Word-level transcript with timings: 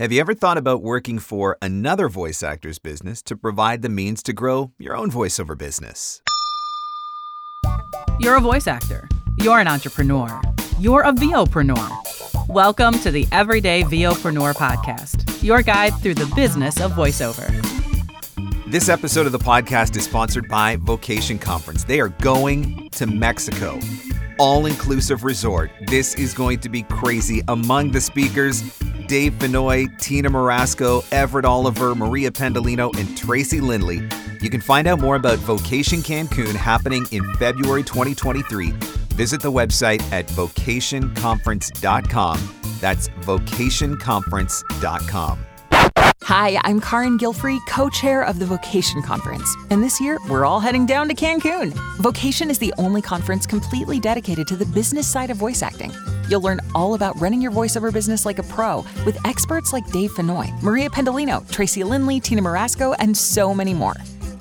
Have 0.00 0.12
you 0.12 0.20
ever 0.20 0.32
thought 0.32 0.56
about 0.56 0.80
working 0.80 1.18
for 1.18 1.58
another 1.60 2.08
voice 2.08 2.42
actor's 2.42 2.78
business 2.78 3.20
to 3.20 3.36
provide 3.36 3.82
the 3.82 3.90
means 3.90 4.22
to 4.22 4.32
grow 4.32 4.70
your 4.78 4.96
own 4.96 5.10
voiceover 5.10 5.58
business? 5.58 6.22
You're 8.18 8.36
a 8.36 8.40
voice 8.40 8.66
actor. 8.66 9.06
You're 9.36 9.58
an 9.58 9.68
entrepreneur. 9.68 10.40
You're 10.78 11.02
a 11.02 11.12
VOpreneur. 11.12 12.48
Welcome 12.48 12.94
to 13.00 13.10
the 13.10 13.28
Everyday 13.30 13.82
VOpreneur 13.82 14.54
podcast, 14.54 15.42
your 15.42 15.60
guide 15.60 15.92
through 16.00 16.14
the 16.14 16.32
business 16.34 16.80
of 16.80 16.92
voiceover. 16.92 17.50
This 18.68 18.88
episode 18.88 19.26
of 19.26 19.32
the 19.32 19.38
podcast 19.38 19.98
is 19.98 20.04
sponsored 20.04 20.48
by 20.48 20.76
Vocation 20.76 21.38
Conference. 21.38 21.84
They 21.84 22.00
are 22.00 22.08
going 22.08 22.88
to 22.92 23.06
Mexico. 23.06 23.78
All 24.38 24.64
inclusive 24.64 25.24
resort. 25.24 25.70
This 25.88 26.14
is 26.14 26.32
going 26.32 26.60
to 26.60 26.70
be 26.70 26.84
crazy. 26.84 27.42
Among 27.48 27.90
the 27.90 28.00
speakers, 28.00 28.62
Dave 29.10 29.34
Fennoy, 29.40 29.98
Tina 29.98 30.30
Marasco, 30.30 31.04
Everett 31.10 31.44
Oliver, 31.44 31.96
Maria 31.96 32.30
Pendolino, 32.30 32.96
and 32.96 33.18
Tracy 33.18 33.60
Lindley. 33.60 34.08
You 34.40 34.48
can 34.48 34.60
find 34.60 34.86
out 34.86 35.00
more 35.00 35.16
about 35.16 35.38
Vocation 35.38 35.98
Cancun 35.98 36.54
happening 36.54 37.04
in 37.10 37.24
February 37.34 37.82
2023. 37.82 38.70
Visit 39.16 39.42
the 39.42 39.50
website 39.50 40.00
at 40.12 40.28
vocationconference.com. 40.28 42.54
That's 42.78 43.08
vocationconference.com. 43.08 45.46
Hi, 46.22 46.60
I'm 46.62 46.80
Karin 46.80 47.18
Gilfrey, 47.18 47.58
co 47.66 47.90
chair 47.90 48.22
of 48.22 48.38
the 48.38 48.46
Vocation 48.46 49.02
Conference. 49.02 49.52
And 49.70 49.82
this 49.82 50.00
year, 50.00 50.18
we're 50.28 50.44
all 50.44 50.60
heading 50.60 50.86
down 50.86 51.08
to 51.08 51.16
Cancun. 51.16 51.72
Vocation 51.96 52.48
is 52.48 52.60
the 52.60 52.72
only 52.78 53.02
conference 53.02 53.44
completely 53.44 53.98
dedicated 53.98 54.46
to 54.46 54.54
the 54.54 54.66
business 54.66 55.08
side 55.08 55.30
of 55.30 55.36
voice 55.36 55.62
acting. 55.62 55.90
You'll 56.30 56.40
learn 56.40 56.60
all 56.76 56.94
about 56.94 57.20
running 57.20 57.42
your 57.42 57.50
voiceover 57.50 57.92
business 57.92 58.24
like 58.24 58.38
a 58.38 58.44
pro 58.44 58.84
with 59.04 59.18
experts 59.26 59.72
like 59.72 59.90
Dave 59.90 60.12
Fennoy, 60.12 60.62
Maria 60.62 60.88
Pendolino, 60.88 61.48
Tracy 61.50 61.82
Lindley, 61.82 62.20
Tina 62.20 62.40
Marasco, 62.40 62.94
and 63.00 63.16
so 63.16 63.52
many 63.52 63.74
more. 63.74 63.96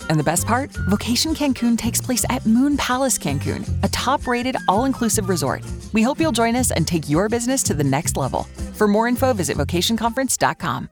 And 0.08 0.20
the 0.20 0.24
best 0.24 0.46
part? 0.46 0.72
Vocation 0.88 1.34
Cancun 1.34 1.78
takes 1.80 2.00
place 2.00 2.26
at 2.30 2.46
Moon 2.46 2.78
Palace 2.78 3.18
Cancun, 3.18 3.68
a 3.84 3.88
top 3.90 4.28
rated, 4.28 4.56
all 4.68 4.86
inclusive 4.86 5.30
resort. 5.30 5.66
We 5.92 6.04
hope 6.04 6.20
you'll 6.20 6.32
join 6.32 6.56
us 6.56 6.70
and 6.70 6.88
take 6.88 7.10
your 7.10 7.28
business 7.28 7.64
to 7.64 7.74
the 7.74 7.84
next 7.84 8.16
level. 8.18 8.44
For 8.74 8.88
more 8.88 9.08
info, 9.08 9.34
visit 9.34 9.58
vocationconference.com. 9.58 10.90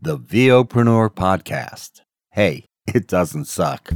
The 0.00 0.18
VOpreneur 0.18 1.10
Podcast. 1.10 2.00
Hey, 2.30 2.64
it 2.86 3.06
doesn't 3.06 3.44
suck. 3.44 3.92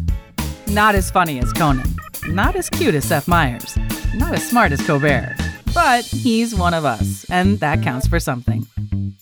Not 0.68 0.94
as 0.94 1.11
funny 1.11 1.39
as 1.39 1.52
Conan. 1.55 1.96
Not 2.28 2.56
as 2.56 2.68
cute 2.68 2.94
as 2.94 3.06
Seth 3.06 3.27
Meyers. 3.27 3.78
Not 4.14 4.34
as 4.34 4.46
smart 4.46 4.72
as 4.72 4.86
Colbert. 4.86 5.34
But 5.77 6.06
he's 6.06 6.55
one 6.55 6.72
of 6.72 6.86
us, 6.86 7.27
and 7.28 7.60
that 7.60 7.82
counts 7.82 8.06
for 8.06 8.19
something. 8.19 8.66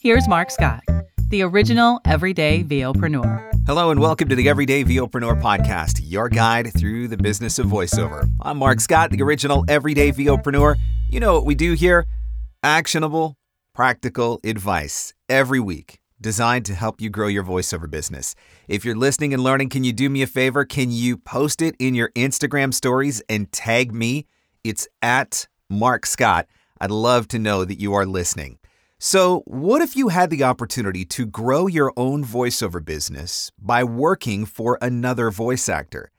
Here's 0.01 0.25
Mark 0.25 0.49
Scott, 0.49 0.85
the 1.27 1.41
original 1.41 1.99
everyday 2.05 2.63
VOpreneur. 2.63 3.51
Hello 3.67 3.91
and 3.91 3.99
welcome 3.99 4.29
to 4.29 4.37
the 4.37 4.47
Everyday 4.47 4.85
VOpreneur 4.85 5.41
podcast, 5.41 5.99
your 6.01 6.29
guide 6.29 6.71
through 6.77 7.09
the 7.09 7.17
business 7.17 7.59
of 7.59 7.65
voiceover. 7.65 8.29
I'm 8.39 8.57
Mark 8.57 8.79
Scott, 8.79 9.11
the 9.11 9.21
original 9.21 9.65
everyday 9.67 10.13
VOpreneur. 10.13 10.77
You 11.09 11.19
know 11.19 11.33
what 11.33 11.45
we 11.45 11.55
do 11.55 11.73
here? 11.73 12.05
Actionable, 12.63 13.35
practical 13.73 14.39
advice 14.45 15.13
every 15.27 15.59
week 15.59 15.99
designed 16.21 16.63
to 16.67 16.73
help 16.73 17.01
you 17.01 17.09
grow 17.09 17.27
your 17.27 17.43
voiceover 17.43 17.91
business. 17.91 18.33
If 18.69 18.85
you're 18.85 18.95
listening 18.95 19.33
and 19.33 19.43
learning, 19.43 19.71
can 19.71 19.83
you 19.83 19.91
do 19.91 20.09
me 20.09 20.21
a 20.21 20.27
favor? 20.27 20.63
Can 20.63 20.89
you 20.89 21.17
post 21.17 21.61
it 21.61 21.75
in 21.79 21.95
your 21.95 22.11
Instagram 22.11 22.73
stories 22.73 23.21
and 23.27 23.51
tag 23.51 23.93
me? 23.93 24.25
It's 24.63 24.87
at 25.01 25.47
Mark 25.69 26.05
Scott. 26.05 26.47
I'd 26.79 26.91
love 26.91 27.27
to 27.29 27.39
know 27.39 27.65
that 27.65 27.79
you 27.79 27.93
are 27.93 28.05
listening. 28.05 28.59
So, 28.97 29.43
what 29.45 29.81
if 29.81 29.95
you 29.95 30.07
had 30.07 30.29
the 30.29 30.43
opportunity 30.43 31.05
to 31.05 31.25
grow 31.25 31.67
your 31.67 31.91
own 31.97 32.23
voiceover 32.23 32.83
business 32.83 33.51
by 33.59 33.83
working 33.83 34.45
for 34.45 34.77
another 34.81 35.31
voice 35.31 35.67
actor? 35.67 36.11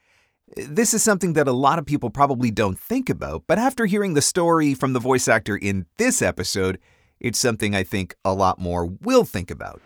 This 0.57 0.95
is 0.95 1.03
something 1.03 1.33
that 1.33 1.49
a 1.49 1.53
lot 1.53 1.79
of 1.79 1.87
people 1.87 2.11
probably 2.11 2.51
don't 2.51 2.79
think 2.79 3.09
about, 3.09 3.45
but 3.47 3.59
after 3.59 3.87
hearing 3.87 4.15
the 4.15 4.23
story 4.23 4.75
from 4.75 4.93
the 4.93 5.01
voice 5.01 5.27
actor 5.27 5.57
in 5.57 5.87
this 5.97 6.23
episode, 6.23 6.79
it's 7.19 7.39
something 7.39 7.75
I 7.75 7.83
think 7.83 8.15
a 8.25 8.35
lot 8.35 8.59
more 8.59 8.87
will 8.87 9.25
think 9.25 9.51
about. 9.51 9.81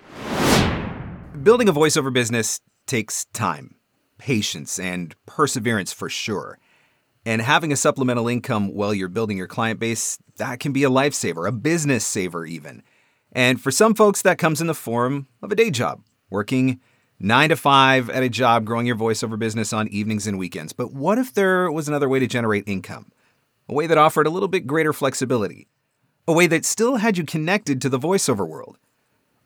Building 1.42 1.68
a 1.68 1.72
voiceover 1.72 2.12
business 2.12 2.60
takes 2.86 3.24
time, 3.26 3.76
patience, 4.18 4.78
and 4.78 5.14
perseverance 5.26 5.92
for 5.92 6.10
sure. 6.10 6.58
And 7.26 7.42
having 7.42 7.72
a 7.72 7.76
supplemental 7.76 8.28
income 8.28 8.74
while 8.74 8.94
you're 8.94 9.08
building 9.08 9.36
your 9.36 9.46
client 9.46 9.78
base, 9.78 10.18
that 10.36 10.58
can 10.58 10.72
be 10.72 10.84
a 10.84 10.90
lifesaver, 10.90 11.46
a 11.46 11.52
business 11.52 12.04
saver 12.04 12.46
even. 12.46 12.82
And 13.32 13.60
for 13.60 13.70
some 13.70 13.94
folks, 13.94 14.22
that 14.22 14.38
comes 14.38 14.60
in 14.60 14.66
the 14.66 14.74
form 14.74 15.26
of 15.42 15.52
a 15.52 15.54
day 15.54 15.70
job, 15.70 16.02
working 16.30 16.80
nine 17.18 17.50
to 17.50 17.56
five 17.56 18.08
at 18.08 18.22
a 18.22 18.28
job, 18.28 18.64
growing 18.64 18.86
your 18.86 18.96
voiceover 18.96 19.38
business 19.38 19.72
on 19.72 19.88
evenings 19.88 20.26
and 20.26 20.38
weekends. 20.38 20.72
But 20.72 20.92
what 20.92 21.18
if 21.18 21.34
there 21.34 21.70
was 21.70 21.88
another 21.88 22.08
way 22.08 22.18
to 22.18 22.26
generate 22.26 22.64
income? 22.66 23.12
A 23.68 23.74
way 23.74 23.86
that 23.86 23.98
offered 23.98 24.26
a 24.26 24.30
little 24.30 24.48
bit 24.48 24.66
greater 24.66 24.92
flexibility? 24.92 25.68
a 26.30 26.32
way 26.32 26.46
that 26.46 26.64
still 26.64 26.96
had 26.96 27.18
you 27.18 27.24
connected 27.24 27.80
to 27.80 27.88
the 27.88 27.98
voiceover 27.98 28.46
world. 28.46 28.78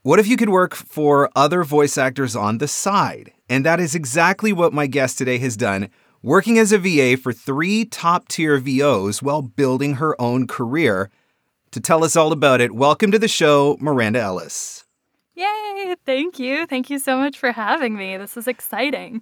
What 0.02 0.18
if 0.18 0.26
you 0.26 0.36
could 0.36 0.50
work 0.50 0.74
for 0.74 1.30
other 1.34 1.64
voice 1.64 1.96
actors 1.96 2.36
on 2.36 2.58
the 2.58 2.68
side? 2.68 3.32
And 3.48 3.64
that 3.64 3.80
is 3.80 3.94
exactly 3.94 4.52
what 4.52 4.74
my 4.74 4.86
guest 4.86 5.16
today 5.16 5.38
has 5.38 5.56
done, 5.56 5.88
working 6.24 6.58
as 6.58 6.72
a 6.72 6.78
VA 6.78 7.18
for 7.18 7.34
three 7.34 7.84
top 7.84 8.28
tier 8.28 8.56
VOs 8.56 9.22
while 9.22 9.42
building 9.42 9.96
her 9.96 10.18
own 10.18 10.46
career. 10.46 11.10
To 11.72 11.80
tell 11.80 12.02
us 12.02 12.16
all 12.16 12.32
about 12.32 12.62
it, 12.62 12.74
welcome 12.74 13.10
to 13.10 13.18
the 13.18 13.28
show, 13.28 13.76
Miranda 13.78 14.20
Ellis. 14.20 14.86
Yay! 15.34 15.94
Thank 16.06 16.38
you. 16.38 16.66
Thank 16.66 16.88
you 16.88 16.98
so 16.98 17.18
much 17.18 17.38
for 17.38 17.52
having 17.52 17.94
me. 17.94 18.16
This 18.16 18.38
is 18.38 18.48
exciting. 18.48 19.20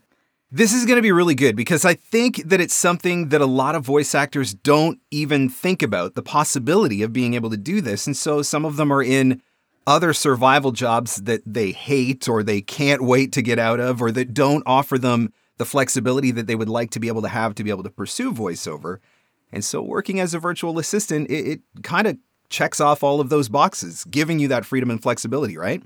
This 0.52 0.72
is 0.72 0.84
going 0.84 0.94
to 0.94 1.02
be 1.02 1.10
really 1.10 1.34
good 1.34 1.56
because 1.56 1.84
I 1.84 1.94
think 1.94 2.36
that 2.44 2.60
it's 2.60 2.74
something 2.74 3.30
that 3.30 3.40
a 3.40 3.46
lot 3.46 3.74
of 3.74 3.84
voice 3.84 4.14
actors 4.14 4.54
don't 4.54 5.00
even 5.10 5.48
think 5.48 5.82
about 5.82 6.14
the 6.14 6.22
possibility 6.22 7.02
of 7.02 7.12
being 7.12 7.34
able 7.34 7.50
to 7.50 7.56
do 7.56 7.80
this. 7.80 8.06
And 8.06 8.16
so 8.16 8.42
some 8.42 8.64
of 8.64 8.76
them 8.76 8.92
are 8.92 9.02
in 9.02 9.42
other 9.88 10.12
survival 10.12 10.70
jobs 10.70 11.16
that 11.22 11.42
they 11.44 11.72
hate 11.72 12.28
or 12.28 12.44
they 12.44 12.60
can't 12.60 13.02
wait 13.02 13.32
to 13.32 13.42
get 13.42 13.58
out 13.58 13.80
of 13.80 14.00
or 14.00 14.12
that 14.12 14.34
don't 14.34 14.62
offer 14.66 14.98
them 14.98 15.32
the 15.62 15.66
flexibility 15.66 16.32
that 16.32 16.48
they 16.48 16.56
would 16.56 16.68
like 16.68 16.90
to 16.90 16.98
be 16.98 17.06
able 17.06 17.22
to 17.22 17.28
have 17.28 17.54
to 17.54 17.62
be 17.62 17.70
able 17.70 17.84
to 17.84 17.90
pursue 17.90 18.32
voiceover. 18.32 18.98
And 19.52 19.64
so 19.64 19.80
working 19.80 20.18
as 20.18 20.34
a 20.34 20.40
virtual 20.40 20.76
assistant, 20.80 21.30
it, 21.30 21.46
it 21.46 21.60
kind 21.84 22.08
of 22.08 22.18
checks 22.48 22.80
off 22.80 23.04
all 23.04 23.20
of 23.20 23.28
those 23.28 23.48
boxes, 23.48 24.02
giving 24.10 24.40
you 24.40 24.48
that 24.48 24.64
freedom 24.64 24.90
and 24.90 25.00
flexibility, 25.00 25.56
right? 25.56 25.80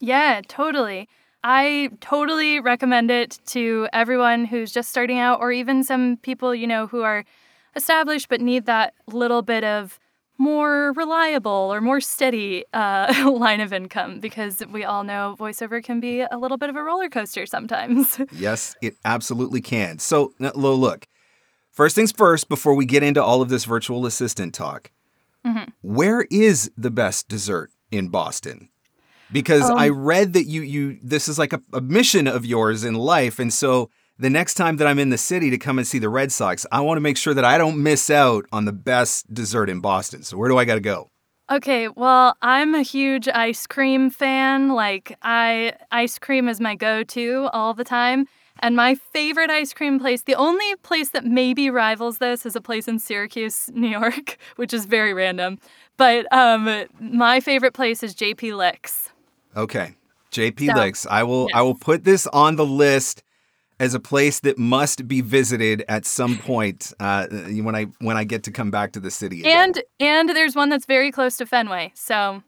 Yeah, 0.00 0.40
totally. 0.48 1.08
I 1.44 1.90
totally 2.00 2.58
recommend 2.58 3.12
it 3.12 3.38
to 3.46 3.86
everyone 3.92 4.46
who's 4.46 4.72
just 4.72 4.88
starting 4.88 5.20
out, 5.20 5.38
or 5.38 5.52
even 5.52 5.84
some 5.84 6.16
people, 6.16 6.52
you 6.52 6.66
know, 6.66 6.88
who 6.88 7.02
are 7.02 7.24
established 7.76 8.28
but 8.28 8.40
need 8.40 8.66
that 8.66 8.94
little 9.06 9.42
bit 9.42 9.62
of 9.62 10.00
more 10.40 10.92
reliable 10.94 11.52
or 11.72 11.82
more 11.82 12.00
steady 12.00 12.64
uh, 12.72 13.30
line 13.30 13.60
of 13.60 13.72
income 13.72 14.18
because 14.20 14.64
we 14.72 14.84
all 14.84 15.04
know 15.04 15.36
voiceover 15.38 15.84
can 15.84 16.00
be 16.00 16.22
a 16.22 16.38
little 16.38 16.56
bit 16.56 16.70
of 16.70 16.76
a 16.76 16.82
roller 16.82 17.10
coaster 17.10 17.44
sometimes. 17.44 18.18
yes, 18.32 18.74
it 18.80 18.96
absolutely 19.04 19.60
can. 19.60 19.98
So, 19.98 20.32
lo, 20.40 20.74
look, 20.74 21.06
first 21.70 21.94
things 21.94 22.10
first, 22.10 22.48
before 22.48 22.74
we 22.74 22.86
get 22.86 23.02
into 23.02 23.22
all 23.22 23.42
of 23.42 23.50
this 23.50 23.66
virtual 23.66 24.06
assistant 24.06 24.54
talk, 24.54 24.90
mm-hmm. 25.46 25.70
where 25.82 26.26
is 26.30 26.70
the 26.76 26.90
best 26.90 27.28
dessert 27.28 27.70
in 27.90 28.08
Boston? 28.08 28.70
because 29.32 29.70
um, 29.70 29.78
I 29.78 29.90
read 29.90 30.32
that 30.32 30.46
you 30.46 30.62
you 30.62 30.98
this 31.04 31.28
is 31.28 31.38
like 31.38 31.52
a, 31.52 31.62
a 31.72 31.80
mission 31.80 32.26
of 32.26 32.44
yours 32.44 32.82
in 32.82 32.94
life, 32.94 33.38
and 33.38 33.52
so 33.52 33.88
the 34.20 34.30
next 34.30 34.54
time 34.54 34.76
that 34.76 34.86
I'm 34.86 34.98
in 34.98 35.08
the 35.08 35.18
city 35.18 35.48
to 35.50 35.58
come 35.58 35.78
and 35.78 35.86
see 35.86 35.98
the 35.98 36.10
Red 36.10 36.30
Sox, 36.30 36.66
I 36.70 36.82
want 36.82 36.98
to 36.98 37.00
make 37.00 37.16
sure 37.16 37.32
that 37.32 37.44
I 37.44 37.56
don't 37.56 37.82
miss 37.82 38.10
out 38.10 38.44
on 38.52 38.66
the 38.66 38.72
best 38.72 39.32
dessert 39.32 39.70
in 39.70 39.80
Boston. 39.80 40.22
So 40.22 40.36
where 40.36 40.48
do 40.48 40.58
I 40.58 40.66
got 40.66 40.74
to 40.74 40.80
go? 40.80 41.10
Okay, 41.50 41.88
well, 41.88 42.36
I'm 42.42 42.74
a 42.74 42.82
huge 42.82 43.28
ice 43.28 43.66
cream 43.66 44.10
fan. 44.10 44.68
Like 44.68 45.16
I 45.22 45.72
ice 45.90 46.18
cream 46.18 46.48
is 46.48 46.60
my 46.60 46.74
go-to 46.74 47.48
all 47.52 47.72
the 47.72 47.82
time. 47.82 48.26
And 48.62 48.76
my 48.76 48.94
favorite 48.94 49.48
ice 49.48 49.72
cream 49.72 49.98
place, 49.98 50.22
the 50.24 50.34
only 50.34 50.76
place 50.82 51.10
that 51.10 51.24
maybe 51.24 51.70
rivals 51.70 52.18
this 52.18 52.44
is 52.44 52.54
a 52.54 52.60
place 52.60 52.86
in 52.86 52.98
Syracuse, 52.98 53.70
New 53.72 53.88
York, 53.88 54.36
which 54.56 54.74
is 54.74 54.84
very 54.84 55.14
random. 55.14 55.58
But 55.96 56.30
um, 56.30 56.84
my 57.00 57.40
favorite 57.40 57.72
place 57.72 58.02
is 58.02 58.14
JP 58.14 58.56
Licks. 58.56 59.08
Okay. 59.56 59.94
JP 60.30 60.66
so, 60.66 60.74
Licks. 60.74 61.06
I 61.06 61.22
will 61.22 61.46
yes. 61.48 61.56
I 61.56 61.62
will 61.62 61.74
put 61.74 62.04
this 62.04 62.26
on 62.26 62.56
the 62.56 62.66
list 62.66 63.22
as 63.80 63.94
a 63.94 63.98
place 63.98 64.40
that 64.40 64.58
must 64.58 65.08
be 65.08 65.22
visited 65.22 65.82
at 65.88 66.04
some 66.04 66.36
point 66.38 66.92
uh, 67.00 67.26
when 67.28 67.74
I 67.74 67.86
when 67.98 68.16
I 68.16 68.22
get 68.24 68.44
to 68.44 68.52
come 68.52 68.70
back 68.70 68.92
to 68.92 69.00
the 69.00 69.10
city. 69.10 69.40
Again. 69.40 69.56
And 69.58 69.82
and 69.98 70.28
there's 70.28 70.54
one 70.54 70.68
that's 70.68 70.86
very 70.86 71.10
close 71.10 71.36
to 71.38 71.46
Fenway, 71.46 71.90
so 71.94 72.42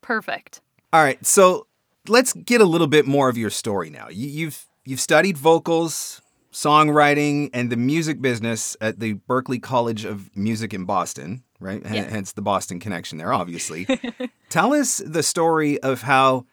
perfect. 0.00 0.62
All 0.92 1.02
right, 1.02 1.24
so 1.26 1.66
let's 2.08 2.32
get 2.32 2.60
a 2.60 2.64
little 2.64 2.86
bit 2.86 3.06
more 3.06 3.28
of 3.28 3.36
your 3.36 3.50
story 3.50 3.90
now. 3.90 4.08
You, 4.08 4.28
you've 4.28 4.64
you've 4.84 5.00
studied 5.00 5.36
vocals, 5.36 6.22
songwriting, 6.52 7.50
and 7.52 7.68
the 7.68 7.76
music 7.76 8.22
business 8.22 8.76
at 8.80 9.00
the 9.00 9.14
Berklee 9.28 9.60
College 9.60 10.04
of 10.04 10.34
Music 10.34 10.72
in 10.72 10.84
Boston 10.84 11.42
right? 11.62 11.82
H- 11.84 12.06
hence 12.08 12.32
the 12.32 12.40
Boston 12.40 12.80
connection 12.80 13.18
there, 13.18 13.34
obviously. 13.34 13.86
Tell 14.48 14.72
us 14.72 15.02
the 15.04 15.22
story 15.22 15.78
of 15.82 16.00
how 16.00 16.46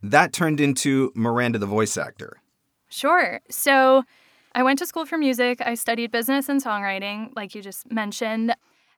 that 0.00 0.32
turned 0.32 0.60
into 0.60 1.10
Miranda 1.16 1.58
the 1.58 1.66
voice 1.66 1.96
actor. 1.96 2.36
Sure. 2.88 3.40
So 3.50 4.04
I 4.54 4.62
went 4.62 4.78
to 4.80 4.86
school 4.86 5.06
for 5.06 5.18
music. 5.18 5.60
I 5.60 5.74
studied 5.74 6.10
business 6.10 6.48
and 6.48 6.62
songwriting, 6.62 7.30
like 7.36 7.54
you 7.54 7.62
just 7.62 7.90
mentioned. 7.90 8.54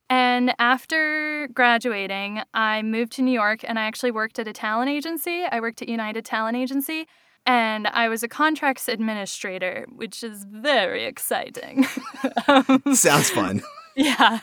And 0.09 0.55
after 0.59 1.49
graduating, 1.55 2.43
I 2.53 2.83
moved 2.83 3.13
to 3.13 3.23
New 3.23 3.33
York 3.33 3.61
and 3.63 3.79
I 3.79 3.83
actually 3.83 4.11
worked 4.11 4.39
at 4.39 4.49
a 4.49 4.53
talent 4.53 4.91
agency. 4.91 5.45
I 5.51 5.61
worked 5.61 5.83
at 5.83 5.89
United 5.89 6.25
Talent 6.25 6.57
Agency 6.57 7.07
and 7.47 7.87
I 7.87 8.09
was 8.09 8.23
a 8.23 8.29
contracts 8.29 8.89
administrator, 8.89 9.87
which 9.95 10.23
is 10.23 10.45
very 10.51 11.05
exciting. 11.05 11.87
um, 12.49 12.83
Sounds 12.95 13.31
fun. 13.31 13.63
Yeah. 13.97 14.39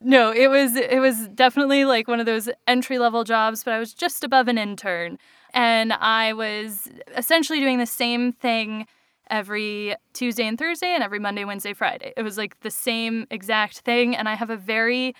No, 0.00 0.30
it 0.30 0.46
was 0.48 0.76
it 0.76 1.00
was 1.00 1.28
definitely 1.34 1.84
like 1.84 2.06
one 2.06 2.20
of 2.20 2.24
those 2.24 2.48
entry 2.68 2.98
level 2.98 3.24
jobs, 3.24 3.64
but 3.64 3.74
I 3.74 3.80
was 3.80 3.92
just 3.92 4.22
above 4.22 4.46
an 4.46 4.58
intern 4.58 5.18
and 5.56 5.94
I 5.94 6.34
was 6.34 6.88
essentially 7.16 7.60
doing 7.60 7.78
the 7.78 7.86
same 7.86 8.30
thing 8.30 8.86
every 9.30 9.96
Tuesday 10.12 10.46
and 10.46 10.56
Thursday 10.56 10.94
and 10.94 11.02
every 11.02 11.18
Monday, 11.18 11.44
Wednesday, 11.44 11.72
Friday. 11.72 12.12
It 12.16 12.22
was 12.22 12.38
like 12.38 12.60
the 12.60 12.70
same 12.70 13.26
exact 13.30 13.78
thing 13.78 14.14
and 14.14 14.28
I 14.28 14.34
have 14.34 14.50
a 14.50 14.56
very 14.56 15.14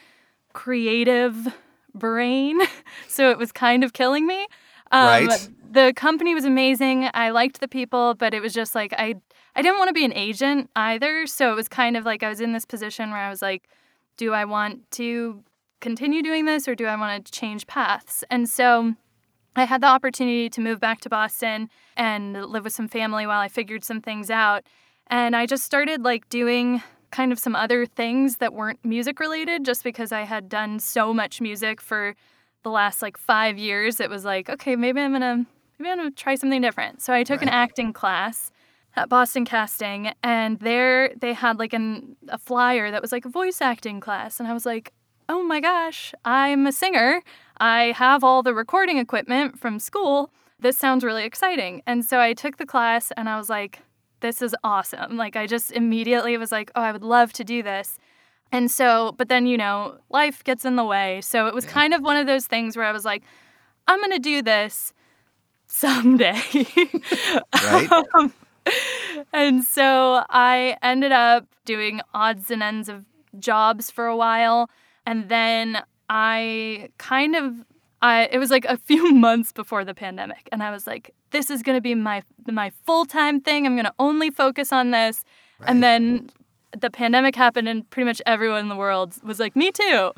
creative 0.52 1.48
brain, 1.94 2.60
so 3.08 3.30
it 3.30 3.38
was 3.38 3.50
kind 3.50 3.82
of 3.82 3.94
killing 3.94 4.26
me. 4.26 4.46
Um, 4.92 5.26
right. 5.26 5.48
The 5.72 5.92
company 5.96 6.34
was 6.34 6.44
amazing. 6.44 7.08
I 7.14 7.30
liked 7.30 7.60
the 7.60 7.66
people, 7.66 8.14
but 8.14 8.34
it 8.34 8.40
was 8.40 8.52
just 8.52 8.74
like 8.74 8.92
I 8.96 9.16
I 9.56 9.62
didn't 9.62 9.78
want 9.78 9.88
to 9.88 9.94
be 9.94 10.04
an 10.04 10.12
agent 10.12 10.68
either. 10.76 11.26
So 11.26 11.50
it 11.50 11.56
was 11.56 11.66
kind 11.66 11.96
of 11.96 12.04
like 12.04 12.22
I 12.22 12.28
was 12.28 12.42
in 12.42 12.52
this 12.52 12.66
position 12.66 13.10
where 13.10 13.20
I 13.20 13.30
was 13.30 13.40
like, 13.40 13.68
do 14.18 14.34
I 14.34 14.44
want 14.44 14.90
to 14.92 15.42
continue 15.80 16.22
doing 16.22 16.44
this 16.44 16.68
or 16.68 16.74
do 16.74 16.84
I 16.84 16.96
want 16.96 17.24
to 17.24 17.32
change 17.32 17.66
paths? 17.66 18.22
And 18.30 18.48
so 18.48 18.94
I 19.56 19.64
had 19.64 19.80
the 19.80 19.86
opportunity 19.86 20.48
to 20.50 20.60
move 20.60 20.80
back 20.80 21.00
to 21.00 21.08
Boston 21.08 21.70
and 21.96 22.34
live 22.34 22.64
with 22.64 22.72
some 22.72 22.88
family 22.88 23.26
while 23.26 23.40
I 23.40 23.48
figured 23.48 23.84
some 23.84 24.00
things 24.00 24.30
out. 24.30 24.64
And 25.08 25.34
I 25.34 25.46
just 25.46 25.64
started 25.64 26.02
like 26.02 26.28
doing 26.28 26.82
kind 27.10 27.32
of 27.32 27.38
some 27.38 27.56
other 27.56 27.86
things 27.86 28.38
that 28.38 28.52
weren't 28.52 28.84
music 28.84 29.20
related 29.20 29.64
just 29.64 29.82
because 29.84 30.12
I 30.12 30.22
had 30.22 30.48
done 30.48 30.78
so 30.78 31.14
much 31.14 31.40
music 31.40 31.80
for 31.80 32.14
the 32.62 32.70
last 32.70 33.00
like 33.00 33.16
5 33.16 33.56
years. 33.58 34.00
It 34.00 34.10
was 34.10 34.24
like, 34.24 34.50
okay, 34.50 34.76
maybe 34.76 35.00
I'm 35.00 35.12
going 35.12 35.22
to 35.22 35.46
maybe 35.78 35.90
I'm 35.90 35.98
going 35.98 36.10
to 36.10 36.14
try 36.14 36.34
something 36.34 36.60
different. 36.60 37.00
So 37.00 37.12
I 37.12 37.22
took 37.22 37.40
right. 37.40 37.48
an 37.48 37.54
acting 37.54 37.92
class 37.92 38.50
at 38.96 39.08
Boston 39.08 39.44
Casting, 39.44 40.12
and 40.22 40.58
there 40.60 41.12
they 41.20 41.34
had 41.34 41.58
like 41.58 41.74
an, 41.74 42.16
a 42.28 42.38
flyer 42.38 42.90
that 42.90 43.02
was 43.02 43.12
like 43.12 43.24
a 43.24 43.28
voice 43.28 43.60
acting 43.60 44.00
class. 44.00 44.40
And 44.40 44.48
I 44.48 44.54
was 44.54 44.64
like, 44.66 44.92
oh 45.28 45.42
my 45.42 45.60
gosh, 45.60 46.14
I'm 46.24 46.66
a 46.66 46.72
singer. 46.72 47.22
I 47.58 47.92
have 47.92 48.22
all 48.22 48.42
the 48.42 48.54
recording 48.54 48.98
equipment 48.98 49.58
from 49.58 49.78
school. 49.78 50.30
This 50.58 50.76
sounds 50.76 51.04
really 51.04 51.24
exciting. 51.24 51.82
And 51.86 52.04
so 52.04 52.20
I 52.20 52.32
took 52.32 52.56
the 52.56 52.66
class 52.66 53.12
and 53.16 53.28
I 53.28 53.36
was 53.36 53.48
like, 53.48 53.80
this 54.20 54.40
is 54.42 54.54
awesome. 54.64 55.16
Like, 55.16 55.36
I 55.36 55.46
just 55.46 55.72
immediately 55.72 56.36
was 56.36 56.50
like, 56.50 56.70
oh, 56.74 56.82
I 56.82 56.92
would 56.92 57.02
love 57.02 57.32
to 57.34 57.44
do 57.44 57.62
this. 57.62 57.98
And 58.52 58.70
so, 58.70 59.12
but 59.18 59.28
then, 59.28 59.46
you 59.46 59.56
know, 59.56 59.98
life 60.10 60.42
gets 60.44 60.64
in 60.64 60.76
the 60.76 60.84
way. 60.84 61.20
So 61.20 61.46
it 61.46 61.54
was 61.54 61.66
kind 61.66 61.92
of 61.92 62.02
one 62.02 62.16
of 62.16 62.26
those 62.26 62.46
things 62.46 62.76
where 62.76 62.86
I 62.86 62.92
was 62.92 63.04
like, 63.04 63.22
I'm 63.88 63.98
going 63.98 64.12
to 64.12 64.18
do 64.18 64.42
this 64.42 64.92
someday. 65.66 66.40
right. 67.54 67.88
um, 68.14 68.32
and 69.32 69.64
so 69.64 70.24
I 70.30 70.76
ended 70.82 71.12
up 71.12 71.46
doing 71.64 72.00
odds 72.14 72.50
and 72.50 72.62
ends 72.62 72.88
of 72.88 73.04
jobs 73.38 73.90
for 73.90 74.06
a 74.06 74.16
while. 74.16 74.70
And 75.04 75.28
then 75.28 75.82
I 76.08 76.90
kind 76.98 77.36
of 77.36 77.54
I 78.02 78.28
it 78.32 78.38
was 78.38 78.50
like 78.50 78.64
a 78.66 78.76
few 78.84 79.12
months 79.12 79.52
before 79.52 79.84
the 79.84 79.94
pandemic 79.94 80.48
and 80.52 80.62
I 80.62 80.70
was 80.70 80.86
like 80.86 81.14
this 81.30 81.50
is 81.50 81.62
going 81.62 81.76
to 81.76 81.82
be 81.82 81.94
my 81.94 82.22
my 82.46 82.70
full-time 82.84 83.40
thing. 83.40 83.66
I'm 83.66 83.74
going 83.74 83.84
to 83.84 83.94
only 83.98 84.30
focus 84.30 84.72
on 84.72 84.90
this. 84.90 85.24
Right. 85.58 85.70
And 85.70 85.82
then 85.82 86.30
the 86.78 86.90
pandemic 86.90 87.34
happened 87.34 87.68
and 87.68 87.88
pretty 87.90 88.06
much 88.06 88.22
everyone 88.26 88.60
in 88.60 88.68
the 88.68 88.76
world 88.76 89.14
was 89.22 89.40
like 89.40 89.56
me 89.56 89.72
too. 89.72 90.12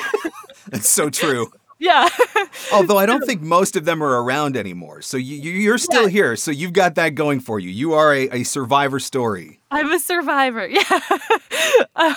That's 0.68 0.88
so 0.88 1.10
true. 1.10 1.50
Yeah. 1.78 2.08
Although 2.72 2.98
I 2.98 3.06
don't 3.06 3.24
think 3.24 3.40
most 3.40 3.74
of 3.74 3.86
them 3.86 4.02
are 4.02 4.22
around 4.22 4.56
anymore. 4.56 5.00
So 5.00 5.16
you, 5.16 5.36
you're 5.50 5.78
still 5.78 6.04
yeah. 6.04 6.08
here. 6.08 6.36
So 6.36 6.50
you've 6.50 6.74
got 6.74 6.94
that 6.96 7.14
going 7.14 7.40
for 7.40 7.58
you. 7.58 7.70
You 7.70 7.94
are 7.94 8.14
a, 8.14 8.28
a 8.30 8.42
survivor 8.44 9.00
story. 9.00 9.60
I'm 9.70 9.90
a 9.90 9.98
survivor. 9.98 10.68
Yeah. 10.68 11.00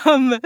um, 0.06 0.40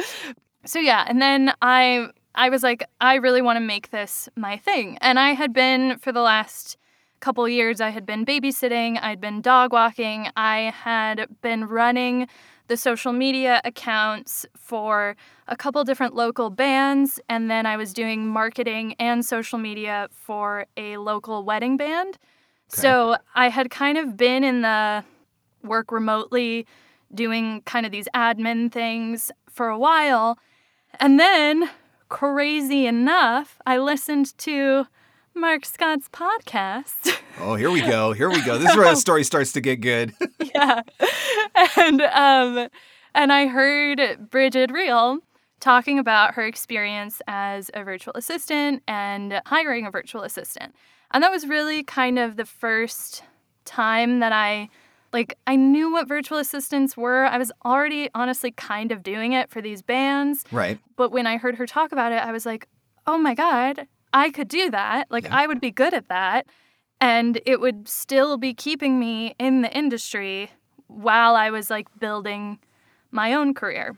so 0.65 0.79
yeah, 0.79 1.05
and 1.07 1.21
then 1.21 1.53
I 1.61 2.09
I 2.37 2.49
was 2.49 2.63
like, 2.63 2.83
I 3.01 3.15
really 3.15 3.41
want 3.41 3.57
to 3.57 3.61
make 3.61 3.89
this 3.89 4.29
my 4.35 4.57
thing. 4.57 4.97
And 5.01 5.19
I 5.19 5.31
had 5.31 5.51
been 5.53 5.97
for 5.97 6.11
the 6.11 6.21
last 6.21 6.77
couple 7.19 7.49
years, 7.49 7.81
I 7.81 7.89
had 7.89 8.05
been 8.05 8.25
babysitting, 8.25 8.99
I'd 9.01 9.19
been 9.19 9.41
dog 9.41 9.73
walking, 9.73 10.29
I 10.37 10.71
had 10.73 11.25
been 11.41 11.65
running 11.65 12.27
the 12.67 12.77
social 12.77 13.11
media 13.11 13.59
accounts 13.65 14.45
for 14.55 15.15
a 15.47 15.55
couple 15.57 15.83
different 15.83 16.13
local 16.13 16.51
bands, 16.51 17.19
and 17.27 17.49
then 17.49 17.65
I 17.65 17.75
was 17.75 17.91
doing 17.91 18.27
marketing 18.27 18.93
and 18.99 19.25
social 19.25 19.57
media 19.57 20.09
for 20.11 20.67
a 20.77 20.97
local 20.97 21.43
wedding 21.43 21.75
band. 21.75 22.19
Okay. 22.71 22.81
So 22.81 23.17
I 23.33 23.49
had 23.49 23.71
kind 23.71 23.97
of 23.97 24.15
been 24.15 24.43
in 24.43 24.61
the 24.61 25.03
work 25.63 25.91
remotely, 25.91 26.67
doing 27.11 27.61
kind 27.61 27.85
of 27.85 27.91
these 27.91 28.07
admin 28.13 28.71
things 28.71 29.31
for 29.49 29.69
a 29.69 29.79
while. 29.79 30.37
And 30.99 31.19
then, 31.19 31.69
crazy 32.09 32.85
enough, 32.85 33.59
I 33.65 33.77
listened 33.77 34.37
to 34.39 34.87
Mark 35.33 35.65
Scott's 35.65 36.09
podcast. 36.09 37.17
Oh, 37.39 37.53
here 37.53 37.69
we 37.69 37.81
go. 37.81 38.13
Here 38.13 38.31
we 38.31 38.41
go. 38.41 38.57
This 38.57 38.71
is 38.71 38.75
where 38.75 38.89
the 38.89 38.95
story 38.99 39.23
starts 39.23 39.51
to 39.51 39.61
get 39.61 39.75
good. 39.75 40.11
yeah. 40.55 40.81
And 41.75 42.01
um 42.01 42.67
and 43.13 43.31
I 43.31 43.45
heard 43.45 44.31
Bridget 44.31 44.71
Rill 44.71 45.19
talking 45.59 45.99
about 45.99 46.33
her 46.33 46.47
experience 46.47 47.21
as 47.27 47.69
a 47.75 47.83
virtual 47.83 48.13
assistant 48.15 48.81
and 48.87 49.39
hiring 49.45 49.85
a 49.85 49.91
virtual 49.91 50.23
assistant. 50.23 50.73
And 51.11 51.23
that 51.23 51.29
was 51.29 51.45
really 51.47 51.83
kind 51.83 52.17
of 52.17 52.37
the 52.37 52.45
first 52.45 53.21
time 53.65 54.19
that 54.19 54.31
I 54.31 54.69
like 55.17 55.35
I 55.47 55.55
knew 55.55 55.91
what 55.91 56.07
virtual 56.07 56.37
assistants 56.37 56.95
were. 56.95 57.25
I 57.25 57.39
was 57.39 57.51
already 57.65 58.07
honestly 58.13 58.51
kind 58.51 58.91
of 58.91 59.01
doing 59.01 59.33
it 59.33 59.49
for 59.49 59.63
these 59.63 59.81
bands. 59.81 60.43
Right. 60.51 60.77
But 60.95 61.11
when 61.11 61.25
I 61.25 61.37
heard 61.37 61.55
her 61.55 61.65
talk 61.65 61.91
about 61.91 62.11
it, 62.11 62.21
I 62.23 62.31
was 62.31 62.45
like, 62.45 62.67
"Oh 63.07 63.17
my 63.17 63.33
god, 63.33 63.87
I 64.13 64.29
could 64.29 64.47
do 64.47 64.69
that. 64.69 65.07
Like 65.09 65.23
yeah. 65.23 65.35
I 65.35 65.47
would 65.47 65.59
be 65.59 65.71
good 65.71 65.95
at 65.95 66.07
that." 66.09 66.45
And 67.01 67.41
it 67.47 67.59
would 67.59 67.87
still 67.87 68.37
be 68.37 68.53
keeping 68.53 68.99
me 68.99 69.33
in 69.39 69.63
the 69.63 69.75
industry 69.75 70.51
while 70.85 71.35
I 71.35 71.49
was 71.49 71.71
like 71.71 71.87
building 71.99 72.59
my 73.09 73.33
own 73.33 73.55
career. 73.55 73.95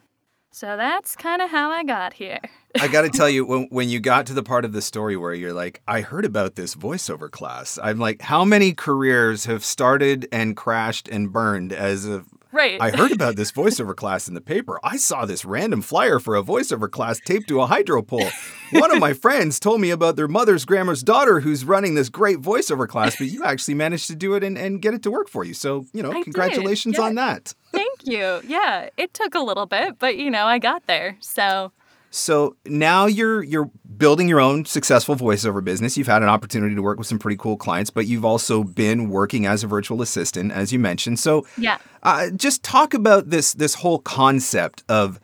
So 0.51 0.77
that's 0.77 1.15
kind 1.15 1.41
of 1.41 1.51
how 1.51 1.72
I 1.72 1.84
got 1.84 2.13
here. 2.13 2.39
I 2.79 2.88
got 2.88 3.01
to 3.01 3.10
tell 3.18 3.29
you, 3.29 3.46
when, 3.46 3.68
when 3.70 3.89
you 3.89 4.00
got 4.00 4.25
to 4.27 4.34
the 4.34 4.44
part 4.44 4.65
of 4.65 4.74
the 4.74 4.82
story 4.82 5.15
where 5.15 5.34
you're 5.34 5.53
like, 5.53 5.82
I 5.88 6.01
heard 6.01 6.25
about 6.25 6.56
this 6.56 6.75
voiceover 6.75 7.29
class, 7.29 7.77
I'm 7.82 8.00
like, 8.00 8.22
how 8.22 8.44
many 8.44 8.74
careers 8.74 9.46
have 9.46 9.63
started 9.63 10.27
and 10.32 10.58
crashed 10.58 11.08
and 11.08 11.32
burned 11.32 11.72
as 11.72 12.08
a 12.08 12.25
Right. 12.51 12.82
I 12.82 12.89
heard 12.89 13.12
about 13.12 13.36
this 13.36 13.51
voiceover 13.51 13.96
class 13.96 14.27
in 14.27 14.34
the 14.34 14.41
paper. 14.41 14.79
I 14.84 14.98
saw 14.98 15.25
this 15.25 15.46
random 15.46 15.84
flyer 15.84 16.20
for 16.20 16.36
a 16.36 16.41
voiceover 16.41 16.89
class 16.89 17.20
taped 17.20 17.48
to 17.50 17.62
a 17.62 17.68
hydro 17.68 18.01
pole. 18.01 18.29
One 18.72 18.91
of 18.91 19.00
my 19.00 19.13
friends 19.13 19.60
told 19.60 19.82
me 19.82 19.91
about 19.91 20.15
their 20.15 20.27
mother's 20.27 20.65
grandma's 20.65 21.03
daughter 21.03 21.41
who's 21.41 21.63
running 21.63 21.94
this 21.94 22.10
great 22.10 22.39
voiceover 22.39 22.88
class, 22.88 23.15
but 23.18 23.27
you 23.27 23.44
actually 23.44 23.75
managed 23.75 24.08
to 24.08 24.15
do 24.15 24.34
it 24.34 24.44
and, 24.44 24.58
and 24.58 24.82
get 24.82 24.96
it 24.96 25.03
to 25.03 25.12
work 25.12 25.29
for 25.29 25.44
you. 25.44 25.53
So, 25.53 25.86
you 25.94 26.01
know, 26.01 26.12
I 26.12 26.24
congratulations 26.24 26.98
yeah. 26.98 27.03
on 27.03 27.15
that. 27.15 27.53
Thank 27.72 28.08
you. 28.08 28.41
Yeah, 28.48 28.89
it 28.98 29.13
took 29.13 29.36
a 29.36 29.41
little 29.41 29.68
bit, 29.68 30.00
but 30.00 30.18
you 30.18 30.32
know, 30.32 30.46
I 30.46 30.58
got 30.58 30.88
there. 30.88 31.18
So 31.20 31.72
so 32.12 32.56
now 32.65 33.06
you're 33.06 33.44
you're 33.44 33.70
building 34.00 34.27
your 34.27 34.39
own 34.39 34.65
successful 34.65 35.15
voiceover 35.15 35.63
business. 35.63 35.98
You've 35.98 36.08
had 36.08 36.24
an 36.24 36.29
opportunity 36.29 36.74
to 36.74 36.82
work 36.82 36.98
with 36.98 37.06
some 37.06 37.20
pretty 37.20 37.38
cool 37.38 37.58
clients, 37.58 37.91
but 37.91 38.08
you've 38.08 38.25
also 38.25 38.63
been 38.63 39.10
working 39.10 39.46
as 39.46 39.63
a 39.63 39.68
virtual 39.68 40.01
assistant, 40.01 40.51
as 40.51 40.74
you 40.74 40.79
mentioned. 40.79 41.20
So 41.20 41.46
yeah, 41.58 41.77
uh, 42.01 42.29
just 42.32 42.63
talk 42.63 42.94
about 42.96 43.29
this 43.29 43.53
this 43.53 43.75
whole 43.75 44.00
concept 44.00 44.84
of 44.89 45.20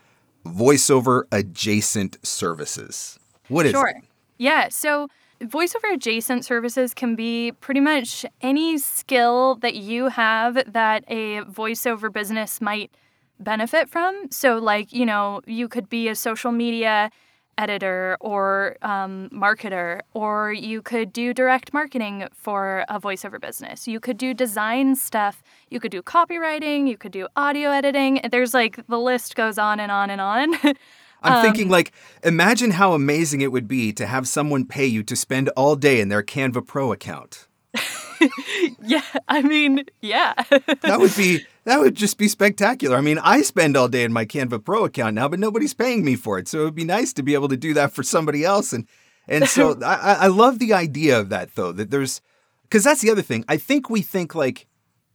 voiceover 0.45 1.23
adjacent 1.31 2.17
services. 2.23 3.17
What 3.47 3.65
is 3.65 3.71
sure. 3.71 3.87
it? 3.87 3.95
Yeah. 4.37 4.69
So 4.69 5.07
voiceover 5.41 5.93
adjacent 5.93 6.45
services 6.45 6.93
can 6.93 7.15
be 7.15 7.53
pretty 7.61 7.79
much 7.79 8.25
any 8.41 8.77
skill 8.77 9.55
that 9.55 9.75
you 9.75 10.09
have 10.09 10.71
that 10.71 11.03
a 11.07 11.41
voiceover 11.41 12.11
business 12.11 12.61
might 12.61 12.91
benefit 13.39 13.89
from. 13.89 14.27
So, 14.31 14.57
like, 14.57 14.93
you 14.93 15.05
know, 15.05 15.41
you 15.45 15.67
could 15.67 15.89
be 15.89 16.07
a 16.07 16.15
social 16.15 16.51
media 16.51 17.09
editor 17.57 18.17
or 18.19 18.77
um, 18.81 19.29
marketer, 19.31 20.01
or 20.13 20.53
you 20.53 20.81
could 20.81 21.13
do 21.13 21.33
direct 21.33 21.73
marketing 21.73 22.27
for 22.33 22.85
a 22.89 22.99
voiceover 22.99 23.39
business. 23.39 23.87
You 23.87 23.99
could 23.99 24.17
do 24.17 24.33
design 24.33 24.95
stuff. 24.95 25.43
You 25.69 25.79
could 25.79 25.91
do 25.91 26.01
copywriting. 26.01 26.87
You 26.87 26.97
could 26.97 27.11
do 27.11 27.27
audio 27.35 27.69
editing. 27.69 28.21
There's 28.29 28.53
like 28.53 28.85
the 28.87 28.99
list 28.99 29.35
goes 29.35 29.57
on 29.57 29.79
and 29.79 29.91
on 29.91 30.09
and 30.09 30.21
on. 30.21 30.55
I'm 31.21 31.37
um, 31.37 31.43
thinking, 31.43 31.69
like, 31.69 31.91
imagine 32.23 32.71
how 32.71 32.93
amazing 32.93 33.41
it 33.41 33.51
would 33.51 33.67
be 33.67 33.91
to 33.93 34.05
have 34.05 34.27
someone 34.27 34.65
pay 34.65 34.85
you 34.85 35.01
to 35.03 35.15
spend 35.15 35.49
all 35.49 35.75
day 35.75 35.99
in 35.99 36.09
their 36.09 36.21
Canva 36.21 36.67
Pro 36.67 36.91
account. 36.91 37.47
yeah, 38.81 39.01
I 39.27 39.41
mean, 39.41 39.85
yeah. 40.01 40.33
that 40.81 40.99
would 40.99 41.15
be 41.15 41.45
that 41.65 41.79
would 41.79 41.95
just 41.95 42.17
be 42.17 42.27
spectacular. 42.27 42.95
I 42.97 43.01
mean, 43.01 43.17
I 43.19 43.41
spend 43.41 43.75
all 43.75 43.87
day 43.87 44.03
in 44.03 44.13
my 44.13 44.25
Canva 44.25 44.63
Pro 44.63 44.85
account 44.85 45.15
now, 45.15 45.27
but 45.27 45.39
nobody's 45.39 45.73
paying 45.73 46.03
me 46.05 46.15
for 46.15 46.37
it. 46.37 46.47
So 46.47 46.61
it 46.61 46.63
would 46.65 46.75
be 46.75 46.83
nice 46.85 47.13
to 47.13 47.23
be 47.23 47.33
able 47.33 47.47
to 47.49 47.57
do 47.57 47.73
that 47.73 47.91
for 47.93 48.03
somebody 48.03 48.43
else. 48.43 48.73
And 48.73 48.87
and 49.27 49.47
so 49.47 49.79
I, 49.83 50.13
I 50.21 50.27
love 50.27 50.59
the 50.59 50.73
idea 50.73 51.19
of 51.19 51.29
that 51.29 51.55
though, 51.55 51.71
that 51.71 51.91
there's 51.91 52.21
because 52.63 52.83
that's 52.83 53.01
the 53.01 53.09
other 53.11 53.21
thing. 53.21 53.45
I 53.47 53.57
think 53.57 53.89
we 53.89 54.01
think 54.01 54.35
like 54.35 54.67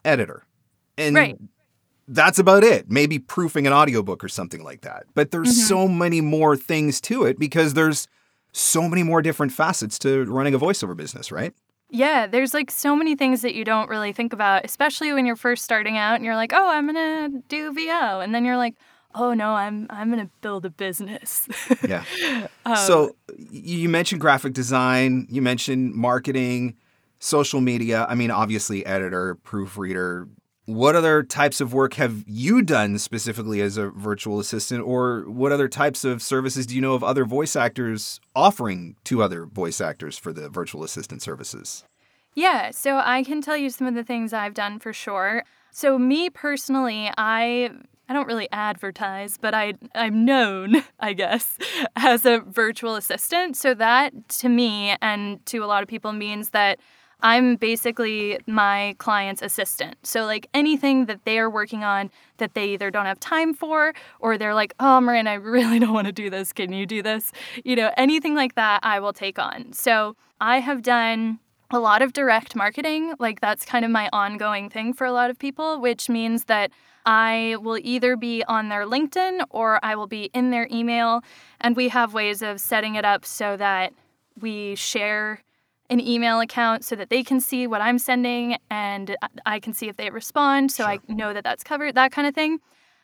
editor. 0.04 0.45
And 0.99 1.14
Right. 1.16 1.38
that's 2.09 2.38
about 2.38 2.64
it. 2.64 2.90
Maybe 2.90 3.19
proofing 3.19 3.66
an 3.66 3.73
audiobook 3.73 4.23
or 4.25 4.28
something 4.28 4.62
like 4.62 4.83
that. 4.83 5.04
But 5.14 5.30
there's 5.30 5.49
Mhm. 5.57 5.69
so 5.69 5.88
many 5.88 6.21
more 6.21 6.57
things 6.57 7.00
to 7.02 7.25
it 7.25 7.38
because 7.38 7.75
there's 7.75 8.07
so 8.52 8.88
many 8.88 9.02
more 9.04 9.23
different 9.23 9.52
facets 9.52 9.99
to 10.00 10.25
running 10.25 10.54
a 10.54 10.59
voiceover 10.59 10.97
business, 10.97 11.30
right? 11.30 11.52
Yeah, 11.90 12.26
there's 12.26 12.54
like 12.54 12.70
so 12.70 12.94
many 12.94 13.16
things 13.16 13.42
that 13.42 13.54
you 13.54 13.64
don't 13.64 13.88
really 13.88 14.12
think 14.12 14.32
about, 14.32 14.64
especially 14.64 15.12
when 15.12 15.26
you're 15.26 15.37
first 15.37 15.64
starting 15.64 15.97
out 15.97 16.16
and 16.16 16.25
you're 16.25 16.37
like, 16.37 16.52
"Oh, 16.54 16.68
I'm 16.68 16.92
going 16.92 17.32
to 17.32 17.42
do 17.49 17.73
VO." 17.73 18.20
And 18.20 18.35
then 18.35 18.44
you're 18.44 18.56
like, 18.56 18.75
"Oh 19.14 19.35
no, 19.35 19.50
I'm 19.50 19.87
I'm 19.90 20.11
going 20.11 20.25
to 20.25 20.30
build 20.40 20.64
a 20.64 20.70
business." 20.70 21.49
Yeah. 21.87 22.04
Um, 22.66 22.76
so 22.76 23.16
you 23.50 23.88
mentioned 23.88 24.20
graphic 24.20 24.52
design, 24.52 25.26
you 25.30 25.40
mentioned 25.40 25.94
marketing, 25.94 26.76
social 27.18 27.61
media. 27.61 28.06
I 28.09 28.14
mean, 28.14 28.30
obviously, 28.30 28.85
editor, 28.85 29.37
proofreader. 29.37 30.28
What 30.70 30.94
other 30.94 31.24
types 31.24 31.60
of 31.60 31.74
work 31.74 31.94
have 31.94 32.22
you 32.28 32.62
done 32.62 32.96
specifically 32.98 33.60
as 33.60 33.76
a 33.76 33.88
virtual 33.88 34.38
assistant, 34.38 34.84
or 34.84 35.22
what 35.22 35.50
other 35.50 35.66
types 35.66 36.04
of 36.04 36.22
services 36.22 36.64
do 36.64 36.76
you 36.76 36.80
know 36.80 36.94
of 36.94 37.02
other 37.02 37.24
voice 37.24 37.56
actors 37.56 38.20
offering 38.36 38.94
to 39.02 39.20
other 39.20 39.46
voice 39.46 39.80
actors 39.80 40.16
for 40.16 40.32
the 40.32 40.48
virtual 40.48 40.84
assistant 40.84 41.22
services? 41.22 41.82
Yeah, 42.36 42.70
so 42.70 43.02
I 43.04 43.24
can 43.24 43.40
tell 43.40 43.56
you 43.56 43.68
some 43.68 43.88
of 43.88 43.96
the 43.96 44.04
things 44.04 44.32
I've 44.32 44.54
done 44.54 44.78
for 44.78 44.92
sure. 44.92 45.42
So 45.72 45.98
me 45.98 46.30
personally, 46.30 47.10
I 47.18 47.70
I 48.08 48.12
don't 48.12 48.28
really 48.28 48.48
advertise, 48.52 49.38
but 49.38 49.54
I 49.54 49.74
I'm 49.96 50.24
known, 50.24 50.84
I 51.00 51.14
guess, 51.14 51.58
as 51.96 52.24
a 52.24 52.44
virtual 52.46 52.94
assistant. 52.94 53.56
So 53.56 53.74
that 53.74 54.28
to 54.38 54.48
me 54.48 54.94
and 55.02 55.44
to 55.46 55.64
a 55.64 55.66
lot 55.66 55.82
of 55.82 55.88
people 55.88 56.12
means 56.12 56.50
that 56.50 56.78
I'm 57.22 57.56
basically 57.56 58.38
my 58.46 58.94
client's 58.98 59.42
assistant. 59.42 59.96
So 60.02 60.24
like 60.24 60.48
anything 60.54 61.06
that 61.06 61.24
they 61.24 61.38
are 61.38 61.50
working 61.50 61.84
on 61.84 62.10
that 62.38 62.54
they 62.54 62.68
either 62.70 62.90
don't 62.90 63.06
have 63.06 63.20
time 63.20 63.54
for 63.54 63.92
or 64.18 64.38
they're 64.38 64.54
like, 64.54 64.74
"Oh, 64.80 65.00
Marin, 65.00 65.26
I 65.26 65.34
really 65.56 65.78
don't 65.78 65.92
want 65.94 66.06
to 66.06 66.12
do 66.12 66.30
this. 66.30 66.52
Can 66.52 66.72
you 66.72 66.86
do 66.86 67.02
this?" 67.02 67.32
You 67.64 67.76
know, 67.76 67.92
anything 67.96 68.34
like 68.34 68.54
that 68.54 68.80
I 68.82 69.00
will 69.00 69.12
take 69.12 69.38
on. 69.38 69.72
So 69.72 70.16
I 70.40 70.60
have 70.60 70.82
done 70.82 71.38
a 71.70 71.78
lot 71.78 72.02
of 72.02 72.12
direct 72.12 72.56
marketing. 72.56 73.14
Like 73.18 73.40
that's 73.40 73.64
kind 73.64 73.84
of 73.84 73.90
my 73.90 74.08
ongoing 74.12 74.68
thing 74.68 74.92
for 74.92 75.06
a 75.06 75.12
lot 75.12 75.30
of 75.30 75.38
people, 75.38 75.80
which 75.80 76.08
means 76.08 76.46
that 76.46 76.70
I 77.06 77.56
will 77.60 77.78
either 77.82 78.16
be 78.16 78.44
on 78.44 78.68
their 78.68 78.84
LinkedIn 78.84 79.44
or 79.50 79.82
I 79.82 79.94
will 79.94 80.06
be 80.06 80.30
in 80.34 80.50
their 80.50 80.68
email. 80.70 81.22
And 81.60 81.76
we 81.76 81.88
have 81.88 82.12
ways 82.12 82.42
of 82.42 82.60
setting 82.60 82.94
it 82.94 83.04
up 83.04 83.24
so 83.24 83.56
that 83.56 83.92
we 84.40 84.74
share 84.74 85.40
an 85.90 86.00
email 86.00 86.40
account 86.40 86.85
so 86.85 86.94
that 86.97 87.11
they 87.11 87.23
can 87.23 87.40
see 87.40 87.66
what 87.66 87.82
I'm 87.82 87.99
sending 87.99 88.56
and 88.70 89.16
I 89.44 89.59
can 89.59 89.75
see 89.75 89.88
if 89.88 89.97
they 89.97 90.09
respond 90.09 90.70
so 90.70 90.85
I 90.85 91.00
know 91.09 91.35
that 91.35 91.42
that's 91.42 91.64
covered, 91.64 91.97
that 91.97 92.12
kind 92.12 92.28
of 92.28 92.35
thing. 92.35 92.61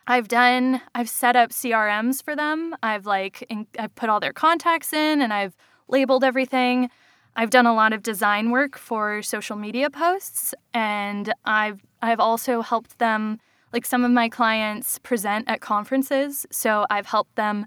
I've 0.07 0.29
done 0.29 0.81
I've 0.95 1.09
set 1.09 1.35
up 1.35 1.51
CRMs 1.51 2.23
for 2.23 2.37
them. 2.37 2.77
I've 2.83 3.05
like 3.05 3.43
in, 3.51 3.67
I've 3.77 3.95
put 3.97 4.09
all 4.09 4.21
their 4.21 4.33
contacts 4.33 4.93
in 4.93 5.21
and 5.21 5.33
I've 5.33 5.57
labeled 5.89 6.23
everything. 6.23 6.89
I've 7.35 7.51
done 7.51 7.67
a 7.67 7.75
lot 7.75 7.93
of 7.93 8.05
design 8.05 8.51
work 8.51 8.79
for 8.79 9.21
social 9.21 9.57
media 9.57 9.91
posts 9.91 10.55
and 10.73 11.35
I've 11.45 11.85
I've 12.01 12.21
also 12.21 12.63
helped 12.63 13.01
them 13.01 13.41
like 13.73 13.85
some 13.85 14.05
of 14.05 14.13
my 14.13 14.29
clients 14.29 14.99
present 15.01 15.49
at 15.49 15.61
conferences, 15.61 16.47
so 16.53 16.87
I've 16.89 17.07
helped 17.07 17.35
them 17.35 17.67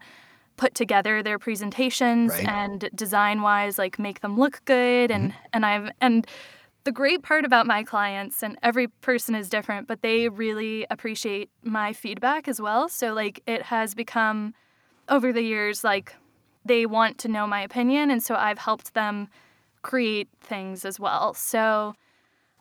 put 0.60 0.76
together 0.76 1.24
their 1.24 1.40
presentations 1.40 2.34
Right. 2.34 2.46
and 2.48 2.90
design 2.94 3.42
wise 3.42 3.78
like 3.78 3.98
make 3.98 4.20
them 4.20 4.38
look 4.38 4.60
good 4.66 5.10
and 5.10 5.34
and 5.54 5.66
I've 5.66 5.90
and 6.02 6.28
the 6.84 6.92
great 6.92 7.24
part 7.24 7.46
about 7.46 7.66
my 7.66 7.82
clients 7.84 8.44
and 8.44 8.58
every 8.62 8.88
person 8.88 9.36
is 9.36 9.48
different 9.50 9.88
but 9.88 10.02
they 10.02 10.28
really 10.28 10.86
appreciate 10.92 11.50
my 11.64 11.94
feedback 11.94 12.48
as 12.50 12.60
well. 12.60 12.90
So 12.90 13.14
like 13.14 13.42
it 13.48 13.62
has 13.64 13.96
become 13.96 14.54
over 15.08 15.32
the 15.32 15.44
years 15.44 15.84
like 15.86 16.14
they 16.66 16.86
want 16.86 17.18
to 17.20 17.28
know 17.30 17.48
my 17.48 17.62
opinion 17.62 18.12
and 18.12 18.22
so 18.22 18.36
I've 18.36 18.60
helped 18.60 18.94
them 18.94 19.30
create 19.82 20.28
things 20.42 20.84
as 20.84 21.00
well. 21.00 21.34
So 21.34 21.96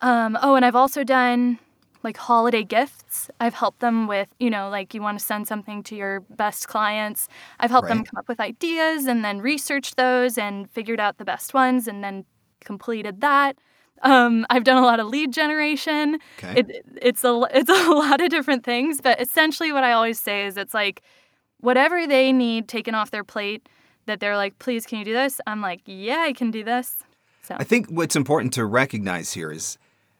um, 0.02 0.38
oh 0.40 0.54
and 0.54 0.64
I've 0.64 0.76
also 0.76 1.02
done 1.02 1.58
like 2.02 2.16
holiday 2.16 2.62
gifts. 2.62 3.30
I've 3.40 3.54
helped 3.54 3.80
them 3.80 4.06
with, 4.06 4.28
you 4.38 4.50
know, 4.50 4.68
like 4.68 4.94
you 4.94 5.02
want 5.02 5.18
to 5.18 5.24
send 5.24 5.48
something 5.48 5.82
to 5.84 5.96
your 5.96 6.20
best 6.20 6.68
clients. 6.68 7.28
I've 7.60 7.70
helped 7.70 7.88
them 7.88 8.04
come 8.04 8.18
up 8.18 8.28
with 8.28 8.40
ideas 8.40 9.06
and 9.06 9.24
then 9.24 9.40
researched 9.40 9.96
those 9.96 10.38
and 10.38 10.70
figured 10.70 11.00
out 11.00 11.18
the 11.18 11.24
best 11.24 11.54
ones 11.54 11.88
and 11.88 12.04
then 12.04 12.24
completed 12.60 13.20
that. 13.20 13.56
Um, 14.02 14.46
I've 14.48 14.64
done 14.64 14.76
a 14.76 14.86
lot 14.86 15.00
of 15.00 15.08
lead 15.08 15.32
generation. 15.32 16.18
Okay. 16.38 16.60
It, 16.60 16.86
it's 17.02 17.24
a 17.24 17.42
it's 17.52 17.70
a 17.70 17.90
lot 17.90 18.20
of 18.20 18.30
different 18.30 18.64
things, 18.64 19.00
but 19.00 19.20
essentially 19.20 19.72
what 19.72 19.84
I 19.84 19.92
always 19.92 20.20
say 20.20 20.46
is 20.46 20.56
it's 20.56 20.74
like 20.74 21.02
whatever 21.60 22.06
they 22.06 22.32
need 22.32 22.68
taken 22.68 22.94
off 22.94 23.10
their 23.10 23.24
plate 23.24 23.68
that 24.06 24.20
they're 24.20 24.36
like, 24.36 24.58
please, 24.58 24.86
can 24.86 24.98
you 25.00 25.04
do 25.04 25.12
this? 25.12 25.40
I'm 25.46 25.60
like, 25.60 25.80
yeah, 25.84 26.20
I 26.20 26.32
can 26.32 26.50
do 26.50 26.64
this. 26.64 26.96
So 27.42 27.56
I 27.58 27.64
think 27.64 27.88
what's 27.88 28.16
important 28.16 28.52
to 28.54 28.64
recognize 28.64 29.32
here 29.32 29.50
is 29.50 29.78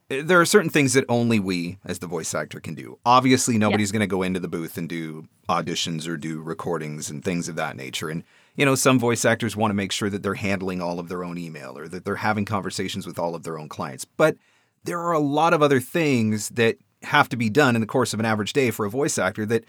there 0.09 0.41
are 0.41 0.47
certain 0.47 0.71
things 0.71 0.95
that 0.95 1.05
only 1.09 1.38
we, 1.38 1.79
as 1.85 1.99
the 1.99 2.07
voice 2.07 2.35
actor, 2.35 2.61
can 2.61 2.75
do. 2.75 2.99
Obviously, 3.05 3.59
nobody's 3.59 3.93
going 3.93 4.00
to 4.00 4.07
go 4.07 4.23
into 4.23 4.41
the 4.41 4.49
booth 4.49 4.79
and 4.79 4.88
do 4.88 5.29
auditions 5.49 6.09
or 6.09 6.17
do 6.17 6.41
recordings 6.41 7.11
and 7.11 7.23
things 7.23 7.49
of 7.49 7.57
that 7.57 7.77
nature. 7.77 8.09
And, 8.09 8.25
you 8.57 8.65
know, 8.65 8.75
some 8.75 8.99
voice 8.99 9.27
actors 9.27 9.55
want 9.55 9.71
to 9.71 9.75
make 9.75 9.93
sure 9.93 10.09
that 10.09 10.23
they're 10.23 10.35
handling 10.35 10.81
all 10.81 10.99
of 10.99 11.09
their 11.09 11.25
own 11.25 11.37
email 11.37 11.77
or 11.77 11.88
that 11.88 12.07
they're 12.07 12.17
having 12.17 12.47
conversations 12.47 13.07
with 13.07 13.19
all 13.19 13.35
of 13.35 13.43
their 13.43 13.59
own 13.59 13.69
clients. 13.69 14.07
But 14.07 14.37
there 14.85 14.99
are 14.99 15.12
a 15.12 15.19
lot 15.19 15.53
of 15.53 15.62
other 15.62 15.81
things 15.81 16.50
that 16.50 16.79
have 17.03 17.29
to 17.29 17.37
be 17.37 17.50
done 17.50 17.75
in 17.75 17.83
the 17.83 17.87
course 17.87 18.15
of 18.15 18.21
an 18.21 18.27
average 18.27 18.55
day 18.55 18.71
for 18.71 18.87
a 18.87 18.91
voice 18.91 19.19
actor 19.19 19.45
that 19.47 19.65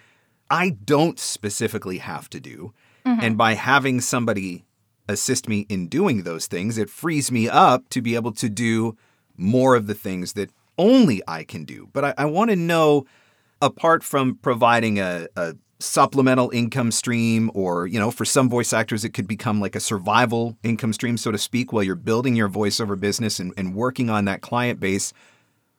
I 0.49 0.69
don't 0.69 1.19
specifically 1.19 1.97
have 1.97 2.29
to 2.29 2.39
do. 2.39 2.73
Mm-hmm. 3.05 3.19
And 3.21 3.37
by 3.37 3.55
having 3.55 3.99
somebody 3.99 4.63
assist 5.09 5.49
me 5.49 5.65
in 5.69 5.87
doing 5.87 6.23
those 6.23 6.47
things, 6.47 6.77
it 6.77 6.89
frees 6.89 7.29
me 7.29 7.49
up 7.49 7.89
to 7.89 8.01
be 8.01 8.15
able 8.15 8.31
to 8.33 8.47
do 8.47 8.95
more 9.39 9.75
of 9.75 9.87
the 9.87 9.93
things 9.93 10.33
that 10.33 10.51
only 10.77 11.21
I 11.27 11.43
can 11.43 11.65
do. 11.65 11.89
But 11.93 12.05
I, 12.05 12.13
I 12.19 12.25
want 12.25 12.49
to 12.51 12.55
know, 12.55 13.05
apart 13.61 14.03
from 14.03 14.35
providing 14.35 14.99
a, 14.99 15.27
a 15.35 15.55
supplemental 15.79 16.49
income 16.51 16.91
stream, 16.91 17.49
or, 17.53 17.87
you 17.87 17.99
know, 17.99 18.11
for 18.11 18.25
some 18.25 18.49
voice 18.49 18.73
actors, 18.73 19.05
it 19.05 19.13
could 19.13 19.27
become 19.27 19.61
like 19.61 19.75
a 19.75 19.79
survival 19.79 20.57
income 20.63 20.93
stream, 20.93 21.17
so 21.17 21.31
to 21.31 21.37
speak, 21.37 21.71
while 21.71 21.83
you're 21.83 21.95
building 21.95 22.35
your 22.35 22.49
voiceover 22.49 22.99
business 22.99 23.39
and, 23.39 23.53
and 23.57 23.73
working 23.75 24.09
on 24.09 24.25
that 24.25 24.41
client 24.41 24.79
base. 24.79 25.13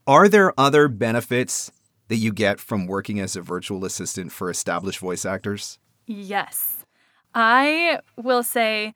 Are 0.07 0.29
there 0.29 0.59
other 0.59 0.89
benefits 0.89 1.71
that 2.09 2.17
you 2.17 2.33
get 2.33 2.59
from 2.59 2.87
working 2.87 3.21
as 3.21 3.37
a 3.37 3.43
virtual 3.43 3.85
assistant 3.85 4.33
for 4.33 4.51
established 4.51 4.99
voice 4.99 5.25
actors? 5.25 5.79
Yes. 6.07 6.85
I 7.35 8.01
will 8.17 8.43
say 8.43 8.95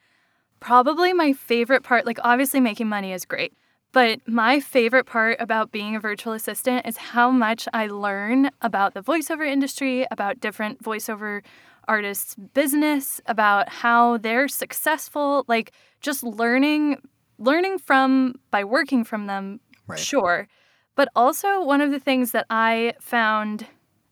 probably 0.59 1.13
my 1.13 1.33
favorite 1.33 1.83
part, 1.83 2.07
like 2.07 2.19
obviously 2.25 2.59
making 2.59 2.89
money 2.89 3.13
is 3.13 3.25
great, 3.25 3.53
but 3.95 4.21
my 4.29 4.59
favorite 4.61 5.07
part 5.07 5.37
about 5.41 5.71
being 5.73 5.95
a 5.97 6.01
virtual 6.01 6.33
assistant 6.35 6.85
is 6.85 6.97
how 6.99 7.31
much 7.31 7.69
I 7.73 7.87
learn 7.87 8.51
about 8.61 8.93
the 8.93 9.01
voiceover 9.03 9.47
industry, 9.47 10.05
about 10.11 10.41
different 10.41 10.83
voiceover 10.83 11.43
artists' 11.87 12.35
business, 12.55 13.21
about 13.27 13.69
how 13.69 14.19
they're 14.19 14.49
successful, 14.49 15.45
like 15.49 15.71
just 16.01 16.23
learning 16.25 16.99
learning 17.39 17.79
from 17.79 18.35
by 18.51 18.65
working 18.65 19.05
from 19.05 19.27
them, 19.27 19.61
Right. 19.87 19.99
sure. 19.99 20.49
But 20.97 21.09
also 21.17 21.63
one 21.65 21.81
of 21.81 21.91
the 21.91 21.99
things 22.01 22.33
that 22.33 22.47
I 22.51 22.95
found 23.01 23.67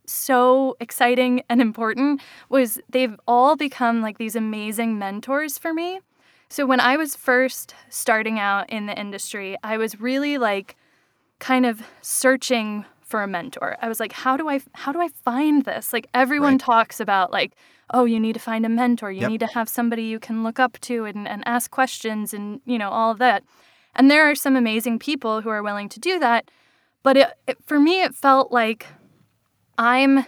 so 0.07 0.77
exciting 0.81 1.43
and 1.49 1.61
important 1.61 2.21
was 2.49 2.81
they've 2.89 3.17
all 3.27 3.57
become 3.57 4.01
like 4.03 4.19
these 4.19 4.37
amazing 4.37 4.99
mentors 4.99 5.59
for 5.59 5.73
me. 5.75 6.01
So 6.53 6.67
when 6.67 6.81
I 6.81 6.99
was 6.99 7.17
first 7.17 7.75
starting 7.89 8.39
out 8.39 8.69
in 8.69 8.85
the 8.85 8.99
industry, 9.01 9.57
I 9.65 9.79
was 9.79 9.99
really 10.03 10.37
like 10.37 10.77
kind 11.39 11.65
of 11.65 11.81
searching 12.03 12.85
for 13.01 13.23
a 13.23 13.27
mentor. 13.27 13.79
I 13.81 13.89
was 13.89 13.99
like, 13.99 14.13
how 14.13 14.37
do 14.37 14.51
I 14.51 14.61
how 14.75 14.93
do 14.93 15.01
I 15.01 15.09
find 15.25 15.65
this? 15.65 15.95
Like 15.95 16.09
everyone 16.13 16.53
Right. 16.53 16.61
talks 16.61 17.01
about 17.01 17.33
like, 17.33 17.55
oh, 17.95 18.05
you 18.05 18.21
need 18.21 18.35
to 18.35 18.39
find 18.39 18.67
a 18.67 18.69
mentor. 18.69 19.11
You 19.11 19.23
Yep. 19.23 19.31
need 19.31 19.41
to 19.41 19.47
have 19.47 19.67
somebody 19.67 20.03
you 20.03 20.21
can 20.21 20.45
look 20.45 20.61
up 20.61 20.79
to 20.81 21.07
and, 21.07 21.27
and 21.27 21.43
ask 21.47 21.71
questions 21.71 22.35
and, 22.35 22.61
you 22.67 22.77
know, 22.77 22.91
all 22.91 23.11
of 23.11 23.19
that. 23.19 23.45
And 23.95 24.11
there 24.11 24.29
are 24.31 24.35
some 24.35 24.55
amazing 24.55 24.99
people 24.99 25.41
who 25.41 25.49
are 25.49 25.63
willing 25.63 25.89
to 25.89 26.01
do 26.01 26.19
that. 26.19 26.51
But 27.03 27.17
it, 27.17 27.29
it, 27.47 27.57
for 27.65 27.81
me, 27.81 28.03
it 28.03 28.15
felt 28.15 28.53
like 28.53 28.89
I'm 29.79 30.27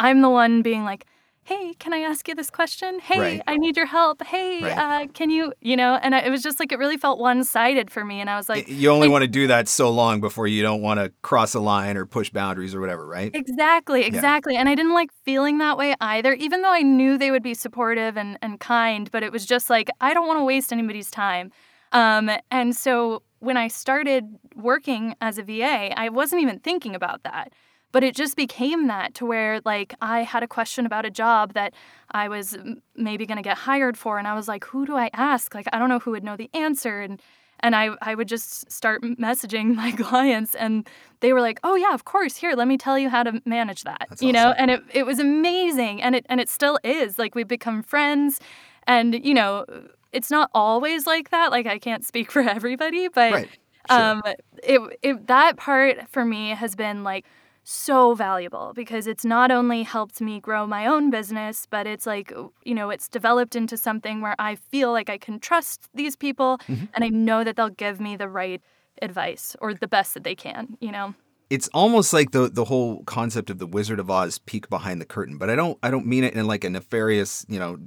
I'm 0.00 0.20
the 0.20 0.30
one 0.30 0.62
being 0.62 0.82
like, 0.82 1.06
hey, 1.50 1.74
can 1.80 1.92
I 1.92 1.98
ask 1.98 2.28
you 2.28 2.34
this 2.36 2.48
question? 2.48 3.00
Hey, 3.00 3.18
Right. 3.18 3.42
I 3.48 3.56
need 3.56 3.76
your 3.76 3.86
help. 3.86 4.22
Hey, 4.22 4.62
Right. 4.62 4.78
uh, 4.78 5.06
can 5.12 5.30
you, 5.30 5.52
you 5.60 5.76
know, 5.76 5.98
and 6.00 6.14
I, 6.14 6.20
it 6.20 6.30
was 6.30 6.44
just 6.44 6.60
like, 6.60 6.70
it 6.70 6.78
really 6.78 6.96
felt 6.96 7.18
one 7.18 7.42
sided 7.42 7.90
for 7.90 8.04
me. 8.04 8.20
And 8.20 8.30
I 8.30 8.36
was 8.36 8.48
like, 8.48 8.68
you 8.68 8.88
only 8.90 9.08
want 9.08 9.22
to 9.22 9.28
do 9.28 9.48
that 9.48 9.66
so 9.66 9.90
long 9.90 10.20
before 10.20 10.46
you 10.46 10.62
don't 10.62 10.80
want 10.80 11.00
to 11.00 11.12
cross 11.22 11.54
a 11.54 11.60
line 11.60 11.96
or 11.96 12.06
push 12.06 12.30
boundaries 12.30 12.72
or 12.72 12.80
whatever, 12.80 13.04
right? 13.04 13.34
Exactly, 13.34 14.04
exactly. 14.04 14.56
And 14.56 14.68
I 14.68 14.76
didn't 14.76 14.94
like 14.94 15.10
feeling 15.24 15.58
that 15.58 15.76
way 15.76 15.96
either, 16.00 16.34
even 16.34 16.62
though 16.62 16.72
I 16.72 16.82
knew 16.82 17.18
they 17.18 17.32
would 17.32 17.42
be 17.42 17.54
supportive 17.54 18.16
and, 18.16 18.38
and 18.42 18.60
kind, 18.60 19.10
but 19.10 19.24
it 19.24 19.32
was 19.32 19.44
just 19.44 19.68
like, 19.68 19.90
I 20.00 20.14
don't 20.14 20.28
want 20.28 20.38
to 20.38 20.44
waste 20.44 20.72
anybody's 20.72 21.10
time. 21.10 21.50
Um, 21.90 22.30
and 22.52 22.76
so 22.76 23.24
when 23.40 23.56
I 23.56 23.66
started 23.66 24.24
working 24.54 25.16
as 25.20 25.36
a 25.36 25.42
VA, 25.42 25.98
I 25.98 26.10
wasn't 26.10 26.42
even 26.42 26.60
thinking 26.60 26.94
about 26.94 27.24
that. 27.24 27.52
But 27.92 28.04
it 28.04 28.14
just 28.14 28.36
became 28.36 28.86
that 28.86 29.14
to 29.14 29.26
where, 29.26 29.60
like, 29.64 29.94
I 30.00 30.22
had 30.22 30.42
a 30.42 30.48
question 30.48 30.86
about 30.86 31.04
a 31.04 31.10
job 31.10 31.54
that 31.54 31.74
I 32.12 32.28
was 32.28 32.56
maybe 32.94 33.26
going 33.26 33.36
to 33.36 33.42
get 33.42 33.58
hired 33.58 33.96
for. 33.96 34.18
And 34.18 34.28
I 34.28 34.34
was 34.34 34.46
like, 34.46 34.64
who 34.64 34.86
do 34.86 34.96
I 34.96 35.10
ask? 35.12 35.54
Like, 35.54 35.66
I 35.72 35.78
don't 35.78 35.88
know 35.88 35.98
who 35.98 36.12
would 36.12 36.24
know 36.24 36.36
the 36.36 36.50
answer. 36.54 37.00
And 37.00 37.20
and 37.62 37.76
I, 37.76 37.90
I 38.00 38.14
would 38.14 38.28
just 38.28 38.70
start 38.70 39.02
messaging 39.02 39.74
my 39.74 39.92
clients 39.92 40.54
and 40.54 40.88
they 41.20 41.32
were 41.32 41.40
like 41.40 41.60
oh 41.62 41.76
yeah 41.76 41.94
of 41.94 42.04
course 42.04 42.36
here 42.36 42.54
let 42.54 42.66
me 42.66 42.76
tell 42.76 42.98
you 42.98 43.08
how 43.08 43.22
to 43.22 43.40
manage 43.44 43.84
that 43.84 44.06
That's 44.08 44.22
you 44.22 44.32
know 44.32 44.54
and 44.56 44.70
it, 44.70 44.82
it 44.92 45.04
was 45.04 45.18
amazing 45.18 46.02
and 46.02 46.16
it 46.16 46.26
and 46.28 46.40
it 46.40 46.48
still 46.48 46.78
is 46.82 47.18
like 47.18 47.34
we've 47.34 47.48
become 47.48 47.82
friends 47.82 48.40
and 48.86 49.24
you 49.24 49.34
know 49.34 49.66
it's 50.12 50.30
not 50.30 50.50
always 50.54 51.06
like 51.06 51.30
that 51.30 51.50
like 51.50 51.66
i 51.66 51.78
can't 51.78 52.04
speak 52.04 52.30
for 52.32 52.40
everybody 52.40 53.08
but 53.08 53.32
Right. 53.32 53.48
Sure. 53.90 53.98
um 53.98 54.22
it, 54.62 54.98
it 55.02 55.26
that 55.26 55.56
part 55.56 56.08
for 56.08 56.24
me 56.24 56.50
has 56.50 56.74
been 56.74 57.02
like 57.02 57.24
so 57.62 58.14
valuable 58.14 58.72
because 58.74 59.06
it's 59.06 59.24
not 59.24 59.50
only 59.50 59.82
helped 59.82 60.20
me 60.20 60.40
grow 60.40 60.66
my 60.66 60.86
own 60.86 61.10
business, 61.10 61.66
but 61.70 61.86
it's 61.86 62.06
like, 62.06 62.32
you 62.64 62.74
know, 62.74 62.90
it's 62.90 63.08
developed 63.08 63.54
into 63.54 63.76
something 63.76 64.20
where 64.20 64.34
I 64.38 64.56
feel 64.56 64.92
like 64.92 65.08
I 65.10 65.18
can 65.18 65.38
trust 65.40 65.88
these 65.94 66.16
people 66.16 66.58
Mm-hmm. 66.68 66.86
and 66.94 67.04
I 67.04 67.08
know 67.08 67.44
that 67.44 67.56
they'll 67.56 67.68
give 67.68 68.00
me 68.00 68.16
the 68.16 68.28
right 68.28 68.60
advice 69.02 69.56
or 69.60 69.74
the 69.74 69.88
best 69.88 70.14
that 70.14 70.24
they 70.24 70.34
can, 70.34 70.76
you 70.80 70.92
know? 70.92 71.14
it's 71.50 71.68
almost 71.74 72.12
like 72.12 72.30
the 72.30 72.48
the 72.48 72.64
whole 72.64 73.02
concept 73.06 73.50
of 73.50 73.58
the 73.58 73.66
Wizard 73.66 73.98
of 73.98 74.08
Oz 74.08 74.38
peek 74.38 74.68
behind 74.70 75.00
the 75.00 75.04
curtain, 75.04 75.36
but 75.36 75.50
I 75.50 75.56
don't 75.56 75.76
I 75.82 75.90
don't 75.90 76.06
mean 76.06 76.22
it 76.22 76.34
in 76.34 76.46
like 76.46 76.62
a 76.62 76.70
nefarious, 76.70 77.44
you 77.48 77.58
know, 77.58 77.78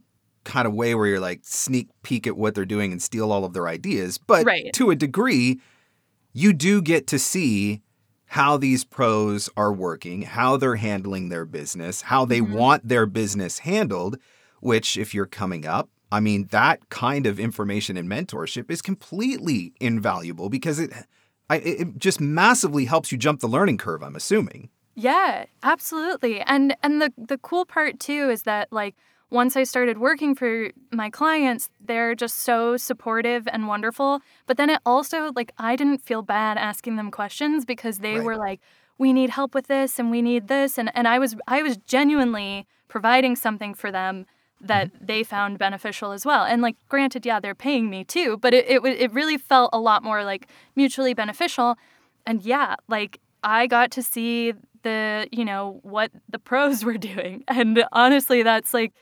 kind 0.44 0.68
of 0.68 0.74
way 0.74 0.94
where 0.96 1.08
you're 1.08 1.22
like 1.22 1.40
sneak 1.44 1.88
peek 2.04 2.28
at 2.28 2.36
what 2.36 2.56
they're 2.56 2.66
doing 2.66 2.92
and 2.92 3.02
steal 3.02 3.32
all 3.32 3.46
of 3.46 3.54
their 3.54 3.70
ideas. 3.70 4.18
But 4.18 4.46
Right. 4.46 4.74
to 4.74 4.92
a 4.92 4.96
degree, 4.98 5.62
you 6.34 6.52
do 6.52 6.82
get 6.82 7.08
to 7.08 7.18
see 7.20 7.82
how 8.34 8.58
these 8.58 8.84
pros 8.84 9.48
are 9.56 9.72
working, 9.72 10.24
how 10.24 10.58
they're 10.58 10.78
handling 10.78 11.30
their 11.30 11.46
business, 11.46 12.02
how 12.02 12.26
they 12.26 12.40
mm-hmm. 12.40 12.56
want 12.56 12.88
their 12.88 13.06
business 13.06 13.60
handled, 13.60 14.18
which 14.60 14.98
if 14.98 15.14
you're 15.14 15.28
coming 15.28 15.68
up, 15.68 15.88
I 16.12 16.20
mean, 16.20 16.48
that 16.50 16.90
kind 16.90 17.28
of 17.28 17.40
information 17.40 17.96
and 17.96 18.10
mentorship 18.10 18.72
is 18.72 18.82
completely 18.82 19.74
invaluable 19.80 20.50
because 20.50 20.80
it 20.80 20.92
I, 21.48 21.58
it 21.58 21.82
it 21.82 22.00
just 22.00 22.20
massively 22.20 22.86
helps 22.86 23.12
you 23.12 23.20
jump 23.20 23.40
the 23.40 23.48
learning 23.48 23.78
curve, 23.78 24.02
I'm 24.02 24.16
assuming. 24.16 24.72
Yeah, 24.96 25.46
absolutely. 25.62 26.42
And 26.42 26.76
and 26.82 27.00
the 27.00 27.14
the 27.16 27.38
cool 27.38 27.66
part 27.66 28.00
too 28.00 28.32
is 28.32 28.44
that 28.44 28.68
like 28.72 28.96
once 29.34 29.58
I 29.58 29.64
started 29.64 29.98
working 29.98 30.36
for 30.36 30.70
my 30.92 31.10
clients, 31.10 31.70
they're 31.84 32.14
just 32.14 32.38
so 32.42 32.78
supportive 32.78 33.48
and 33.52 33.68
wonderful. 33.68 34.22
But 34.46 34.58
then 34.58 34.70
it 34.70 34.80
also 34.86 35.32
like 35.36 35.52
I 35.58 35.76
didn't 35.76 36.04
feel 36.04 36.22
bad 36.22 36.58
asking 36.58 36.98
them 36.98 37.10
questions 37.10 37.66
because 37.66 38.00
they 38.00 38.18
Right. 38.18 38.24
were 38.24 38.38
like, 38.38 38.62
we 39.00 39.12
need 39.12 39.32
help 39.32 39.56
with 39.56 39.66
this 39.68 39.98
and 39.98 40.12
we 40.12 40.22
need 40.22 40.48
this 40.48 40.78
and 40.78 40.92
and 40.96 41.08
I 41.08 41.18
was 41.18 41.36
I 41.48 41.64
was 41.64 41.78
genuinely 41.78 42.68
providing 42.88 43.36
something 43.36 43.74
for 43.74 43.92
them 43.92 44.28
that 44.62 44.94
mm-hmm. 44.94 45.06
they 45.06 45.24
found 45.24 45.58
beneficial 45.58 46.12
as 46.12 46.26
well. 46.26 46.46
And 46.46 46.62
like 46.62 46.78
granted, 46.88 47.26
yeah, 47.26 47.40
they're 47.40 47.56
paying 47.56 47.90
me 47.90 48.04
too, 48.04 48.38
but 48.38 48.54
it 48.54 48.70
it, 48.70 48.86
it 48.86 49.12
really 49.12 49.40
felt 49.40 49.72
a 49.74 49.80
lot 49.80 50.04
more 50.04 50.24
like 50.24 50.48
mutually 50.76 51.16
beneficial. 51.16 51.76
And 52.28 52.44
yeah, 52.44 52.76
like 52.88 53.20
I 53.44 53.66
got 53.66 53.90
to 53.92 54.04
see 54.04 54.54
the, 54.84 55.28
you 55.32 55.44
know, 55.44 55.80
what 55.82 56.12
the 56.30 56.40
pros 56.40 56.86
were 56.88 57.00
doing. 57.00 57.44
And 57.48 57.84
honestly, 57.92 58.44
that's 58.44 58.76
like 58.76 58.94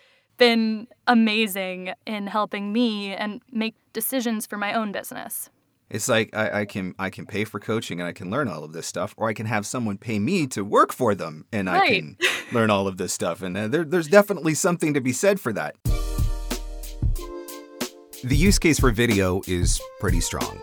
been 0.41 0.88
amazing 1.06 1.93
in 2.08 2.25
helping 2.25 2.73
me 2.73 3.13
and 3.13 3.41
make 3.51 3.75
decisions 3.93 4.47
for 4.47 4.58
my 4.58 4.73
own 4.73 4.91
business. 4.91 5.51
It's 5.88 6.10
like 6.10 6.36
I, 6.36 6.62
I 6.62 6.65
can 6.65 6.95
I 6.97 7.12
can 7.12 7.27
pay 7.27 7.43
for 7.43 7.60
coaching 7.60 7.99
and 7.99 8.08
I 8.08 8.12
can 8.12 8.32
learn 8.32 8.47
all 8.47 8.63
of 8.63 8.73
this 8.73 8.88
stuff, 8.88 9.13
or 9.17 9.30
I 9.30 9.34
can 9.34 9.45
have 9.45 9.67
someone 9.67 9.99
pay 9.99 10.17
me 10.17 10.47
to 10.47 10.63
work 10.63 10.93
for 10.93 11.13
them 11.13 11.45
and 11.54 11.69
I 11.69 11.86
can 11.86 12.17
learn 12.51 12.71
all 12.71 12.88
of 12.88 12.97
this 12.97 13.13
stuff. 13.13 13.43
And 13.43 13.56
uh, 13.56 13.67
there, 13.67 13.84
there's 13.84 14.08
definitely 14.08 14.56
something 14.56 14.95
to 14.95 15.01
be 15.01 15.13
said 15.13 15.39
for 15.39 15.54
that. 15.54 15.75
The 18.23 18.36
use 18.36 18.58
case 18.58 18.80
for 18.80 18.89
video 18.89 19.41
is 19.47 19.80
pretty 19.99 20.21
strong. 20.21 20.60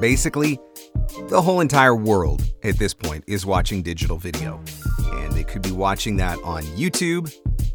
Basically, 0.00 0.58
the 1.28 1.40
whole 1.40 1.60
entire 1.60 1.94
world 1.94 2.42
at 2.64 2.78
this 2.78 2.94
point 2.94 3.22
is 3.28 3.46
watching 3.46 3.80
digital 3.80 4.18
video. 4.18 4.60
And 5.12 5.32
they 5.32 5.44
could 5.44 5.62
be 5.62 5.72
watching 5.72 6.16
that 6.16 6.38
on 6.42 6.64
YouTube, 6.64 7.32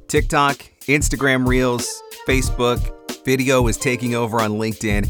TikTok, 0.10 0.70
Instagram 0.90 1.48
Reels, 1.48 2.02
Facebook. 2.28 3.24
Video 3.24 3.68
is 3.68 3.78
taking 3.78 4.16
over 4.16 4.42
on 4.42 4.54
LinkedIn. 4.54 5.08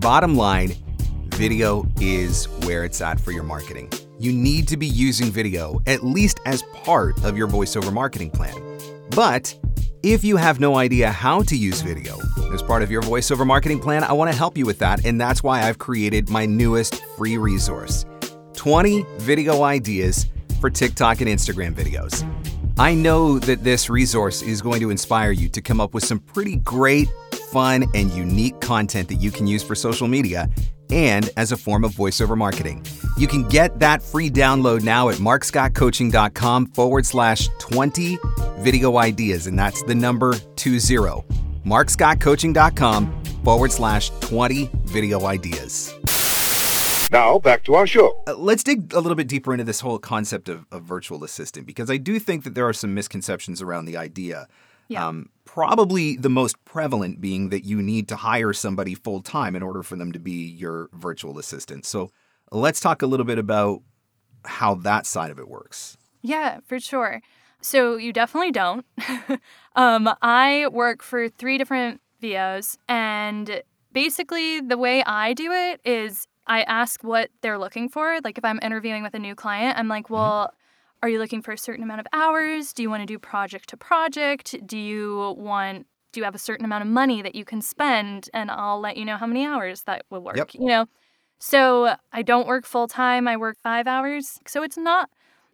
Bottom 0.00 0.34
line, 0.34 0.72
video 1.28 1.86
is 2.00 2.48
where 2.66 2.82
it's 2.82 3.00
at 3.00 3.20
for 3.20 3.30
your 3.30 3.44
marketing. 3.44 3.88
You 4.18 4.32
need 4.32 4.66
to 4.66 4.76
be 4.76 4.88
using 4.88 5.30
video 5.30 5.80
at 5.86 6.02
least 6.02 6.40
as 6.44 6.64
part 6.74 7.22
of 7.22 7.38
your 7.38 7.46
voiceover 7.46 7.92
marketing 7.92 8.30
plan. 8.30 8.56
But 9.14 9.56
if 10.02 10.24
you 10.24 10.36
have 10.38 10.58
no 10.58 10.76
idea 10.76 11.12
how 11.12 11.42
to 11.42 11.56
use 11.56 11.82
video 11.82 12.18
as 12.52 12.60
part 12.60 12.82
of 12.82 12.90
your 12.90 13.02
voiceover 13.02 13.46
marketing 13.46 13.78
plan, 13.78 14.02
I 14.02 14.14
want 14.14 14.28
to 14.32 14.36
help 14.36 14.58
you 14.58 14.66
with 14.66 14.80
that. 14.80 15.06
And 15.06 15.20
that's 15.20 15.40
why 15.40 15.62
I've 15.62 15.78
created 15.78 16.30
my 16.30 16.46
newest 16.46 17.00
free 17.16 17.36
resource 17.38 18.04
20 18.54 19.06
video 19.18 19.62
ideas 19.62 20.26
for 20.60 20.68
TikTok 20.68 21.20
and 21.20 21.30
Instagram 21.30 21.74
videos. 21.74 22.26
I 22.78 22.94
know 22.94 23.38
that 23.40 23.62
this 23.62 23.90
resource 23.90 24.42
is 24.42 24.62
going 24.62 24.80
to 24.80 24.90
inspire 24.90 25.30
you 25.30 25.48
to 25.50 25.60
come 25.60 25.80
up 25.80 25.94
with 25.94 26.04
some 26.04 26.18
pretty 26.18 26.56
great, 26.56 27.08
fun, 27.50 27.84
and 27.94 28.10
unique 28.12 28.60
content 28.60 29.08
that 29.08 29.16
you 29.16 29.30
can 29.30 29.46
use 29.46 29.62
for 29.62 29.74
social 29.74 30.08
media 30.08 30.48
and 30.90 31.30
as 31.36 31.52
a 31.52 31.56
form 31.56 31.84
of 31.84 31.92
voiceover 31.92 32.36
marketing. 32.36 32.84
You 33.16 33.26
can 33.26 33.48
get 33.48 33.78
that 33.80 34.02
free 34.02 34.30
download 34.30 34.82
now 34.82 35.08
at 35.08 35.16
markscottcoaching.com 35.16 36.66
forward 36.66 37.06
slash 37.06 37.48
20 37.58 38.18
video 38.58 38.98
ideas, 38.98 39.46
and 39.46 39.58
that's 39.58 39.82
the 39.82 39.94
number 39.94 40.34
20. 40.56 40.78
markscottcoaching.com 41.64 43.24
forward 43.44 43.72
slash 43.72 44.10
20 44.20 44.70
video 44.84 45.26
ideas. 45.26 45.94
Now, 47.12 47.38
back 47.38 47.62
to 47.64 47.74
our 47.74 47.86
show. 47.86 48.22
Uh, 48.26 48.34
let's 48.36 48.64
dig 48.64 48.94
a 48.94 48.98
little 48.98 49.16
bit 49.16 49.28
deeper 49.28 49.52
into 49.52 49.64
this 49.64 49.80
whole 49.80 49.98
concept 49.98 50.48
of, 50.48 50.64
of 50.72 50.84
virtual 50.84 51.22
assistant 51.24 51.66
because 51.66 51.90
I 51.90 51.98
do 51.98 52.18
think 52.18 52.42
that 52.44 52.54
there 52.54 52.66
are 52.66 52.72
some 52.72 52.94
misconceptions 52.94 53.60
around 53.60 53.84
the 53.84 53.98
idea. 53.98 54.48
Yeah. 54.88 55.06
Um, 55.06 55.28
probably 55.44 56.16
the 56.16 56.30
most 56.30 56.56
prevalent 56.64 57.20
being 57.20 57.50
that 57.50 57.66
you 57.66 57.82
need 57.82 58.08
to 58.08 58.16
hire 58.16 58.54
somebody 58.54 58.94
full 58.94 59.20
time 59.20 59.54
in 59.54 59.62
order 59.62 59.82
for 59.82 59.94
them 59.94 60.12
to 60.12 60.18
be 60.18 60.48
your 60.48 60.88
virtual 60.94 61.38
assistant. 61.38 61.84
So 61.84 62.10
let's 62.50 62.80
talk 62.80 63.02
a 63.02 63.06
little 63.06 63.26
bit 63.26 63.38
about 63.38 63.82
how 64.46 64.76
that 64.76 65.04
side 65.04 65.30
of 65.30 65.38
it 65.38 65.48
works. 65.48 65.98
Yeah, 66.22 66.60
for 66.64 66.80
sure. 66.80 67.20
So 67.60 67.96
you 67.96 68.14
definitely 68.14 68.52
don't. 68.52 68.86
um, 69.76 70.08
I 70.22 70.66
work 70.72 71.02
for 71.02 71.28
three 71.28 71.58
different 71.58 72.00
VOs, 72.22 72.78
and 72.88 73.62
basically 73.92 74.62
the 74.62 74.78
way 74.78 75.04
I 75.04 75.34
do 75.34 75.52
it 75.52 75.82
is 75.84 76.26
I 76.46 76.62
ask 76.62 77.02
what 77.02 77.30
they're 77.40 77.58
looking 77.58 77.88
for. 77.88 78.18
Like 78.22 78.38
if 78.38 78.44
I'm 78.44 78.58
interviewing 78.62 79.02
with 79.02 79.14
a 79.14 79.18
new 79.18 79.34
client, 79.34 79.78
I'm 79.78 79.88
like, 79.88 80.04
mm-hmm. 80.04 80.14
well, 80.14 80.54
are 81.02 81.08
you 81.08 81.18
looking 81.18 81.42
for 81.42 81.52
a 81.52 81.58
certain 81.58 81.82
amount 81.82 82.00
of 82.00 82.06
hours? 82.12 82.72
Do 82.72 82.82
you 82.82 82.90
want 82.90 83.02
to 83.02 83.06
do 83.06 83.18
project 83.18 83.68
to 83.70 83.76
project? 83.76 84.54
Do 84.66 84.78
you 84.78 85.34
want 85.36 85.86
do 86.12 86.20
you 86.20 86.24
have 86.24 86.34
a 86.34 86.38
certain 86.38 86.66
amount 86.66 86.82
of 86.82 86.88
money 86.88 87.22
that 87.22 87.34
you 87.34 87.44
can 87.44 87.62
spend 87.62 88.28
and 88.34 88.50
I'll 88.50 88.78
let 88.78 88.98
you 88.98 89.04
know 89.06 89.16
how 89.16 89.26
many 89.26 89.46
hours 89.46 89.84
that 89.84 90.04
will 90.10 90.20
work, 90.20 90.36
Yep. 90.36 90.50
you 90.52 90.66
know? 90.66 90.86
So 91.38 91.96
I 92.12 92.20
don't 92.20 92.46
work 92.46 92.66
full 92.66 92.86
time. 92.86 93.26
I 93.26 93.38
work 93.38 93.56
5 93.62 93.86
hours. 93.86 94.38
So 94.46 94.62
it's 94.62 94.76
not 94.76 95.08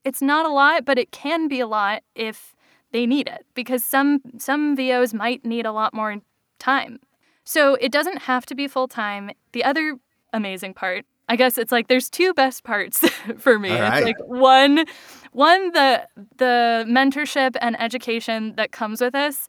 it's 0.05 0.22
not 0.22 0.46
a 0.46 0.48
lot, 0.48 0.85
but 0.85 0.98
it 0.98 1.12
can 1.12 1.48
be 1.48 1.61
a 1.61 1.66
lot 1.66 2.03
if 2.14 2.55
they 2.92 3.07
need 3.07 3.29
it 3.29 3.46
because 3.55 3.85
some 3.85 4.20
some 4.38 4.77
VOs 4.77 5.14
might 5.14 5.44
need 5.44 5.66
a 5.66 5.72
lot 5.72 5.94
more 5.94 6.16
time. 6.59 7.01
So 7.44 7.74
it 7.77 7.92
doesn't 7.92 8.22
have 8.22 8.44
to 8.46 8.55
be 8.55 8.68
full 8.68 8.88
time. 8.88 9.31
The 9.53 9.64
other 9.64 9.98
amazing 10.33 10.75
part, 10.75 11.05
I 11.29 11.37
guess 11.37 11.59
it's 11.59 11.73
like 11.73 11.88
there's 11.88 12.09
two 12.11 12.33
best 12.35 12.64
parts 12.64 12.99
for 13.38 13.59
me. 13.59 13.71
All 13.71 13.77
It's 13.77 13.91
right. 13.91 14.05
like 14.05 14.19
one 14.27 14.85
one 15.33 15.73
the 15.73 16.07
the 16.38 16.85
mentorship 16.88 17.57
and 17.61 17.81
education 17.81 18.55
that 18.57 18.73
comes 18.73 19.01
with 19.01 19.12
this. 19.12 19.49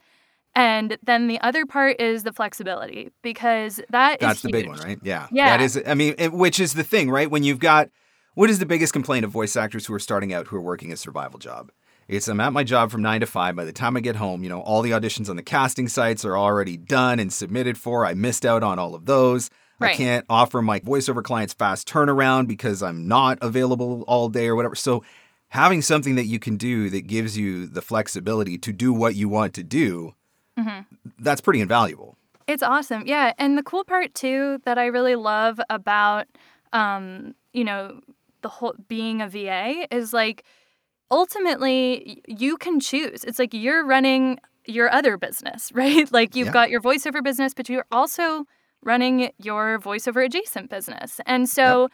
And 0.55 0.97
then 1.03 1.27
the 1.27 1.39
other 1.41 1.65
part 1.65 2.01
is 2.01 2.23
the 2.23 2.33
flexibility 2.33 3.11
because 3.21 3.79
that 3.91 4.13
is 4.21 4.27
That's 4.27 4.41
the 4.41 4.49
big 4.49 4.67
one, 4.67 4.79
right? 4.79 4.99
Yeah. 5.03 5.27
Yeah. 5.31 5.49
That 5.55 5.61
is, 5.63 5.81
I 5.85 5.93
mean, 5.93 6.15
it- 6.17 6.33
which 6.33 6.59
is 6.59 6.73
the 6.73 6.83
thing, 6.83 7.09
right? 7.11 7.29
When 7.29 7.43
you've 7.43 7.59
got, 7.59 7.89
what 8.33 8.49
is 8.49 8.57
the 8.59 8.65
biggest 8.65 8.91
complaint 8.91 9.25
of 9.25 9.31
voice 9.31 9.55
actors 9.55 9.85
who 9.85 9.93
are 9.93 9.99
starting 9.99 10.33
out 10.33 10.47
who 10.47 10.55
are 10.57 10.61
working 10.61 10.91
a 10.91 10.97
survival 10.97 11.37
job? 11.39 11.71
It's 12.07 12.27
I'm 12.27 12.39
at 12.39 12.51
my 12.51 12.63
job 12.63 12.89
from 12.89 13.03
nine 13.03 13.19
to 13.19 13.27
five. 13.27 13.55
By 13.55 13.63
the 13.65 13.71
time 13.71 13.95
I 13.95 13.99
get 13.99 14.15
home, 14.15 14.41
you 14.43 14.49
know, 14.49 14.61
all 14.61 14.81
the 14.81 14.89
auditions 14.91 15.29
on 15.29 15.35
the 15.35 15.43
casting 15.43 15.87
sites 15.87 16.25
are 16.25 16.35
already 16.35 16.75
done 16.75 17.19
and 17.19 17.31
submitted 17.31 17.77
for. 17.77 18.03
I 18.05 18.15
missed 18.15 18.43
out 18.45 18.63
on 18.63 18.79
all 18.79 18.95
of 18.95 19.05
those. 19.05 19.51
I 19.81 19.93
can't 19.93 20.25
offer 20.29 20.61
my 20.61 20.79
voiceover 20.79 21.23
clients 21.23 21.53
fast 21.53 21.87
turnaround 21.87 22.47
because 22.47 22.83
I'm 22.83 23.07
not 23.07 23.37
available 23.41 24.03
all 24.07 24.29
day 24.29 24.47
or 24.47 24.55
whatever. 24.55 24.75
So 24.75 25.03
having 25.49 25.81
something 25.81 26.15
that 26.15 26.25
you 26.25 26.37
can 26.39 26.57
do 26.57 26.89
that 26.89 27.07
gives 27.07 27.37
you 27.37 27.65
the 27.65 27.81
flexibility 27.81 28.57
to 28.59 28.71
do 28.73 28.91
what 28.93 29.15
you 29.15 29.29
want 29.29 29.53
to 29.55 29.63
do, 29.63 30.13
that's 31.17 31.41
pretty 31.41 31.61
invaluable. 31.61 32.17
It's 32.47 32.63
awesome. 32.63 33.03
Yeah. 33.05 33.33
And 33.37 33.57
the 33.57 33.63
cool 33.63 33.83
part 33.83 34.13
too 34.13 34.59
that 34.65 34.77
I 34.77 34.87
really 34.87 35.15
love 35.15 35.59
about 35.69 36.25
um, 36.73 37.33
you 37.53 37.63
know, 37.63 38.01
the 38.41 38.49
whole 38.49 38.75
being 38.87 39.21
a 39.21 39.27
VA 39.29 39.87
is 39.91 40.13
like 40.13 40.43
ultimately 41.11 42.21
you 42.27 42.57
can 42.57 42.79
choose. 42.79 43.23
It's 43.23 43.39
like 43.39 43.53
you're 43.53 43.85
running 43.85 44.39
your 44.65 44.91
other 44.91 45.17
business, 45.17 45.71
right? 45.73 46.11
Like 46.11 46.35
you've 46.35 46.47
Yeah. 46.47 46.53
got 46.53 46.69
your 46.69 46.81
voiceover 46.81 47.23
business, 47.23 47.53
but 47.53 47.69
you're 47.69 47.85
also 47.91 48.45
running 48.83 49.31
your 49.37 49.79
voiceover 49.79 50.25
adjacent 50.25 50.69
business. 50.69 51.19
And 51.25 51.49
so 51.49 51.89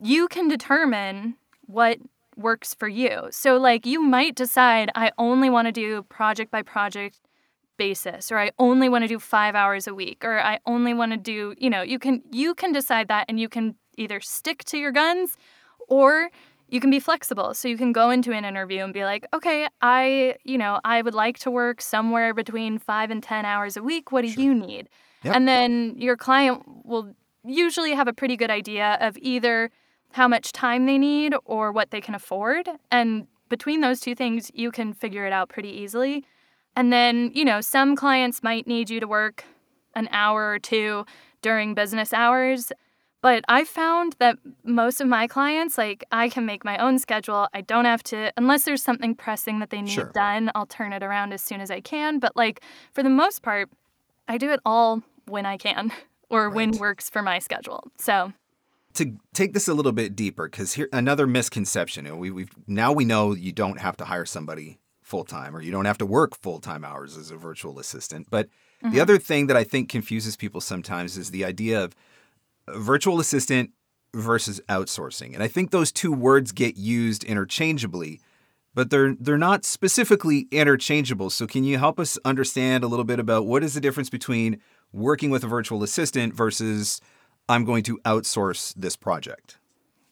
you 0.00 0.28
can 0.28 0.48
determine 0.48 1.36
what 1.66 1.98
works 2.36 2.74
for 2.74 2.88
you. 2.88 3.28
So 3.30 3.56
like 3.56 3.86
you 3.86 4.02
might 4.02 4.34
decide 4.34 4.90
I 4.94 5.10
only 5.18 5.48
want 5.48 5.66
to 5.66 5.72
do 5.72 6.02
project 6.02 6.50
by 6.50 6.62
project 6.62 7.20
basis 7.78 8.30
or 8.30 8.38
I 8.38 8.50
only 8.58 8.88
want 8.88 9.04
to 9.04 9.08
do 9.08 9.18
5 9.18 9.54
hours 9.54 9.86
a 9.86 9.94
week 9.94 10.24
or 10.24 10.38
I 10.38 10.60
only 10.66 10.94
want 10.94 11.12
to 11.12 11.18
do, 11.18 11.54
you 11.58 11.70
know, 11.70 11.82
you 11.82 11.98
can 11.98 12.22
you 12.30 12.54
can 12.54 12.72
decide 12.72 13.08
that 13.08 13.26
and 13.28 13.40
you 13.40 13.48
can 13.48 13.74
either 13.96 14.20
stick 14.20 14.64
to 14.64 14.78
your 14.78 14.92
guns 14.92 15.36
or 15.88 16.30
you 16.68 16.80
can 16.80 16.90
be 16.90 17.00
flexible. 17.00 17.54
So 17.54 17.68
you 17.68 17.78
can 17.78 17.92
go 17.92 18.10
into 18.10 18.32
an 18.32 18.44
interview 18.44 18.82
and 18.82 18.92
be 18.92 19.04
like, 19.04 19.24
"Okay, 19.32 19.68
I, 19.80 20.34
you 20.44 20.58
know, 20.58 20.80
I 20.84 21.00
would 21.00 21.14
like 21.14 21.38
to 21.40 21.50
work 21.50 21.80
somewhere 21.80 22.34
between 22.34 22.78
5 22.78 23.10
and 23.10 23.22
10 23.22 23.44
hours 23.44 23.76
a 23.76 23.82
week. 23.82 24.10
What 24.12 24.22
do 24.22 24.28
you 24.42 24.54
need?" 24.54 24.88
Yep. 25.26 25.36
And 25.36 25.46
then 25.48 25.94
your 25.98 26.16
client 26.16 26.62
will 26.84 27.14
usually 27.44 27.92
have 27.94 28.08
a 28.08 28.12
pretty 28.12 28.36
good 28.36 28.50
idea 28.50 28.98
of 29.00 29.16
either 29.18 29.70
how 30.12 30.26
much 30.28 30.52
time 30.52 30.86
they 30.86 30.98
need 30.98 31.34
or 31.44 31.72
what 31.72 31.90
they 31.90 32.00
can 32.00 32.14
afford. 32.14 32.68
And 32.90 33.26
between 33.48 33.80
those 33.80 34.00
two 34.00 34.14
things, 34.14 34.50
you 34.54 34.70
can 34.70 34.92
figure 34.92 35.26
it 35.26 35.32
out 35.32 35.48
pretty 35.48 35.68
easily. 35.68 36.24
And 36.74 36.92
then, 36.92 37.30
you 37.34 37.44
know, 37.44 37.60
some 37.60 37.96
clients 37.96 38.42
might 38.42 38.66
need 38.66 38.90
you 38.90 39.00
to 39.00 39.06
work 39.06 39.44
an 39.94 40.08
hour 40.10 40.50
or 40.50 40.58
two 40.58 41.06
during 41.42 41.74
business 41.74 42.12
hours. 42.12 42.72
But 43.22 43.44
I 43.48 43.64
found 43.64 44.14
that 44.18 44.36
most 44.62 45.00
of 45.00 45.08
my 45.08 45.26
clients, 45.26 45.78
like, 45.78 46.04
I 46.12 46.28
can 46.28 46.46
make 46.46 46.64
my 46.64 46.76
own 46.78 46.98
schedule. 46.98 47.48
I 47.54 47.60
don't 47.62 47.86
have 47.86 48.02
to, 48.04 48.32
unless 48.36 48.64
there's 48.64 48.82
something 48.82 49.14
pressing 49.14 49.58
that 49.60 49.70
they 49.70 49.80
need 49.80 49.92
Sure. 49.92 50.12
done, 50.14 50.50
I'll 50.54 50.66
turn 50.66 50.92
it 50.92 51.02
around 51.02 51.32
as 51.32 51.42
soon 51.42 51.60
as 51.60 51.70
I 51.70 51.80
can. 51.80 52.18
But, 52.18 52.36
like, 52.36 52.60
for 52.92 53.02
the 53.02 53.10
most 53.10 53.42
part, 53.42 53.70
I 54.28 54.38
do 54.38 54.50
it 54.50 54.60
all 54.64 55.02
when 55.28 55.46
I 55.46 55.56
can 55.56 55.92
or 56.30 56.50
when 56.50 56.72
works 56.72 57.08
for 57.10 57.22
my 57.22 57.38
schedule. 57.38 57.90
So, 57.98 58.32
to 58.94 59.16
take 59.34 59.52
this 59.52 59.68
a 59.68 59.74
little 59.74 59.92
bit 59.92 60.16
deeper, 60.16 60.48
because 60.48 60.74
here 60.74 60.88
another 60.92 61.26
misconception. 61.26 62.18
We, 62.18 62.30
we've 62.30 62.50
now 62.66 62.92
we 62.92 63.04
know 63.04 63.34
you 63.34 63.52
don't 63.52 63.80
have 63.80 63.96
to 63.98 64.04
hire 64.04 64.24
somebody 64.24 64.78
full 65.02 65.24
time, 65.24 65.54
or 65.54 65.60
you 65.62 65.70
don't 65.70 65.84
have 65.84 65.98
to 65.98 66.06
work 66.06 66.36
full 66.36 66.58
time 66.58 66.84
hours 66.84 67.16
as 67.16 67.30
a 67.30 67.36
virtual 67.36 67.78
assistant. 67.78 68.28
But 68.30 68.48
the 68.82 68.88
mm-hmm. 68.88 69.00
other 69.00 69.18
thing 69.18 69.46
that 69.46 69.56
I 69.56 69.64
think 69.64 69.88
confuses 69.88 70.36
people 70.36 70.60
sometimes 70.60 71.16
is 71.16 71.30
the 71.30 71.44
idea 71.44 71.82
of 71.82 71.94
virtual 72.68 73.20
assistant 73.20 73.70
versus 74.14 74.60
outsourcing, 74.68 75.34
and 75.34 75.42
I 75.42 75.48
think 75.48 75.70
those 75.70 75.92
two 75.92 76.12
words 76.12 76.52
get 76.52 76.76
used 76.76 77.22
interchangeably. 77.24 78.20
But 78.74 78.90
they're 78.90 79.14
they're 79.18 79.38
not 79.38 79.64
specifically 79.64 80.48
interchangeable. 80.50 81.30
So 81.30 81.46
can 81.46 81.64
you 81.64 81.78
help 81.78 81.98
us 81.98 82.18
understand 82.26 82.84
a 82.84 82.88
little 82.88 83.06
bit 83.06 83.18
about 83.18 83.46
what 83.46 83.62
is 83.62 83.72
the 83.72 83.80
difference 83.80 84.10
between 84.10 84.60
working 84.92 85.30
with 85.30 85.44
a 85.44 85.46
virtual 85.46 85.82
assistant 85.82 86.34
versus 86.34 87.00
I'm 87.48 87.64
going 87.64 87.82
to 87.84 87.98
outsource 88.04 88.74
this 88.74 88.96
project. 88.96 89.58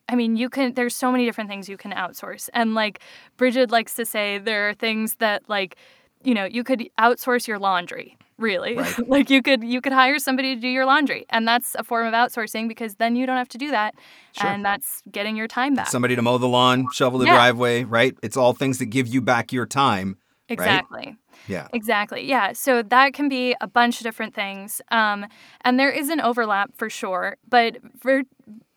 I 0.09 0.15
mean, 0.17 0.37
you 0.37 0.51
can, 0.51 0.75
there's 0.75 0.95
so 0.95 1.11
many 1.11 1.25
different 1.25 1.49
things 1.49 1.69
you 1.69 1.77
can 1.79 1.93
outsource. 1.93 2.51
And 2.53 2.75
like 2.75 3.01
Bridget 3.37 3.71
likes 3.71 3.95
to 3.95 4.05
say, 4.05 4.39
there 4.39 4.69
are 4.69 4.75
things 4.75 5.17
that, 5.17 5.43
like, 5.49 5.77
you 6.23 6.35
know, 6.35 6.45
you 6.45 6.63
could 6.63 6.89
outsource 6.99 7.49
your 7.49 7.59
laundry, 7.59 8.17
really. 8.39 8.77
Right. 8.77 9.09
like, 9.09 9.31
you 9.31 9.41
could, 9.43 9.65
you 9.65 9.81
could 9.81 9.93
hire 9.95 10.19
somebody 10.19 10.55
to 10.55 10.61
do 10.61 10.69
your 10.69 10.85
laundry. 10.85 11.25
And 11.31 11.49
that's 11.49 11.75
a 11.79 11.85
form 11.85 12.07
of 12.07 12.13
outsourcing 12.13 12.69
because 12.69 12.97
then 12.97 13.17
you 13.17 13.25
don't 13.25 13.39
have 13.39 13.49
to 13.51 13.59
do 13.59 13.71
that. 13.71 13.95
Sure. 14.33 14.51
And 14.51 14.63
that's 14.65 15.03
getting 15.11 15.37
your 15.37 15.49
time 15.49 15.75
back. 15.75 15.89
Somebody 15.89 16.17
to 16.17 16.23
mow 16.23 16.37
the 16.37 16.49
lawn, 16.49 16.87
shovel 16.93 17.19
the 17.19 17.27
Yeah. 17.27 17.35
driveway, 17.35 17.85
right? 17.85 18.15
It's 18.23 18.37
all 18.37 18.53
things 18.53 18.79
that 18.79 18.87
give 18.87 19.09
you 19.09 19.23
back 19.23 19.53
your 19.53 19.67
time. 19.67 20.19
exactly. 20.51 21.17
Yeah. 21.47 21.69
Exactly. 21.73 22.27
Yeah. 22.27 22.53
So 22.53 22.83
that 22.83 23.13
can 23.15 23.29
be 23.29 23.55
a 23.61 23.67
bunch 23.67 23.99
of 24.01 24.05
different 24.05 24.35
things. 24.35 24.81
Um, 24.91 25.27
and 25.63 25.79
there 25.79 25.91
is 25.91 26.09
an 26.09 26.21
overlap 26.21 26.71
for 26.75 26.89
sure. 26.89 27.37
But 27.49 27.79
vir- 28.03 28.25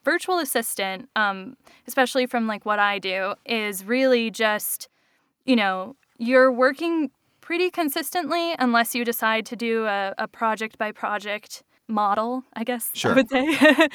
virtual 0.04 0.40
assistant, 0.40 1.10
um, 1.16 1.58
especially 1.88 2.26
from 2.26 2.48
like 2.48 2.66
what 2.66 2.80
I 2.80 3.00
do, 3.00 3.34
is 3.46 3.84
really 3.86 4.30
just, 4.32 4.88
you 5.46 5.56
know, 5.56 5.96
you're 6.18 6.52
working 6.52 7.12
pretty 7.42 7.70
consistently 7.70 8.54
unless 8.60 8.94
you 8.96 9.06
decide 9.06 9.46
to 9.48 9.56
do 9.56 9.86
a, 9.86 10.14
a 10.18 10.28
project 10.28 10.78
by 10.78 10.92
project 10.92 11.64
model, 11.88 12.44
I 12.54 12.64
guess 12.66 12.90
Sure. 12.94 13.12
I 13.12 13.16
would 13.16 13.30
say. 13.30 13.48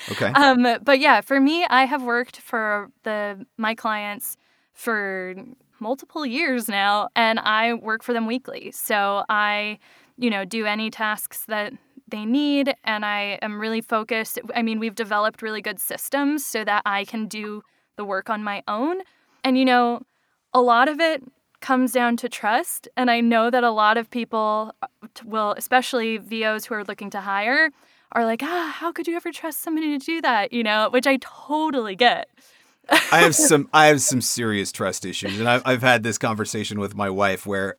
Okay. 0.12 0.26
um, 0.32 0.66
but 0.82 0.98
yeah, 0.98 1.20
for 1.20 1.38
me, 1.40 1.66
I 1.68 1.84
have 1.84 2.02
worked 2.02 2.38
for 2.40 2.90
the 3.02 3.44
my 3.58 3.74
clients 3.74 4.36
for 4.72 5.34
multiple 5.82 6.24
years 6.24 6.68
now 6.68 7.08
and 7.14 7.38
I 7.40 7.74
work 7.74 8.02
for 8.02 8.12
them 8.12 8.26
weekly. 8.26 8.70
So 8.70 9.24
I, 9.28 9.78
you 10.16 10.30
know, 10.30 10.44
do 10.44 10.64
any 10.64 10.90
tasks 10.90 11.44
that 11.48 11.72
they 12.08 12.24
need 12.24 12.74
and 12.84 13.04
I 13.04 13.38
am 13.42 13.58
really 13.58 13.80
focused. 13.80 14.38
I 14.54 14.62
mean, 14.62 14.78
we've 14.78 14.94
developed 14.94 15.42
really 15.42 15.60
good 15.60 15.80
systems 15.80 16.46
so 16.46 16.64
that 16.64 16.82
I 16.86 17.04
can 17.04 17.26
do 17.26 17.62
the 17.96 18.04
work 18.04 18.30
on 18.30 18.44
my 18.44 18.62
own. 18.68 18.98
And 19.44 19.58
you 19.58 19.64
know, 19.64 20.02
a 20.54 20.60
lot 20.60 20.88
of 20.88 21.00
it 21.00 21.22
comes 21.60 21.92
down 21.92 22.16
to 22.18 22.28
trust 22.28 22.88
and 22.96 23.10
I 23.10 23.20
know 23.20 23.50
that 23.50 23.64
a 23.64 23.70
lot 23.70 23.96
of 23.96 24.10
people 24.10 24.74
uh, 24.82 24.86
will 25.24 25.54
especially 25.56 26.18
VOs 26.18 26.66
who 26.66 26.74
are 26.74 26.84
looking 26.84 27.10
to 27.10 27.20
hire 27.20 27.70
are 28.12 28.24
like, 28.24 28.42
"Ah, 28.42 28.74
how 28.78 28.92
could 28.92 29.06
you 29.06 29.16
ever 29.16 29.32
trust 29.32 29.60
somebody 29.60 29.96
to 29.98 30.04
do 30.04 30.20
that?" 30.20 30.52
you 30.52 30.62
know, 30.62 30.88
which 30.90 31.06
I 31.06 31.18
totally 31.20 31.96
get. 31.96 32.28
I 32.88 33.20
have 33.20 33.34
some 33.34 33.68
I 33.72 33.86
have 33.86 34.00
some 34.02 34.20
serious 34.20 34.72
trust 34.72 35.04
issues, 35.04 35.38
and 35.38 35.48
I've 35.48 35.62
I've 35.64 35.82
had 35.82 36.02
this 36.02 36.18
conversation 36.18 36.80
with 36.80 36.94
my 36.94 37.10
wife 37.10 37.46
where, 37.46 37.76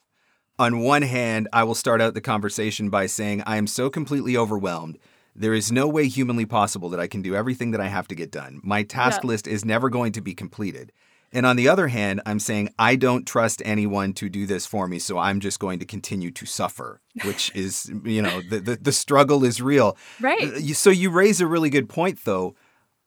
on 0.59 0.79
one 0.79 1.01
hand, 1.01 1.47
I 1.51 1.63
will 1.63 1.75
start 1.75 2.01
out 2.01 2.13
the 2.13 2.21
conversation 2.21 2.89
by 2.89 3.05
saying 3.07 3.43
I 3.45 3.57
am 3.57 3.67
so 3.67 3.89
completely 3.89 4.37
overwhelmed. 4.37 4.97
There 5.35 5.53
is 5.53 5.71
no 5.71 5.87
way 5.87 6.07
humanly 6.07 6.45
possible 6.45 6.89
that 6.89 6.99
I 6.99 7.07
can 7.07 7.21
do 7.23 7.35
everything 7.35 7.71
that 7.71 7.81
I 7.81 7.87
have 7.87 8.07
to 8.09 8.15
get 8.15 8.31
done. 8.31 8.61
My 8.63 8.83
task 8.83 9.21
Yeah. 9.23 9.27
list 9.29 9.47
is 9.47 9.65
never 9.65 9.89
going 9.89 10.11
to 10.13 10.21
be 10.21 10.35
completed. 10.35 10.91
And 11.35 11.47
on 11.47 11.55
the 11.55 11.67
other 11.67 11.87
hand, 11.87 12.21
I'm 12.27 12.37
saying 12.37 12.69
I 12.77 12.95
don't 12.95 13.25
trust 13.25 13.59
anyone 13.65 14.13
to 14.13 14.29
do 14.29 14.45
this 14.45 14.67
for 14.67 14.87
me, 14.87 14.99
so 14.99 15.17
I'm 15.17 15.39
just 15.39 15.59
going 15.59 15.79
to 15.79 15.85
continue 15.85 16.29
to 16.29 16.45
suffer, 16.45 17.01
which 17.23 17.51
is, 17.55 17.91
you 18.05 18.21
know, 18.21 18.41
the 18.41 18.59
the, 18.59 18.75
the 18.75 18.91
struggle 18.91 19.43
is 19.43 19.59
real. 19.59 19.97
Right. 20.21 20.43
Uh, 20.43 20.73
So 20.73 20.91
you 20.91 21.09
raise 21.09 21.41
a 21.41 21.47
really 21.47 21.71
good 21.71 21.89
point, 21.89 22.19
though. 22.23 22.55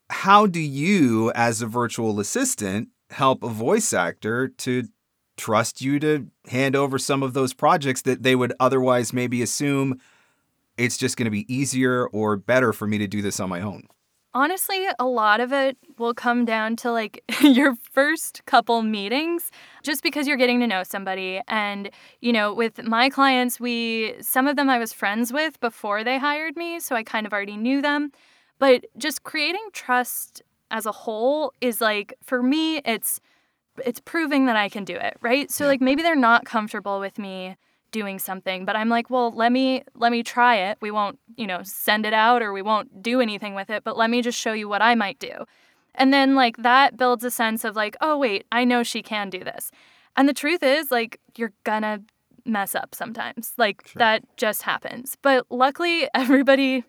How 0.09 0.47
do 0.47 0.59
you, 0.59 1.31
as 1.33 1.61
a 1.61 1.67
virtual 1.67 2.19
assistant, 2.19 2.89
help 3.09 3.43
a 3.43 3.49
voice 3.49 3.93
actor 3.93 4.47
to 4.47 4.87
trust 5.37 5.81
you 5.81 5.99
to 5.99 6.27
hand 6.49 6.75
over 6.75 6.97
some 6.97 7.23
of 7.23 7.33
those 7.33 7.53
projects 7.53 8.01
that 8.01 8.23
they 8.23 8.35
would 8.35 8.53
otherwise 8.59 9.13
maybe 9.13 9.41
assume 9.41 9.99
it's 10.77 10.97
just 10.97 11.17
going 11.17 11.25
to 11.25 11.31
be 11.31 11.51
easier 11.53 12.07
or 12.07 12.35
better 12.37 12.73
for 12.73 12.87
me 12.87 12.97
to 12.97 13.07
do 13.07 13.21
this 13.21 13.39
on 13.39 13.49
my 13.49 13.61
own? 13.61 13.83
Honestly, 14.33 14.85
a 14.99 15.05
lot 15.05 15.39
of 15.39 15.51
it 15.51 15.77
will 15.97 16.13
come 16.13 16.45
down 16.45 16.75
to 16.75 16.91
like 16.91 17.23
your 17.41 17.75
first 17.91 18.43
couple 18.45 18.81
meetings, 18.83 19.51
just 19.81 20.03
because 20.03 20.27
you're 20.27 20.37
getting 20.37 20.59
to 20.59 20.67
know 20.67 20.83
somebody. 20.83 21.41
And, 21.47 21.89
you 22.21 22.31
know, 22.31 22.53
with 22.53 22.83
my 22.83 23.09
clients, 23.09 23.59
we, 23.59 24.15
some 24.21 24.47
of 24.47 24.55
them 24.55 24.69
I 24.69 24.77
was 24.77 24.93
friends 24.93 25.33
with 25.33 25.59
before 25.59 26.03
they 26.03 26.19
hired 26.19 26.55
me, 26.55 26.79
so 26.79 26.95
I 26.95 27.03
kind 27.03 27.25
of 27.25 27.33
already 27.33 27.57
knew 27.57 27.81
them. 27.81 28.11
But 28.59 28.85
just 28.97 29.23
creating 29.23 29.67
trust 29.73 30.41
as 30.71 30.85
a 30.85 30.91
whole 30.91 31.53
is 31.61 31.79
like, 31.81 32.13
for 32.23 32.41
me, 32.43 32.77
it's, 32.79 33.19
it's 33.85 33.99
proving 33.99 34.45
that 34.47 34.55
I 34.55 34.69
can 34.69 34.83
do 34.83 34.95
it, 34.95 35.17
right? 35.21 35.49
So 35.51 35.63
Yeah. 35.63 35.69
like 35.69 35.81
maybe 35.81 36.01
they're 36.01 36.15
not 36.15 36.45
comfortable 36.45 36.99
with 36.99 37.17
me 37.19 37.55
doing 37.91 38.19
something, 38.19 38.65
but 38.65 38.75
I'm 38.75 38.89
like, 38.89 39.09
well, 39.09 39.31
let 39.31 39.51
me 39.51 39.83
let 39.95 40.11
me 40.11 40.21
try 40.23 40.55
it. 40.55 40.77
We 40.81 40.91
won't, 40.91 41.19
you 41.37 41.47
know, 41.47 41.61
send 41.63 42.05
it 42.05 42.13
out 42.13 42.41
or 42.41 42.51
we 42.51 42.61
won't 42.61 43.01
do 43.01 43.21
anything 43.21 43.55
with 43.55 43.69
it, 43.69 43.83
but 43.83 43.95
let 43.97 44.09
me 44.09 44.21
just 44.21 44.37
show 44.37 44.51
you 44.53 44.67
what 44.67 44.81
I 44.81 44.93
might 44.95 45.19
do. 45.19 45.45
And 45.95 46.13
then 46.13 46.35
like 46.35 46.57
that 46.57 46.97
builds 46.97 47.23
a 47.23 47.31
sense 47.31 47.63
of 47.63 47.75
like, 47.75 47.95
oh 48.01 48.17
wait, 48.17 48.45
I 48.51 48.65
know 48.65 48.83
she 48.83 49.01
can 49.01 49.29
do 49.29 49.39
this. 49.43 49.71
And 50.17 50.27
the 50.27 50.33
truth 50.33 50.63
is 50.63 50.91
like 50.91 51.19
you're 51.37 51.53
gonna 51.63 52.01
mess 52.45 52.75
up 52.75 52.93
sometimes. 52.93 53.53
Like 53.57 53.93
that 53.93 54.23
just 54.37 54.63
happens. 54.63 55.15
But 55.21 55.45
luckily 55.49 56.09
everybody 56.13 56.83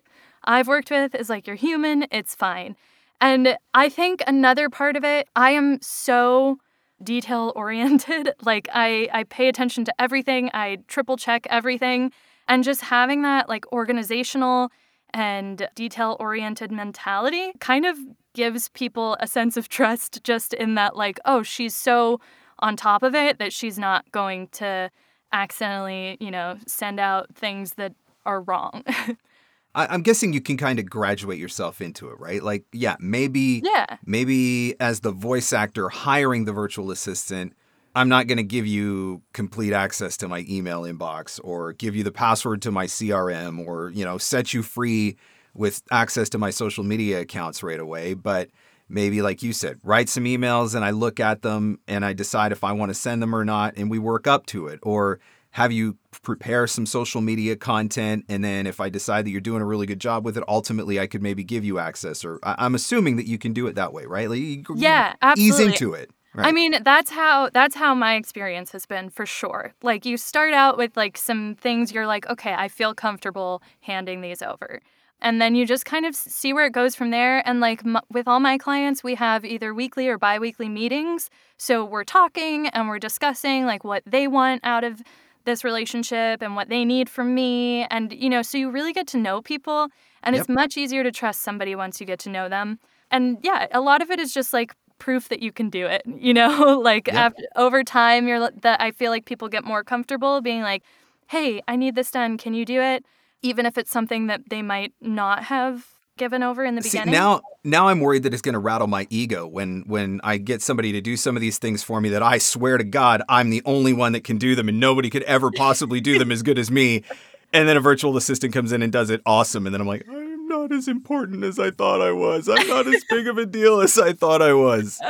I've 0.49 0.67
worked 0.67 0.89
with 0.89 1.13
is 1.13 1.29
like 1.29 1.45
you're 1.45 1.55
human, 1.55 2.07
it's 2.11 2.33
fine. 2.33 2.75
And 3.21 3.55
I 3.75 3.87
think 3.87 4.23
another 4.25 4.67
part 4.67 4.97
of 4.97 5.03
it, 5.03 5.27
I 5.35 5.51
am 5.51 5.79
so 5.81 6.57
detail 7.03 7.53
oriented. 7.55 8.33
Like 8.41 8.67
I 8.73 9.07
I 9.13 9.23
pay 9.25 9.47
attention 9.47 9.85
to 9.85 9.93
everything. 10.01 10.49
I 10.53 10.79
triple 10.87 11.17
check 11.17 11.45
everything 11.51 12.11
and 12.47 12.63
just 12.63 12.81
having 12.81 13.21
that 13.21 13.47
like 13.47 13.71
organizational 13.71 14.71
and 15.13 15.67
detail 15.75 16.17
oriented 16.19 16.71
mentality 16.71 17.51
kind 17.59 17.85
of 17.85 17.97
gives 18.33 18.69
people 18.69 19.17
a 19.19 19.27
sense 19.27 19.55
of 19.55 19.69
trust 19.69 20.23
just 20.23 20.53
in 20.53 20.75
that 20.75 20.95
like 20.95 21.19
oh 21.25 21.43
she's 21.43 21.75
so 21.75 22.19
on 22.59 22.75
top 22.75 23.03
of 23.03 23.13
it 23.13 23.37
that 23.37 23.53
she's 23.53 23.77
not 23.77 24.11
going 24.11 24.47
to 24.49 24.89
accidentally, 25.31 26.17
you 26.19 26.31
know, 26.31 26.57
send 26.65 26.99
out 26.99 27.35
things 27.35 27.75
that 27.75 27.93
are 28.25 28.41
wrong. 28.41 28.83
I, 29.75 29.93
am 29.93 30.01
guessing 30.01 30.33
you 30.33 30.41
can 30.41 30.57
kind 30.57 30.79
of 30.79 30.89
graduate 30.89 31.39
yourself 31.39 31.81
into 31.81 32.09
it, 32.09 32.19
right? 32.19 32.41
Like, 32.41 32.65
yeah, 32.71 32.95
maybe, 32.99 33.61
yeah, 33.63 33.97
maybe 34.05 34.75
as 34.79 35.01
the 35.01 35.11
voice 35.11 35.53
actor 35.53 35.89
hiring 35.89 36.45
the 36.45 36.53
virtual 36.53 36.91
assistant, 36.91 37.53
I'm 37.95 38.09
not 38.09 38.27
going 38.27 38.37
to 38.37 38.43
give 38.43 38.67
you 38.67 39.21
complete 39.33 39.73
access 39.73 40.17
to 40.17 40.27
my 40.27 40.45
email 40.49 40.83
inbox 40.83 41.39
or 41.43 41.73
give 41.73 41.95
you 41.95 42.03
the 42.03 42.11
password 42.11 42.61
to 42.63 42.71
my 42.71 42.85
CRM 42.85 43.65
or, 43.65 43.89
you 43.91 44.05
know, 44.05 44.17
set 44.17 44.53
you 44.53 44.63
free 44.63 45.17
with 45.53 45.81
access 45.91 46.29
to 46.29 46.37
my 46.37 46.49
social 46.49 46.83
media 46.83 47.21
accounts 47.21 47.63
right 47.63 47.79
away. 47.79 48.13
But 48.13 48.49
maybe, 48.87 49.21
like 49.21 49.43
you 49.43 49.53
said, 49.53 49.79
write 49.83 50.07
some 50.09 50.25
emails 50.25 50.75
and 50.75 50.85
I 50.85 50.91
look 50.91 51.19
at 51.19 51.41
them 51.41 51.79
and 51.87 52.05
I 52.05 52.13
decide 52.13 52.51
if 52.51 52.63
I 52.63 52.71
want 52.71 52.89
to 52.89 52.95
send 52.95 53.21
them 53.21 53.35
or 53.35 53.43
not 53.43 53.73
and 53.75 53.89
we 53.89 53.99
work 53.99 54.27
up 54.27 54.45
to 54.47 54.67
it. 54.67 54.79
Or 54.83 55.19
have 55.51 55.71
you 55.71 55.97
prepare 56.21 56.67
some 56.67 56.85
social 56.85 57.21
media 57.21 57.55
content 57.55 58.25
and 58.29 58.43
then 58.43 58.67
if 58.67 58.79
I 58.79 58.89
decide 58.89 59.25
that 59.25 59.31
you're 59.31 59.41
doing 59.41 59.61
a 59.61 59.65
really 59.65 59.85
good 59.85 59.99
job 59.99 60.25
with 60.25 60.37
it, 60.37 60.43
ultimately 60.47 60.99
I 60.99 61.07
could 61.07 61.23
maybe 61.23 61.43
give 61.43 61.65
you 61.65 61.79
access. 61.79 62.23
Or 62.23 62.39
I'm 62.43 62.75
assuming 62.75 63.15
that 63.17 63.27
you 63.27 63.37
can 63.37 63.53
do 63.53 63.67
it 63.67 63.75
that 63.75 63.93
way, 63.93 64.05
right? 64.05 64.29
Like, 64.29 64.67
yeah, 64.75 65.15
absolutely. 65.21 65.65
Ease 65.65 65.71
into 65.71 65.93
it. 65.93 66.11
Right. 66.35 66.47
I 66.47 66.51
mean, 66.51 66.75
that's 66.83 67.09
how 67.09 67.49
that's 67.49 67.75
how 67.75 67.95
my 67.95 68.15
experience 68.15 68.71
has 68.73 68.85
been 68.85 69.09
for 69.09 69.25
sure. 69.25 69.73
Like 69.81 70.05
you 70.05 70.17
start 70.17 70.53
out 70.53 70.77
with 70.77 70.95
like 70.95 71.17
some 71.17 71.55
things 71.55 71.91
you're 71.91 72.05
like, 72.05 72.29
okay, 72.29 72.53
I 72.53 72.67
feel 72.67 72.93
comfortable 72.93 73.63
handing 73.81 74.21
these 74.21 74.41
over 74.43 74.81
and 75.21 75.41
then 75.41 75.55
you 75.55 75.65
just 75.65 75.85
kind 75.85 76.05
of 76.05 76.15
see 76.15 76.53
where 76.53 76.65
it 76.65 76.73
goes 76.73 76.95
from 76.95 77.11
there 77.11 77.47
and 77.47 77.59
like 77.59 77.85
m- 77.85 77.99
with 78.11 78.27
all 78.27 78.39
my 78.39 78.57
clients 78.57 79.03
we 79.03 79.15
have 79.15 79.43
either 79.45 79.73
weekly 79.73 80.07
or 80.07 80.17
biweekly 80.17 80.69
meetings 80.69 81.29
so 81.57 81.83
we're 81.83 82.03
talking 82.03 82.67
and 82.67 82.87
we're 82.87 82.99
discussing 82.99 83.65
like 83.65 83.83
what 83.83 84.03
they 84.05 84.27
want 84.27 84.61
out 84.63 84.83
of 84.83 85.01
this 85.45 85.63
relationship 85.63 86.41
and 86.41 86.55
what 86.55 86.69
they 86.69 86.85
need 86.85 87.09
from 87.09 87.33
me. 87.33 87.85
And 87.85 88.13
you 88.13 88.29
know 88.29 88.41
so 88.41 88.57
you 88.57 88.69
really 88.69 88.93
get 88.93 89.07
to 89.07 89.17
know 89.17 89.41
people 89.41 89.87
and 90.23 90.35
yep. 90.35 90.41
it's 90.41 90.49
much 90.49 90.77
easier 90.77 91.03
to 91.03 91.11
trust 91.11 91.41
somebody 91.41 91.75
once 91.75 91.99
you 91.99 92.05
get 92.05 92.19
to 92.19 92.29
know 92.29 92.49
them. 92.49 92.79
And 93.11 93.37
yeah 93.41 93.67
a 93.71 93.81
lot 93.81 94.01
of 94.01 94.11
it 94.11 94.19
is 94.19 94.33
just 94.33 94.53
like 94.53 94.75
proof 94.97 95.29
that 95.29 95.41
you 95.41 95.51
can 95.51 95.69
do 95.69 95.85
it 95.85 96.01
you 96.17 96.33
know? 96.33 96.79
Like 96.89 97.07
yep. 97.07 97.15
after, 97.15 97.43
over 97.55 97.83
time 97.83 98.27
you're 98.27 98.51
that 98.61 98.81
i 98.81 98.91
feel 98.91 99.11
like 99.11 99.25
people 99.25 99.47
get 99.47 99.63
more 99.63 99.83
comfortable 99.83 100.41
being 100.41 100.61
like 100.61 100.83
hey 101.27 101.61
i 101.67 101.75
need 101.75 101.95
this 101.95 102.11
done. 102.11 102.37
Can 102.37 102.53
you 102.53 102.65
do 102.65 102.81
it? 102.81 103.05
Even 103.41 103.65
if 103.65 103.77
it's 103.77 103.91
something 103.91 104.27
that 104.27 104.49
they 104.49 104.61
might 104.61 104.93
not 104.99 105.45
have 105.45 105.98
given 106.19 106.43
over 106.43 106.63
in 106.63 106.75
the 106.75 106.83
See, 106.83 106.99
beginning. 106.99 107.13
Now, 107.13 107.41
now 107.63 107.87
I'm 107.87 107.99
worried 107.99 108.23
that 108.23 108.33
it's 108.33 108.43
going 108.43 108.53
to 108.53 108.59
rattle 108.59 108.85
my 108.85 109.07
ego 109.09 109.47
when 109.47 109.83
when 109.87 110.21
I 110.23 110.37
get 110.37 110.61
somebody 110.61 110.91
to 110.91 111.01
do 111.01 111.17
some 111.17 111.35
of 111.35 111.41
these 111.41 111.57
things 111.57 111.81
for 111.81 111.99
me 111.99 112.09
that 112.09 112.21
I 112.21 112.37
swear 112.37 112.77
to 112.77 112.83
God 112.83 113.23
I'm 113.27 113.49
the 113.49 113.63
only 113.65 113.93
one 113.93 114.11
that 114.11 114.23
can 114.23 114.37
do 114.37 114.53
them 114.53 114.69
and 114.69 114.79
nobody 114.79 115.09
could 115.09 115.23
ever 115.23 115.49
possibly 115.49 115.99
do 115.99 116.19
them 116.19 116.31
as 116.31 116.43
good 116.43 116.59
as 116.59 116.69
me. 116.69 117.03
And 117.51 117.67
then 117.67 117.77
a 117.77 117.79
virtual 117.79 118.15
assistant 118.15 118.53
comes 118.53 118.71
in 118.71 118.83
and 118.83 118.91
does 118.91 119.09
it 119.09 119.21
awesome, 119.25 119.65
and 119.65 119.73
then 119.73 119.81
I'm 119.81 119.87
like, 119.87 120.07
I'm 120.07 120.47
not 120.47 120.71
as 120.71 120.87
important 120.87 121.43
as 121.43 121.57
I 121.57 121.71
thought 121.71 121.99
I 121.99 122.11
was. 122.11 122.47
I'm 122.47 122.67
not 122.67 122.85
as 122.85 123.03
big 123.09 123.25
of 123.25 123.39
a 123.39 123.45
deal 123.47 123.81
as 123.81 123.97
I 123.97 124.13
thought 124.13 124.43
I 124.43 124.53
was. 124.53 125.01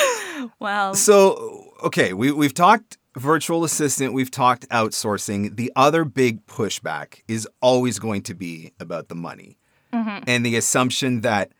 wow. 0.58 0.94
So 0.94 1.74
okay, 1.82 2.14
we 2.14 2.32
we've 2.32 2.54
talked 2.54 2.96
virtual 3.18 3.62
assistant, 3.64 4.14
we've 4.14 4.30
talked 4.30 4.66
outsourcing. 4.70 5.56
The 5.56 5.70
other 5.76 6.04
big 6.04 6.46
pushback 6.46 7.20
is 7.28 7.46
always 7.60 7.98
going 7.98 8.22
to 8.22 8.34
be 8.34 8.72
about 8.80 9.08
the 9.08 9.14
money 9.14 9.58
mm-hmm. 9.92 10.24
and 10.26 10.44
the 10.44 10.56
assumption 10.56 11.20
that 11.22 11.52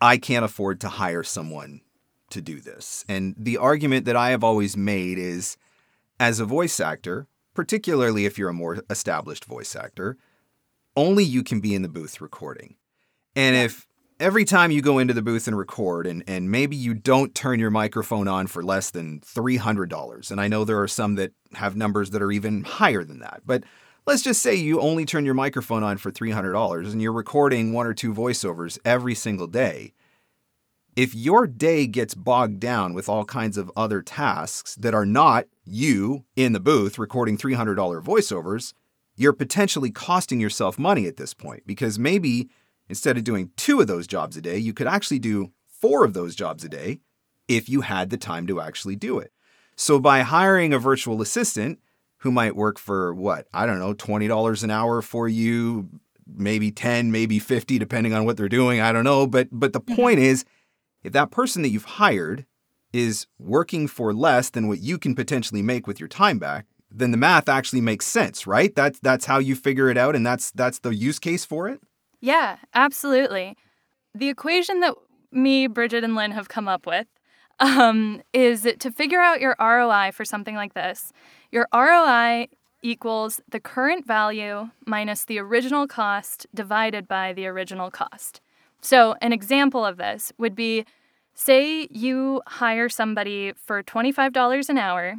I 0.00 0.18
can't 0.18 0.44
afford 0.44 0.80
to 0.82 0.88
hire 0.88 1.22
someone 1.22 1.80
to 2.30 2.40
do 2.40 2.60
this. 2.60 3.04
And 3.08 3.34
the 3.38 3.56
argument 3.56 4.04
that 4.04 4.16
I 4.16 4.30
have 4.30 4.44
always 4.44 4.76
made 4.76 5.18
is 5.18 5.56
as 6.20 6.40
a 6.40 6.44
voice 6.44 6.78
actor, 6.80 7.26
particularly 7.54 8.26
if 8.26 8.38
you're 8.38 8.50
a 8.50 8.54
more 8.54 8.82
established 8.90 9.44
voice 9.44 9.74
actor, 9.74 10.16
only 10.96 11.24
you 11.24 11.42
can 11.42 11.60
be 11.60 11.74
in 11.74 11.82
the 11.82 11.88
booth 11.88 12.20
recording. 12.20 12.76
And 13.34 13.56
if 13.56 13.86
every 14.20 14.44
time 14.44 14.70
you 14.70 14.82
go 14.82 14.98
into 14.98 15.14
the 15.14 15.22
booth 15.22 15.46
and 15.46 15.56
record 15.56 16.06
and, 16.06 16.24
and 16.26 16.50
maybe 16.50 16.76
you 16.76 16.94
don't 16.94 17.34
turn 17.34 17.60
your 17.60 17.70
microphone 17.70 18.26
on 18.26 18.46
for 18.46 18.62
less 18.62 18.90
than 18.90 19.20
$300 19.20 20.30
and 20.30 20.40
i 20.40 20.48
know 20.48 20.64
there 20.64 20.80
are 20.80 20.88
some 20.88 21.14
that 21.14 21.32
have 21.54 21.76
numbers 21.76 22.10
that 22.10 22.22
are 22.22 22.32
even 22.32 22.64
higher 22.64 23.04
than 23.04 23.20
that 23.20 23.42
but 23.46 23.62
let's 24.08 24.22
just 24.22 24.42
say 24.42 24.54
you 24.54 24.80
only 24.80 25.04
turn 25.04 25.24
your 25.24 25.34
microphone 25.34 25.84
on 25.84 25.98
for 25.98 26.10
$300 26.10 26.90
and 26.90 27.00
you're 27.00 27.12
recording 27.12 27.72
one 27.72 27.86
or 27.86 27.94
two 27.94 28.12
voiceovers 28.12 28.78
every 28.84 29.14
single 29.14 29.46
day 29.46 29.92
if 30.96 31.14
your 31.14 31.46
day 31.46 31.86
gets 31.86 32.14
bogged 32.14 32.58
down 32.58 32.92
with 32.92 33.08
all 33.08 33.24
kinds 33.24 33.56
of 33.56 33.70
other 33.76 34.02
tasks 34.02 34.74
that 34.74 34.94
are 34.94 35.06
not 35.06 35.44
you 35.64 36.24
in 36.34 36.52
the 36.52 36.60
booth 36.60 36.98
recording 36.98 37.38
$300 37.38 37.76
voiceovers 38.02 38.72
you're 39.14 39.32
potentially 39.32 39.90
costing 39.90 40.40
yourself 40.40 40.78
money 40.78 41.06
at 41.06 41.16
this 41.16 41.34
point 41.34 41.62
because 41.66 41.98
maybe 41.98 42.48
Instead 42.88 43.18
of 43.18 43.24
doing 43.24 43.50
two 43.56 43.80
of 43.80 43.86
those 43.86 44.06
jobs 44.06 44.36
a 44.36 44.40
day, 44.40 44.56
you 44.56 44.72
could 44.72 44.86
actually 44.86 45.18
do 45.18 45.52
four 45.68 46.04
of 46.04 46.14
those 46.14 46.34
jobs 46.34 46.64
a 46.64 46.68
day 46.68 47.00
if 47.46 47.68
you 47.68 47.82
had 47.82 48.10
the 48.10 48.16
time 48.16 48.46
to 48.46 48.60
actually 48.60 48.96
do 48.96 49.18
it. 49.18 49.32
So 49.76 50.00
by 50.00 50.22
hiring 50.22 50.72
a 50.72 50.78
virtual 50.78 51.22
assistant 51.22 51.78
who 52.18 52.30
might 52.30 52.56
work 52.56 52.78
for 52.78 53.14
what, 53.14 53.46
I 53.52 53.66
don't 53.66 53.78
know, 53.78 53.94
$20 53.94 54.64
an 54.64 54.70
hour 54.70 55.02
for 55.02 55.28
you, 55.28 55.88
maybe 56.26 56.70
10, 56.70 57.10
maybe 57.10 57.38
50 57.38 57.78
depending 57.78 58.12
on 58.12 58.24
what 58.24 58.36
they're 58.36 58.48
doing, 58.48 58.80
I 58.80 58.92
don't 58.92 59.04
know, 59.04 59.26
but 59.26 59.48
but 59.50 59.72
the 59.72 59.80
point 59.80 60.18
is 60.18 60.44
if 61.02 61.12
that 61.12 61.30
person 61.30 61.62
that 61.62 61.70
you've 61.70 61.84
hired 61.84 62.44
is 62.92 63.26
working 63.38 63.86
for 63.86 64.12
less 64.12 64.50
than 64.50 64.68
what 64.68 64.80
you 64.80 64.98
can 64.98 65.14
potentially 65.14 65.62
make 65.62 65.86
with 65.86 66.00
your 66.00 66.08
time 66.08 66.38
back, 66.38 66.66
then 66.90 67.10
the 67.10 67.16
math 67.16 67.48
actually 67.48 67.80
makes 67.80 68.06
sense, 68.06 68.46
right? 68.46 68.74
That's 68.74 68.98
that's 69.00 69.26
how 69.26 69.38
you 69.38 69.54
figure 69.54 69.90
it 69.90 69.96
out 69.96 70.16
and 70.16 70.26
that's 70.26 70.50
that's 70.52 70.80
the 70.80 70.94
use 70.94 71.18
case 71.18 71.44
for 71.44 71.68
it. 71.68 71.80
Yeah, 72.20 72.56
absolutely. 72.74 73.56
The 74.14 74.28
equation 74.28 74.80
that 74.80 74.94
me, 75.30 75.66
Bridget, 75.66 76.04
and 76.04 76.16
Lynn 76.16 76.32
have 76.32 76.48
come 76.48 76.66
up 76.66 76.86
with 76.86 77.06
um, 77.60 78.22
is 78.32 78.66
to 78.78 78.90
figure 78.90 79.20
out 79.20 79.40
your 79.40 79.54
ROI 79.60 80.12
for 80.12 80.24
something 80.24 80.54
like 80.54 80.74
this. 80.74 81.12
Your 81.50 81.66
ROI 81.72 82.48
equals 82.82 83.40
the 83.48 83.60
current 83.60 84.06
value 84.06 84.70
minus 84.86 85.24
the 85.24 85.38
original 85.38 85.86
cost 85.86 86.46
divided 86.54 87.08
by 87.08 87.32
the 87.32 87.46
original 87.46 87.90
cost. 87.90 88.40
So, 88.80 89.16
an 89.20 89.32
example 89.32 89.84
of 89.84 89.96
this 89.96 90.32
would 90.38 90.54
be 90.54 90.84
say 91.34 91.88
you 91.90 92.42
hire 92.46 92.88
somebody 92.88 93.52
for 93.56 93.82
$25 93.82 94.68
an 94.68 94.78
hour 94.78 95.14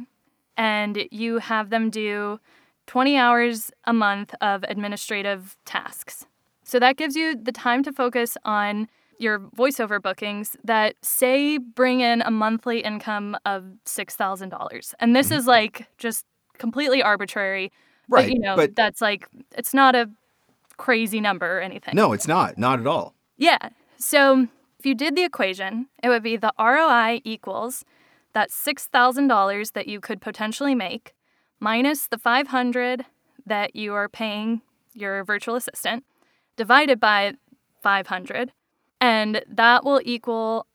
and 0.56 1.08
you 1.10 1.38
have 1.38 1.70
them 1.70 1.90
do 1.90 2.38
20 2.86 3.16
hours 3.16 3.70
a 3.84 3.92
month 3.92 4.34
of 4.40 4.62
administrative 4.64 5.56
tasks. 5.64 6.26
So 6.64 6.78
that 6.78 6.96
gives 6.96 7.16
you 7.16 7.34
the 7.34 7.52
time 7.52 7.82
to 7.84 7.92
focus 7.92 8.36
on 8.44 8.88
your 9.20 9.38
voiceover 9.38 10.00
bookings 10.00 10.56
that 10.64 10.96
say 11.02 11.58
bring 11.58 12.00
in 12.00 12.22
a 12.22 12.30
monthly 12.30 12.80
income 12.80 13.36
of 13.44 13.64
$6,000. 13.84 14.94
And 14.98 15.14
this 15.14 15.26
mm-hmm. 15.26 15.36
is 15.36 15.46
like 15.46 15.86
just 15.98 16.24
completely 16.58 17.02
arbitrary. 17.02 17.70
Right. 18.08 18.26
But, 18.26 18.32
you 18.32 18.38
know, 18.40 18.56
but 18.56 18.74
that's 18.74 19.00
like, 19.00 19.28
it's 19.56 19.74
not 19.74 19.94
a 19.94 20.10
crazy 20.78 21.20
number 21.20 21.58
or 21.58 21.60
anything. 21.60 21.94
No, 21.94 22.12
it's 22.12 22.26
not. 22.26 22.56
Not 22.56 22.80
at 22.80 22.86
all. 22.86 23.14
Yeah. 23.36 23.58
So 23.98 24.48
if 24.78 24.86
you 24.86 24.94
did 24.94 25.14
the 25.14 25.24
equation, 25.24 25.88
it 26.02 26.08
would 26.08 26.22
be 26.22 26.36
the 26.36 26.54
ROI 26.58 27.20
equals 27.24 27.84
that 28.32 28.50
$6,000 28.50 29.72
that 29.72 29.86
you 29.86 30.00
could 30.00 30.20
potentially 30.20 30.74
make 30.74 31.14
minus 31.60 32.06
the 32.06 32.16
500 32.16 33.04
that 33.44 33.76
you 33.76 33.92
are 33.92 34.08
paying 34.08 34.62
your 34.94 35.24
virtual 35.24 35.56
assistant 35.56 36.04
divided 36.56 36.98
by 36.98 37.34
500, 37.82 38.52
and 39.00 39.42
that 39.48 39.84
will 39.84 40.00
equal 40.04 40.66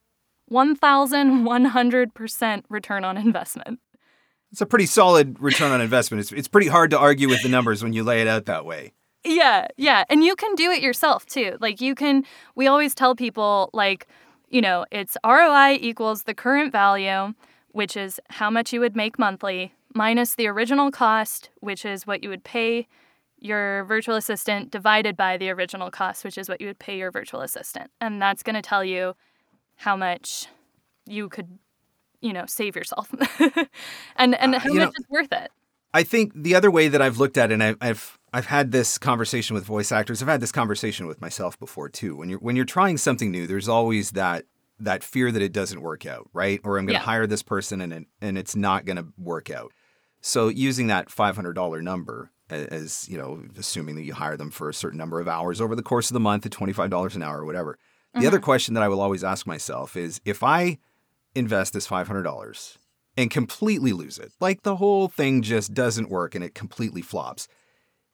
1,100% 0.51 2.63
return 2.69 3.03
on 3.03 3.17
investment. 3.17 3.79
It's 4.51 4.61
a 4.61 4.65
pretty 4.65 4.85
solid 4.85 5.39
return 5.41 5.71
on 5.71 5.81
investment. 5.81 6.21
It's, 6.21 6.31
it's 6.31 6.47
pretty 6.47 6.67
hard 6.67 6.91
to 6.91 6.97
argue 6.97 7.27
with 7.27 7.43
the 7.43 7.49
numbers 7.49 7.83
when 7.83 7.93
you 7.93 8.03
lay 8.03 8.21
it 8.21 8.27
out 8.27 8.45
that 8.45 8.65
way. 8.65 8.93
Yeah, 9.23 9.67
yeah. 9.75 10.03
And 10.09 10.23
you 10.23 10.35
can 10.35 10.55
do 10.55 10.71
it 10.71 10.81
yourself 10.81 11.25
too. 11.25 11.57
Like, 11.59 11.81
you 11.81 11.95
can, 11.95 12.23
we 12.55 12.67
always 12.67 12.93
tell 12.93 13.15
people, 13.15 13.71
like, 13.73 14.07
you 14.49 14.61
know, 14.61 14.85
it's 14.91 15.17
ROI 15.25 15.79
equals 15.81 16.23
the 16.23 16.35
current 16.35 16.71
value, 16.71 17.33
which 17.71 17.97
is 17.97 18.21
how 18.29 18.51
much 18.51 18.71
you 18.71 18.79
would 18.79 18.95
make 18.95 19.17
monthly, 19.17 19.73
minus 19.93 20.35
the 20.35 20.47
original 20.47 20.91
cost, 20.91 21.49
which 21.59 21.83
is 21.83 22.05
what 22.05 22.23
you 22.23 22.29
would 22.29 22.43
pay 22.43 22.87
your 23.45 23.85
virtual 23.85 24.15
assistant 24.15 24.71
divided 24.71 25.15
by 25.15 25.37
the 25.37 25.49
original 25.51 25.91
cost, 25.91 26.23
which 26.25 26.37
is 26.37 26.49
what 26.49 26.59
you 26.61 26.67
would 26.67 26.79
pay 26.79 26.97
your 26.97 27.11
virtual 27.11 27.41
assistant. 27.41 27.91
And 28.01 28.21
that's 28.21 28.43
going 28.43 28.55
to 28.55 28.61
tell 28.61 28.83
you 28.83 29.15
how 29.75 29.95
much 29.95 30.47
you 31.05 31.29
could 31.29 31.59
you 32.21 32.33
know, 32.33 32.45
save 32.47 32.75
yourself. 32.75 33.11
and 34.15 34.33
and 34.35 34.55
Uh, 34.55 34.59
how 34.59 34.69
much 34.73 34.75
know- 34.79 34.91
is 34.97 35.05
worth 35.09 35.31
it? 35.31 35.51
I 35.93 36.03
think 36.03 36.33
the 36.35 36.55
other 36.55 36.69
way 36.71 36.87
that 36.89 37.01
I've 37.01 37.19
looked 37.19 37.37
at 37.37 37.51
it, 37.51 37.53
and 37.53 37.63
I, 37.63 37.75
I've 37.79 38.17
I've 38.33 38.47
had 38.47 38.71
this 38.71 38.97
conversation 38.97 39.53
with 39.53 39.63
voice 39.63 39.91
actors. 39.91 40.21
I've 40.21 40.27
had 40.27 40.41
this 40.41 40.51
conversation 40.51 41.05
with 41.07 41.21
myself 41.21 41.57
before 41.59 41.87
too. 41.87 42.15
When 42.17 42.29
you're 42.29 42.39
when 42.39 42.55
you're 42.55 42.65
trying 42.65 42.97
something 42.97 43.29
new, 43.31 43.45
there's 43.47 43.69
always 43.69 44.11
that 44.11 44.45
that 44.79 45.03
fear 45.03 45.31
that 45.31 45.41
it 45.41 45.53
doesn't 45.53 45.81
work 45.81 46.05
out, 46.05 46.27
right? 46.33 46.59
Or 46.65 46.77
I'm 46.77 46.85
going 46.85 46.95
to 46.95 47.01
Yeah. 47.01 47.05
hire 47.05 47.27
this 47.27 47.43
person 47.43 47.79
and 47.79 47.93
it, 47.93 48.03
and 48.21 48.37
it's 48.37 48.55
not 48.57 48.83
going 48.85 48.97
to 48.97 49.05
work 49.17 49.49
out. 49.49 49.71
So 50.19 50.47
using 50.49 50.87
that 50.87 51.07
$500 51.09 51.81
number 51.83 52.31
as 52.49 53.07
you 53.09 53.17
know, 53.17 53.41
assuming 53.57 53.95
that 53.95 54.03
you 54.03 54.13
hire 54.13 54.37
them 54.37 54.51
for 54.51 54.69
a 54.69 54.73
certain 54.73 54.97
number 54.97 55.19
of 55.19 55.27
hours 55.27 55.59
over 55.59 55.75
the 55.75 55.83
course 55.83 56.09
of 56.09 56.13
the 56.13 56.19
month 56.19 56.45
at 56.45 56.51
$25 56.51 57.15
an 57.15 57.23
hour 57.23 57.41
or 57.41 57.45
whatever. 57.45 57.77
The 58.13 58.27
other 58.27 58.37
mm-hmm. 58.37 58.45
question 58.45 58.73
that 58.75 58.83
I 58.83 58.87
will 58.87 59.01
always 59.01 59.23
ask 59.23 59.45
myself 59.45 59.97
is 59.97 60.21
if 60.23 60.41
I 60.41 60.77
invest 61.33 61.73
this 61.73 61.87
$500 61.87 62.77
and 63.17 63.29
completely 63.29 63.91
lose 63.91 64.17
it, 64.17 64.31
like 64.39 64.63
the 64.63 64.77
whole 64.77 65.09
thing 65.09 65.41
just 65.41 65.73
doesn't 65.73 66.09
work 66.09 66.33
and 66.33 66.43
it 66.43 66.55
completely 66.55 67.01
flops, 67.01 67.49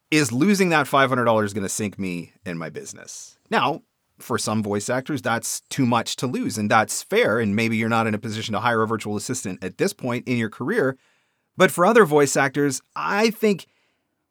is 0.10 0.32
losing 0.32 0.70
that 0.70 0.88
$500 0.88 1.26
going 1.26 1.64
to 1.64 1.70
sink 1.70 2.00
me 2.00 2.34
in 2.46 2.58
my 2.58 2.70
business? 2.70 3.38
Now, 3.52 3.84
for 4.18 4.38
some 4.38 4.64
voice 4.64 4.90
actors, 4.90 5.22
that's 5.22 5.62
too 5.70 5.86
much 5.86 6.16
to 6.18 6.28
lose, 6.28 6.58
and 6.58 6.70
that's 6.70 7.04
fair. 7.04 7.40
And 7.40 7.56
maybe 7.56 7.78
you're 7.78 7.90
not 7.90 8.08
in 8.08 8.14
a 8.14 8.20
position 8.20 8.54
to 8.54 8.60
hire 8.60 8.82
a 8.82 8.88
virtual 8.88 9.16
assistant 9.16 9.64
at 9.64 9.78
this 9.78 9.94
point 9.94 10.28
in 10.28 10.38
your 10.38 10.50
career. 10.50 10.98
But 11.58 11.72
for 11.72 11.86
other 11.86 12.06
voice 12.06 12.36
actors, 12.36 12.82
I 12.96 13.30
think 13.32 13.68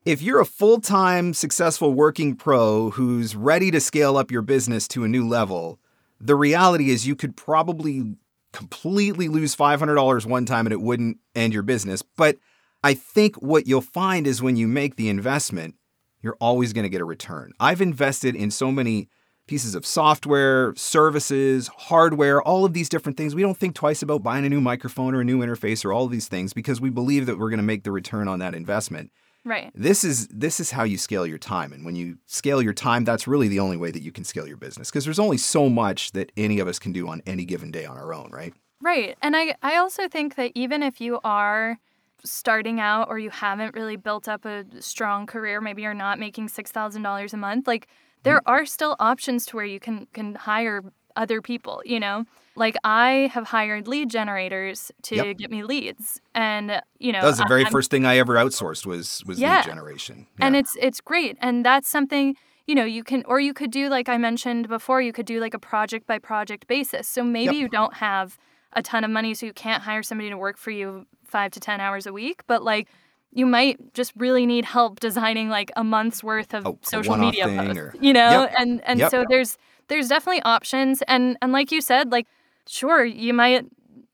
if 0.05 0.23
you're 0.23 0.41
a 0.41 0.47
full 0.47 0.81
time, 0.81 1.35
successful 1.35 1.93
working 1.93 2.35
pro 2.35 2.91
who's 2.91 3.37
ready 3.37 3.71
to 3.71 3.81
scale 3.81 4.17
up 4.17 4.31
your 4.31 4.43
business 4.43 4.89
to 4.89 5.05
a 5.05 5.09
new 5.09 5.29
level, 5.29 5.79
the 6.21 6.37
reality 6.37 6.91
is 6.91 7.07
you 7.07 7.17
could 7.17 7.37
probably 7.37 8.17
completely 8.53 9.29
lose 9.29 9.55
$500 9.55 10.27
one 10.27 10.47
time 10.47 10.67
and 10.67 10.73
it 10.73 10.81
wouldn't 10.81 11.19
end 11.35 11.53
your 11.53 11.63
business. 11.63 12.03
But 12.03 12.39
I 12.83 12.95
think 12.95 13.37
what 13.37 13.67
you'll 13.67 13.81
find 13.83 14.27
is 14.27 14.43
when 14.43 14.57
you 14.57 14.67
make 14.67 14.97
the 14.97 15.09
investment, 15.09 15.75
you're 16.23 16.37
always 16.41 16.73
going 16.73 16.85
to 16.85 16.89
get 16.89 17.01
a 17.01 17.07
return. 17.07 17.53
I've 17.61 17.81
invested 17.81 18.35
in 18.35 18.51
so 18.51 18.73
many 18.73 19.09
pieces 19.47 19.75
of 19.75 19.85
software, 19.85 20.75
services, 20.77 21.69
hardware, 21.77 22.41
all 22.41 22.65
of 22.65 22.73
these 22.73 22.89
different 22.89 23.19
things. 23.19 23.35
We 23.35 23.43
don't 23.43 23.57
think 23.57 23.75
twice 23.75 24.03
about 24.03 24.23
buying 24.23 24.47
a 24.47 24.49
new 24.49 24.61
microphone 24.61 25.15
or 25.15 25.21
a 25.21 25.25
new 25.25 25.41
interface 25.41 25.85
or 25.85 25.93
all 25.93 26.05
of 26.05 26.11
these 26.11 26.29
things 26.29 26.53
because 26.53 26.81
we 26.81 26.89
believe 26.89 27.27
that 27.27 27.39
we're 27.39 27.51
going 27.51 27.59
to 27.59 27.65
make 27.65 27.83
the 27.83 27.93
return 27.93 28.29
on 28.29 28.39
that 28.39 28.55
investment. 28.55 29.11
Right. 29.45 29.71
This 29.75 30.05
is 30.05 30.29
this 30.29 30.61
is 30.61 30.71
how 30.71 30.85
you 30.85 30.99
scale 30.99 31.27
your 31.27 31.39
time 31.39 31.73
and 31.73 31.85
when 31.85 31.97
you 31.97 32.19
scale 32.27 32.61
your 32.61 32.75
time 32.75 33.05
that's 33.05 33.27
really 33.27 33.49
the 33.49 33.59
only 33.61 33.77
way 33.77 33.91
that 33.91 34.03
you 34.03 34.13
can 34.13 34.25
scale 34.25 34.47
your 34.47 34.59
business 34.59 34.91
because 34.91 35.05
there's 35.05 35.19
only 35.19 35.39
so 35.39 35.69
much 35.71 36.13
that 36.13 36.31
any 36.37 36.59
of 36.59 36.69
us 36.69 36.79
can 36.79 36.93
do 36.93 37.09
on 37.09 37.23
any 37.27 37.45
given 37.45 37.71
day 37.71 37.85
on 37.87 37.97
our 37.97 38.13
own, 38.13 38.31
right? 38.31 38.53
Right. 38.83 39.17
And 39.23 39.37
I, 39.37 39.55
I 39.63 39.77
also 39.77 40.09
think 40.09 40.37
that 40.37 40.53
even 40.55 40.83
if 40.83 41.01
you 41.01 41.21
are 41.25 41.79
starting 42.25 42.81
out 42.81 43.09
or 43.09 43.19
you 43.19 43.31
haven't 43.31 43.75
really 43.75 43.97
built 43.97 44.29
up 44.29 44.45
a 44.45 44.65
strong 44.81 45.27
career, 45.27 45.61
maybe 45.61 45.83
you're 45.83 45.95
not 45.95 46.19
making 46.19 46.49
$6,000 46.49 47.33
a 47.33 47.37
month, 47.37 47.67
like 47.67 47.89
there 48.23 48.37
Mm-hmm. 48.37 48.51
are 48.51 48.67
still 48.67 48.97
options 49.01 49.47
to 49.47 49.57
where 49.57 49.65
you 49.65 49.81
can 49.81 50.07
can 50.13 50.35
hire 50.35 50.83
other 51.17 51.41
people, 51.43 51.83
you 51.87 51.99
know? 51.99 52.25
Like 52.65 52.77
I 52.85 53.31
have 53.35 53.47
hired 53.57 53.89
lead 53.89 54.09
generators 54.11 54.93
to 55.09 55.17
Yep. 55.17 55.37
get 55.39 55.51
me 55.51 55.63
leads 55.65 56.21
and 56.35 56.81
you 56.99 57.11
know 57.13 57.23
That 57.23 57.27
was 57.35 57.39
the 57.39 57.47
very 57.49 57.65
I'm- 57.65 57.73
first 57.73 57.91
thing 57.91 58.05
I 58.07 58.19
ever 58.19 58.35
outsourced 58.35 58.85
was 58.87 59.25
was 59.27 59.41
Yeah. 59.41 59.57
lead 59.57 59.65
generation. 59.73 60.27
and 60.45 60.55
it's 60.61 60.77
it's 60.87 61.01
great 61.01 61.37
and 61.41 61.65
that's 61.65 61.89
something 61.89 62.37
you 62.69 62.75
know 62.79 62.85
you 62.97 63.03
can 63.11 63.21
or 63.27 63.41
you 63.41 63.53
could 63.61 63.71
do 63.81 63.89
like 63.97 64.09
i 64.15 64.17
mentioned 64.29 64.69
before 64.69 65.01
you 65.07 65.13
could 65.17 65.27
do 65.27 65.41
like 65.41 65.55
a 65.55 65.59
project 65.73 66.07
by 66.07 66.19
project 66.33 66.63
basis 66.75 67.09
so 67.09 67.21
maybe 67.25 67.55
Yep. 67.57 67.63
you 67.63 67.69
don't 67.79 67.95
have 67.95 68.27
a 68.75 68.83
ton 68.91 69.03
of 69.07 69.11
money 69.11 69.33
so 69.35 69.47
you 69.47 69.53
can't 69.65 69.83
hire 69.89 70.03
somebody 70.05 70.29
to 70.31 70.37
work 70.47 70.57
for 70.65 70.71
you 70.79 70.87
five 71.35 71.51
to 71.53 71.61
ten 71.69 71.81
hours 71.81 72.05
a 72.07 72.13
week 72.13 72.39
but 72.47 72.61
like 72.73 72.87
you 73.33 73.47
might 73.47 73.77
just 73.95 74.13
really 74.17 74.45
need 74.55 74.65
help 74.77 75.01
designing 75.01 75.49
like 75.59 75.71
a 75.77 75.85
month's 75.97 76.23
worth 76.23 76.53
of 76.59 76.63
oh, 76.67 76.79
a 76.83 76.87
social 76.87 77.17
media 77.17 77.45
posts 77.49 77.79
or- 77.79 77.95
you 78.07 78.13
know 78.13 78.33
Yep. 78.43 78.55
and 78.61 78.71
and 78.89 78.97
Yep. 79.01 79.11
so 79.11 79.25
there's 79.33 79.57
there's 79.89 80.09
definitely 80.15 80.43
options 80.57 81.03
and 81.09 81.37
and 81.43 81.51
like 81.59 81.73
you 81.75 81.81
said 81.81 82.13
like 82.13 82.27
sure 82.71 83.05
you 83.05 83.35
might 83.35 83.67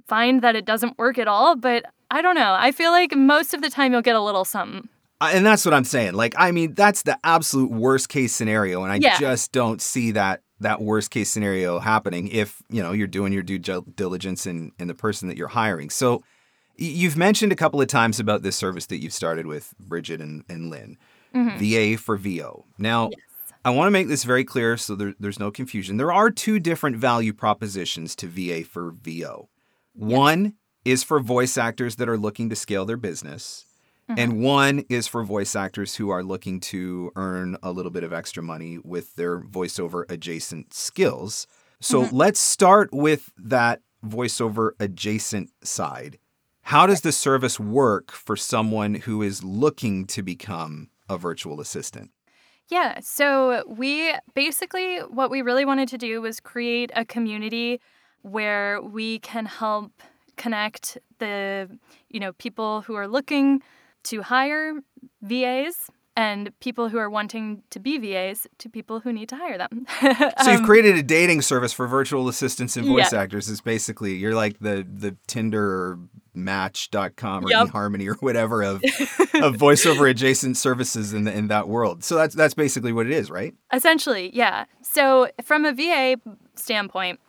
find 0.07 0.43
that 0.43 0.57
it 0.57 0.65
doesn't 0.65 0.99
work 0.99 1.19
at 1.19 1.29
all 1.29 1.57
but 1.57 1.85
i 2.11 2.23
don't 2.23 2.35
know 2.35 2.55
i 2.59 2.73
feel 2.73 2.91
like 2.91 3.15
most 3.15 3.55
of 3.55 3.63
the 3.63 3.71
time 3.71 3.93
you'll 3.93 4.03
get 4.03 4.17
a 4.17 4.21
little 4.21 4.45
something 4.45 4.89
and 5.21 5.47
that's 5.47 5.65
what 5.65 5.73
I'm 5.73 5.85
saying. 5.85 6.15
Like, 6.15 6.35
I 6.37 6.53
mean, 6.53 6.75
that's 6.75 7.03
the 7.03 7.19
absolute 7.25 7.71
worst 7.71 8.09
case 8.09 8.35
scenario, 8.35 8.83
and 8.83 8.93
I 8.93 8.97
Yeah. 8.97 9.19
just 9.19 9.53
don't 9.53 9.81
see 9.81 10.11
that 10.13 10.43
that 10.61 10.81
worst 10.81 11.11
case 11.11 11.31
scenario 11.31 11.79
happening 11.79 12.29
if 12.29 12.63
you 12.71 12.83
know 12.83 12.93
you're 12.93 13.07
doing 13.07 13.33
your 13.33 13.43
due 13.43 13.59
diligence 13.59 14.47
in 14.47 14.73
in 14.79 14.89
the 14.89 14.95
person 14.95 15.29
that 15.29 15.37
you're 15.37 15.49
hiring. 15.49 15.91
So, 15.91 16.23
you've 16.77 17.17
mentioned 17.17 17.53
a 17.53 17.57
couple 17.57 17.81
of 17.81 17.89
times 17.89 18.21
about 18.21 18.43
this 18.43 18.57
service 18.57 18.87
that 18.87 18.99
you've 18.99 19.13
started 19.13 19.47
with 19.47 19.75
Bridget 19.79 20.21
and, 20.21 20.45
and 20.49 20.71
Lynn, 20.71 20.99
mm-hmm. 21.35 21.59
VA 21.59 21.99
for 22.01 22.17
VO. 22.17 22.65
Now. 22.79 23.11
I 23.67 23.71
want 23.71 23.89
to 23.89 23.91
make 23.91 24.07
this 24.07 24.23
very 24.23 24.45
clear 24.45 24.77
so 24.77 24.95
there, 24.95 25.15
there's 25.19 25.41
no 25.41 25.51
confusion. 25.51 25.97
There 25.97 26.13
are 26.13 26.31
two 26.31 26.61
different 26.61 26.99
value 26.99 27.33
propositions 27.33 28.15
to 28.15 28.29
VA 28.29 28.63
for 28.65 28.93
VO. 28.93 29.49
One 29.93 30.55
is 30.85 31.03
for 31.03 31.19
voice 31.19 31.59
actors 31.59 31.97
that 31.97 32.09
are 32.09 32.17
looking 32.17 32.49
to 32.51 32.55
scale 32.55 32.85
their 32.85 32.97
business, 32.97 33.65
mm-hmm. 34.09 34.21
and 34.21 34.41
one 34.41 34.85
is 34.89 35.09
for 35.09 35.25
voice 35.25 35.57
actors 35.57 35.97
who 35.97 36.11
are 36.11 36.23
looking 36.23 36.61
to 36.61 37.11
earn 37.17 37.57
a 37.61 37.73
little 37.73 37.91
bit 37.91 38.05
of 38.05 38.13
extra 38.13 38.41
money 38.41 38.79
with 38.85 39.17
their 39.17 39.41
voiceover 39.41 40.05
adjacent 40.09 40.73
skills. 40.73 41.49
So 41.81 42.05
mm-hmm. 42.05 42.15
let's 42.15 42.39
start 42.39 42.91
with 42.93 43.33
that 43.37 43.81
voiceover 44.07 44.75
adjacent 44.79 45.51
side. 45.65 46.21
How 46.63 46.87
does 46.87 47.01
the 47.01 47.11
service 47.11 47.59
work 47.59 48.13
for 48.13 48.37
someone 48.37 48.95
who 48.95 49.23
is 49.23 49.43
looking 49.43 50.07
to 50.07 50.23
become 50.23 50.91
a 51.09 51.19
virtual 51.19 51.61
assistant? 51.61 52.13
Yeah, 52.69 52.99
so 53.01 53.63
we 53.69 54.13
basically 54.35 54.99
what 54.99 55.31
we 55.31 55.43
really 55.43 55.65
wanted 55.65 55.89
to 55.89 55.99
do 55.99 56.21
was 56.21 56.41
create 56.41 56.91
a 56.95 57.05
community 57.05 57.81
where 58.23 58.83
we 58.83 59.21
can 59.21 59.47
help 59.47 59.93
connect 60.37 60.99
the, 61.19 61.69
you 62.09 62.19
know, 62.21 62.33
people 62.35 62.81
who 62.83 62.95
are 62.95 63.07
looking 63.09 63.63
to 64.05 64.23
hire 64.23 64.75
VAs 65.23 65.91
and 66.17 66.51
people 66.61 66.89
who 66.89 66.99
are 66.99 67.11
wanting 67.11 67.63
to 67.71 67.79
be 67.79 67.99
VAs 67.99 68.47
to 68.59 68.69
people 68.69 69.01
who 69.01 69.13
need 69.13 69.29
to 69.29 69.37
hire 69.37 69.59
them. 69.59 69.87
So 70.43 70.51
you've 70.51 70.63
created 70.63 70.97
a 70.97 71.03
dating 71.03 71.43
service 71.43 71.73
for 71.73 71.87
virtual 71.87 72.29
assistants 72.29 72.77
and 72.77 72.87
voice 72.87 73.13
Um, 73.13 73.19
Yeah. 73.19 73.23
actors. 73.23 73.49
Is 73.49 73.61
basically 73.61 74.15
you're 74.17 74.35
like 74.35 74.59
the 74.59 74.87
the 74.89 75.17
Tinder 75.27 75.63
or 75.65 75.99
Match.com 76.37 77.45
or 77.47 77.51
Yep. 77.51 77.69
eHarmony 77.69 78.07
or 78.09 78.15
whatever 78.15 78.63
of 78.63 78.77
of 79.35 79.57
voiceover 79.57 80.09
adjacent 80.11 80.57
services 80.57 81.13
in 81.13 81.25
the, 81.25 81.33
in 81.33 81.49
that 81.49 81.69
world. 81.69 82.05
So 82.05 82.17
that's 82.17 82.35
that's 82.35 82.55
basically 82.55 82.93
what 82.93 83.07
it 83.07 83.13
is, 83.13 83.31
right? 83.31 83.55
Essentially, 83.73 84.31
yeah. 84.35 84.67
So, 84.83 85.29
from 85.43 85.65
a 85.65 85.73
VA 85.73 86.17
standpoint, 86.55 87.21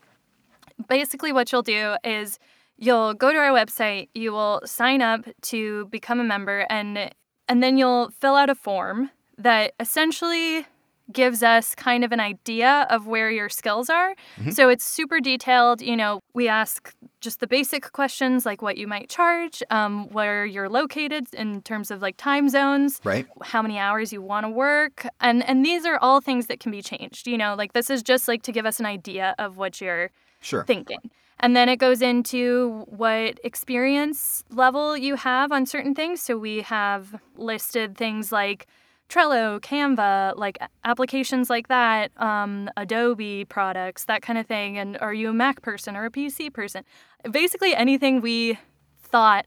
basically 0.87 1.31
what 1.31 1.51
you'll 1.51 1.63
do 1.63 1.95
is 2.03 2.39
you'll 2.77 3.13
go 3.13 3.31
to 3.31 3.37
our 3.37 3.51
website, 3.51 4.09
you 4.13 4.31
will 4.31 4.61
sign 4.65 5.01
up 5.01 5.25
to 5.43 5.85
become 5.87 6.19
a 6.19 6.23
member 6.23 6.65
and 6.69 7.11
and 7.47 7.63
then 7.63 7.77
you'll 7.77 8.09
fill 8.19 8.35
out 8.35 8.49
a 8.49 8.55
form 8.55 9.09
that 9.37 9.73
essentially 9.79 10.65
gives 11.11 11.41
us 11.41 11.73
kind 11.75 12.03
of 12.03 12.11
an 12.11 12.19
idea 12.19 12.85
of 12.89 13.07
where 13.07 13.31
your 13.31 13.49
skills 13.49 13.89
are. 13.89 14.13
Mm-hmm. 14.39 14.51
So 14.51 14.69
it's 14.69 14.83
super 14.83 15.19
detailed. 15.19 15.81
You 15.81 15.95
know, 15.95 16.19
we 16.33 16.47
ask 16.47 16.93
just 17.21 17.39
the 17.39 17.47
basic 17.47 17.91
questions 17.91 18.45
like 18.45 18.61
what 18.61 18.77
you 18.77 18.87
might 18.87 19.09
charge, 19.09 19.63
um, 19.69 20.07
where 20.09 20.45
you're 20.45 20.69
located 20.69 21.27
in 21.33 21.61
terms 21.63 21.91
of 21.91 22.01
like 22.01 22.17
time 22.17 22.47
zones, 22.49 22.99
Right. 23.03 23.25
how 23.43 23.61
many 23.61 23.77
hours 23.79 24.13
you 24.13 24.21
want 24.21 24.45
to 24.45 24.49
work 24.49 25.05
and 25.19 25.43
and 25.49 25.65
these 25.65 25.85
are 25.85 25.97
all 25.99 26.21
things 26.21 26.47
that 26.47 26.59
can 26.59 26.71
be 26.71 26.81
changed 26.81 27.27
you 27.27 27.37
know 27.37 27.55
like 27.55 27.73
this 27.73 27.89
is 27.89 28.01
just 28.03 28.27
like 28.27 28.41
to 28.43 28.51
give 28.51 28.65
us 28.65 28.79
an 28.79 28.85
idea 28.85 29.35
of 29.39 29.57
what 29.57 29.79
you're 29.81 30.09
Sure. 30.41 30.63
thinking 30.65 30.99
and 31.39 31.55
then 31.55 31.69
it 31.69 31.77
goes 31.77 32.01
into 32.01 32.83
what 32.87 33.39
experience 33.43 34.43
level 34.49 34.95
you 34.97 35.15
have 35.15 35.51
on 35.51 35.65
certain 35.65 35.93
things 35.95 36.21
so 36.21 36.37
we 36.37 36.61
have 36.61 37.19
listed 37.35 37.97
things 37.97 38.31
like 38.31 38.67
Trello, 39.09 39.59
Canva, 39.61 40.33
like 40.37 40.57
applications 40.83 41.49
like 41.49 41.69
that, 41.69 42.11
um, 42.21 42.69
Adobe 42.75 43.45
products, 43.45 44.05
that 44.05 44.21
kind 44.21 44.37
of 44.37 44.45
thing. 44.45 44.77
And 44.77 44.97
are 44.99 45.13
you 45.13 45.29
a 45.29 45.33
Mac 45.33 45.61
person 45.61 45.95
or 45.95 46.05
a 46.05 46.11
PC 46.11 46.53
person? 46.53 46.83
Basically, 47.31 47.73
anything 47.75 48.21
we 48.21 48.59
thought 49.01 49.45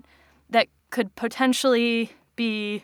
that 0.48 0.68
could 0.90 1.14
potentially 1.14 2.10
be 2.36 2.82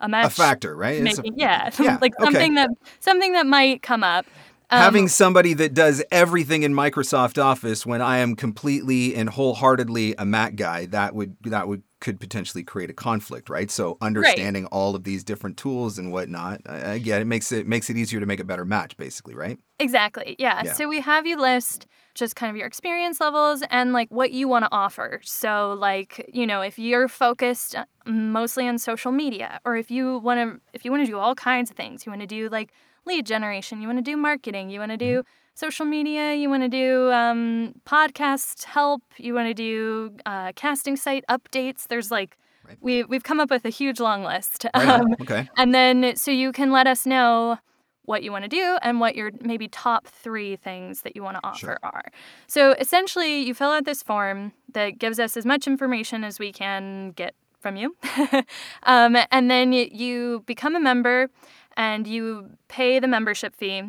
a 0.00 0.08
match 0.08 0.26
A 0.26 0.30
factor, 0.30 0.74
right? 0.76 1.00
It's 1.06 1.18
a- 1.18 1.22
yeah, 1.36 1.70
Yeah, 1.78 1.98
like 2.00 2.12
okay. 2.18 2.24
something 2.24 2.54
that 2.54 2.70
something 2.98 3.32
that 3.32 3.46
might 3.46 3.82
come 3.82 4.02
up. 4.02 4.26
Having 4.70 5.08
somebody 5.08 5.52
that 5.54 5.74
does 5.74 6.00
everything 6.12 6.62
in 6.62 6.72
Microsoft 6.74 7.42
Office 7.42 7.84
when 7.84 8.00
I 8.00 8.18
am 8.18 8.36
completely 8.36 9.16
and 9.16 9.28
wholeheartedly 9.28 10.14
a 10.16 10.24
Mac 10.24 10.54
guy, 10.54 10.86
that 10.86 11.12
would 11.14 11.36
that 11.42 11.66
would 11.66 11.82
could 12.00 12.18
potentially 12.18 12.64
create 12.64 12.90
a 12.90 12.94
conflict, 12.94 13.50
right? 13.50 13.70
So 13.70 13.98
understanding 14.00 14.66
all 14.66 14.94
of 14.94 15.04
these 15.04 15.22
different 15.22 15.56
tools 15.56 15.98
and 15.98 16.10
whatnot, 16.10 16.62
I 16.66 16.94
it. 16.94 17.26
makes 17.26 17.52
it 17.52 17.66
makes 17.66 17.90
it 17.90 17.96
easier 17.96 18.20
to 18.20 18.26
make 18.26 18.40
a 18.40 18.44
better 18.44 18.64
match, 18.64 18.96
basically, 18.96 19.34
right? 19.34 19.58
Exactly. 19.78 20.36
Yeah. 20.38 20.62
Yeah. 20.64 20.72
So 20.72 20.88
we 20.88 21.00
have 21.00 21.26
you 21.26 21.40
list 21.40 21.86
just 22.14 22.36
kind 22.36 22.50
of 22.50 22.56
your 22.56 22.66
experience 22.66 23.20
levels 23.20 23.62
and 23.70 23.92
like 23.92 24.10
what 24.10 24.32
you 24.32 24.48
want 24.48 24.64
to 24.64 24.68
offer. 24.72 25.20
So 25.22 25.76
like, 25.78 26.28
you 26.32 26.46
know, 26.46 26.60
if 26.60 26.78
you're 26.78 27.08
focused 27.08 27.76
uh, 27.76 27.84
mostly 28.04 28.66
on 28.66 28.78
social 28.78 29.12
media 29.12 29.60
or 29.64 29.76
if 29.76 29.90
you 29.90 30.18
want 30.18 30.40
to 30.40 30.60
if 30.72 30.84
you 30.84 30.90
want 30.90 31.04
to 31.04 31.10
do 31.10 31.18
all 31.18 31.34
kinds 31.34 31.70
of 31.70 31.76
things, 31.76 32.04
you 32.04 32.10
want 32.10 32.22
to 32.22 32.26
do 32.26 32.48
like 32.48 32.72
lead 33.06 33.26
generation, 33.26 33.80
you 33.80 33.88
want 33.88 33.98
to 33.98 34.02
do 34.02 34.16
marketing, 34.16 34.70
you 34.70 34.80
want 34.80 34.90
to 34.90 34.96
do 34.96 35.22
social 35.54 35.84
media, 35.86 36.34
you 36.34 36.48
want 36.48 36.62
to 36.62 36.68
do 36.68 37.10
um, 37.12 37.74
podcast 37.86 38.64
help, 38.64 39.02
you 39.18 39.34
want 39.34 39.48
to 39.48 39.54
do 39.54 40.16
uh, 40.26 40.52
casting 40.54 40.96
site 40.96 41.24
updates. 41.28 41.86
There's 41.88 42.10
like 42.10 42.36
Right. 42.66 42.76
we 42.80 43.04
we've 43.04 43.22
come 43.24 43.40
up 43.40 43.50
with 43.50 43.64
a 43.64 43.70
huge 43.70 44.00
long 44.00 44.22
list. 44.22 44.66
Right. 44.74 44.86
Um, 44.88 45.14
okay. 45.22 45.48
and 45.56 45.74
then 45.74 46.14
so 46.16 46.30
you 46.30 46.52
can 46.52 46.70
let 46.70 46.86
us 46.86 47.06
know 47.06 47.58
what 48.04 48.22
you 48.22 48.30
want 48.32 48.44
to 48.44 48.48
do 48.48 48.76
and 48.82 49.00
what 49.00 49.14
your 49.16 49.30
maybe 49.40 49.66
top 49.68 50.06
three 50.06 50.56
things 50.56 51.00
that 51.02 51.16
you 51.16 51.22
want 51.22 51.36
to 51.36 51.40
offer 51.46 51.58
Sure. 51.58 51.78
are. 51.82 52.04
So 52.48 52.72
essentially, 52.78 53.40
you 53.42 53.54
fill 53.54 53.70
out 53.70 53.84
this 53.86 54.02
form 54.02 54.52
that 54.72 54.98
gives 54.98 55.18
us 55.18 55.36
as 55.36 55.46
much 55.46 55.66
information 55.66 56.22
as 56.24 56.38
we 56.38 56.52
can 56.52 57.10
get 57.12 57.34
from 57.60 57.76
you. 57.76 57.96
um, 58.82 59.16
and 59.30 59.50
then 59.50 59.72
you 59.72 60.42
become 60.46 60.74
a 60.76 60.80
member 60.80 61.28
and 61.76 62.06
you 62.06 62.50
pay 62.68 62.98
the 62.98 63.08
membership 63.08 63.54
fee. 63.56 63.82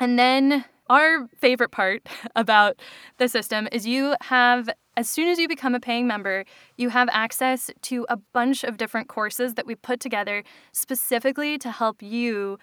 And 0.00 0.18
then 0.18 0.64
our 0.88 1.26
favorite 1.38 1.70
part 1.70 2.06
about 2.36 2.76
the 3.18 3.28
system 3.28 3.68
is 3.72 3.86
you 3.86 4.14
have, 4.22 4.68
as 4.96 5.08
soon 5.08 5.28
as 5.28 5.38
you 5.38 5.48
become 5.48 5.74
a 5.74 5.80
paying 5.80 6.06
member, 6.06 6.44
you 6.76 6.88
have 6.90 7.08
access 7.12 7.70
to 7.82 8.06
a 8.08 8.16
bunch 8.16 8.64
of 8.64 8.76
different 8.76 9.08
courses 9.08 9.54
that 9.54 9.66
we 9.66 9.74
put 9.74 10.00
together 10.00 10.44
specifically 10.72 11.58
to 11.58 11.70
help 11.70 12.02
you 12.02 12.58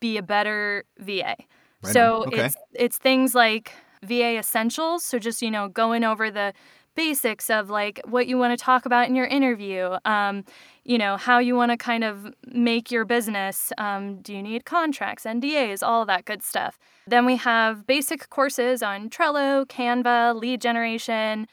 be 0.00 0.16
a 0.16 0.22
better 0.22 0.84
VA. 0.98 1.36
Right 1.82 1.92
so. 1.92 2.24
Okay. 2.26 2.46
it's 2.46 2.56
it's 2.74 2.98
things 2.98 3.34
like 3.34 3.72
VA 4.02 4.36
essentials, 4.38 5.04
so 5.04 5.18
just 5.18 5.42
you 5.42 5.50
know 5.50 5.68
going 5.68 6.04
over 6.04 6.30
the 6.30 6.52
basics 6.94 7.50
of 7.50 7.70
like 7.70 8.00
what 8.06 8.26
you 8.26 8.38
want 8.38 8.58
to 8.58 8.62
talk 8.62 8.86
about 8.86 9.08
in 9.08 9.14
your 9.14 9.26
interview, 9.26 9.96
um, 10.04 10.44
you 10.84 10.98
know 10.98 11.16
how 11.16 11.38
you 11.38 11.54
want 11.54 11.70
to 11.70 11.76
kind 11.76 12.04
of 12.04 12.32
make 12.46 12.90
your 12.90 13.04
business. 13.04 13.72
Um, 13.78 14.20
do 14.22 14.34
you 14.34 14.42
need 14.42 14.64
contracts, 14.64 15.24
NDAs, 15.24 15.82
all 15.82 16.04
that 16.06 16.24
good 16.24 16.42
stuff. 16.42 16.78
Then 17.06 17.26
we 17.26 17.36
have 17.36 17.86
basic 17.86 18.28
courses 18.30 18.82
on 18.82 19.10
Trello, 19.10 19.66
Canva, 19.66 20.34
lead 20.40 20.60
generation. 20.60 21.46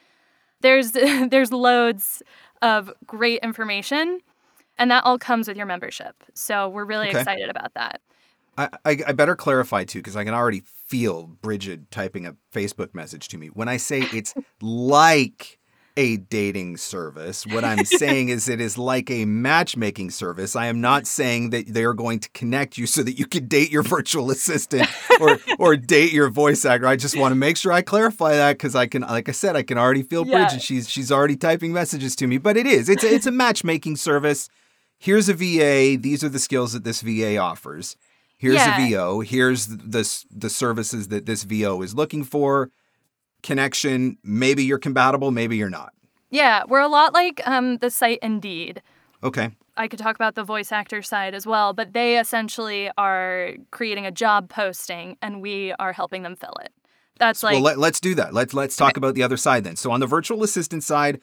There's 0.62 0.92
there's 1.30 1.52
loads 1.52 2.22
of 2.62 2.92
great 3.06 3.40
information, 3.42 4.20
and 4.78 4.90
that 4.90 5.04
all 5.04 5.18
comes 5.18 5.48
with 5.48 5.56
your 5.56 5.66
membership. 5.66 6.16
So 6.34 6.68
we're 6.68 6.84
really 6.84 7.10
Okay. 7.10 7.10
excited 7.10 7.48
about 7.50 7.74
that. 7.74 8.00
I, 8.58 8.68
I, 8.84 8.98
I 9.08 9.12
better 9.12 9.36
clarify 9.36 9.84
too, 9.84 10.00
because 10.00 10.16
I 10.16 10.24
can 10.24 10.34
already 10.34 10.62
feel 10.86 11.26
Bridget 11.26 11.90
typing 11.90 12.26
a 12.26 12.36
Facebook 12.52 12.94
message 12.94 13.28
to 13.28 13.38
me. 13.38 13.48
When 13.48 13.68
I 13.68 13.76
say 13.76 14.00
it's 14.12 14.34
like 14.60 15.58
a 15.96 16.16
dating 16.16 16.76
service, 16.76 17.46
what 17.46 17.64
I'm 17.64 17.84
saying 17.84 18.28
is 18.28 18.48
it 18.48 18.60
is 18.60 18.78
like 18.78 19.10
a 19.10 19.24
matchmaking 19.24 20.10
service. 20.10 20.56
I 20.56 20.66
am 20.66 20.80
not 20.80 21.06
saying 21.06 21.50
that 21.50 21.66
they're 21.68 21.94
going 21.94 22.20
to 22.20 22.30
connect 22.30 22.78
you 22.78 22.86
so 22.86 23.02
that 23.02 23.18
you 23.18 23.26
can 23.26 23.46
date 23.48 23.70
your 23.70 23.82
virtual 23.82 24.30
assistant 24.30 24.88
or 25.20 25.38
or 25.58 25.76
date 25.76 26.12
your 26.12 26.28
voice 26.28 26.64
actor. 26.64 26.86
I 26.86 26.96
just 26.96 27.16
want 27.16 27.32
to 27.32 27.36
make 27.36 27.56
sure 27.56 27.72
I 27.72 27.82
clarify 27.82 28.32
that 28.32 28.54
because 28.54 28.74
I 28.74 28.86
can, 28.86 29.02
like 29.02 29.28
I 29.28 29.32
said, 29.32 29.56
I 29.56 29.62
can 29.62 29.78
already 29.78 30.02
feel 30.02 30.26
Yeah. 30.26 30.46
Bridget. 30.46 30.62
She's 30.62 30.88
she's 30.88 31.12
already 31.12 31.36
typing 31.36 31.72
messages 31.72 32.16
to 32.16 32.26
me. 32.26 32.38
But 32.38 32.56
it 32.56 32.66
is 32.66 32.88
it's 32.88 33.04
a, 33.04 33.14
it's 33.14 33.26
a 33.26 33.32
matchmaking 33.32 33.96
service. 33.96 34.48
Here's 34.98 35.28
a 35.28 35.34
VA. 35.34 35.96
These 35.98 36.22
are 36.22 36.28
the 36.28 36.38
skills 36.38 36.72
that 36.72 36.84
this 36.84 37.00
VA 37.00 37.36
offers. 37.38 37.96
Here's 38.40 38.54
Yeah. 38.54 38.82
a 38.82 38.88
VO. 38.88 39.20
Here's 39.20 39.66
the 39.66 40.24
the 40.34 40.48
services 40.48 41.08
that 41.08 41.26
this 41.26 41.42
VO 41.42 41.82
is 41.82 41.94
looking 41.94 42.24
for. 42.24 42.70
Connection. 43.42 44.16
Maybe 44.24 44.64
you're 44.64 44.78
compatible. 44.78 45.30
Maybe 45.30 45.58
you're 45.58 45.68
not. 45.68 45.92
Yeah, 46.30 46.62
we're 46.66 46.80
a 46.80 46.88
lot 46.88 47.12
like 47.12 47.46
um, 47.46 47.76
the 47.78 47.90
site 47.90 48.18
Indeed. 48.22 48.80
Okay. 49.22 49.50
I 49.76 49.88
could 49.88 49.98
talk 49.98 50.14
about 50.16 50.36
the 50.36 50.42
voice 50.42 50.72
actor 50.72 51.02
side 51.02 51.34
as 51.34 51.46
well, 51.46 51.74
but 51.74 51.92
they 51.92 52.18
essentially 52.18 52.90
are 52.96 53.52
creating 53.72 54.06
a 54.06 54.10
job 54.10 54.48
posting 54.48 55.18
and 55.20 55.42
we 55.42 55.72
are 55.78 55.92
helping 55.92 56.22
them 56.22 56.34
fill 56.34 56.54
it. 56.62 56.72
That's 57.18 57.42
like 57.42 57.52
well, 57.52 57.62
let, 57.62 57.78
let's 57.78 58.00
do 58.00 58.14
that. 58.14 58.32
Let's 58.32 58.54
let's 58.54 58.74
talk 58.74 58.96
about 58.96 59.14
the 59.14 59.22
other 59.22 59.36
side 59.36 59.64
then. 59.64 59.76
So 59.76 59.90
on 59.90 60.00
the 60.00 60.06
virtual 60.06 60.42
assistant 60.42 60.82
side, 60.82 61.20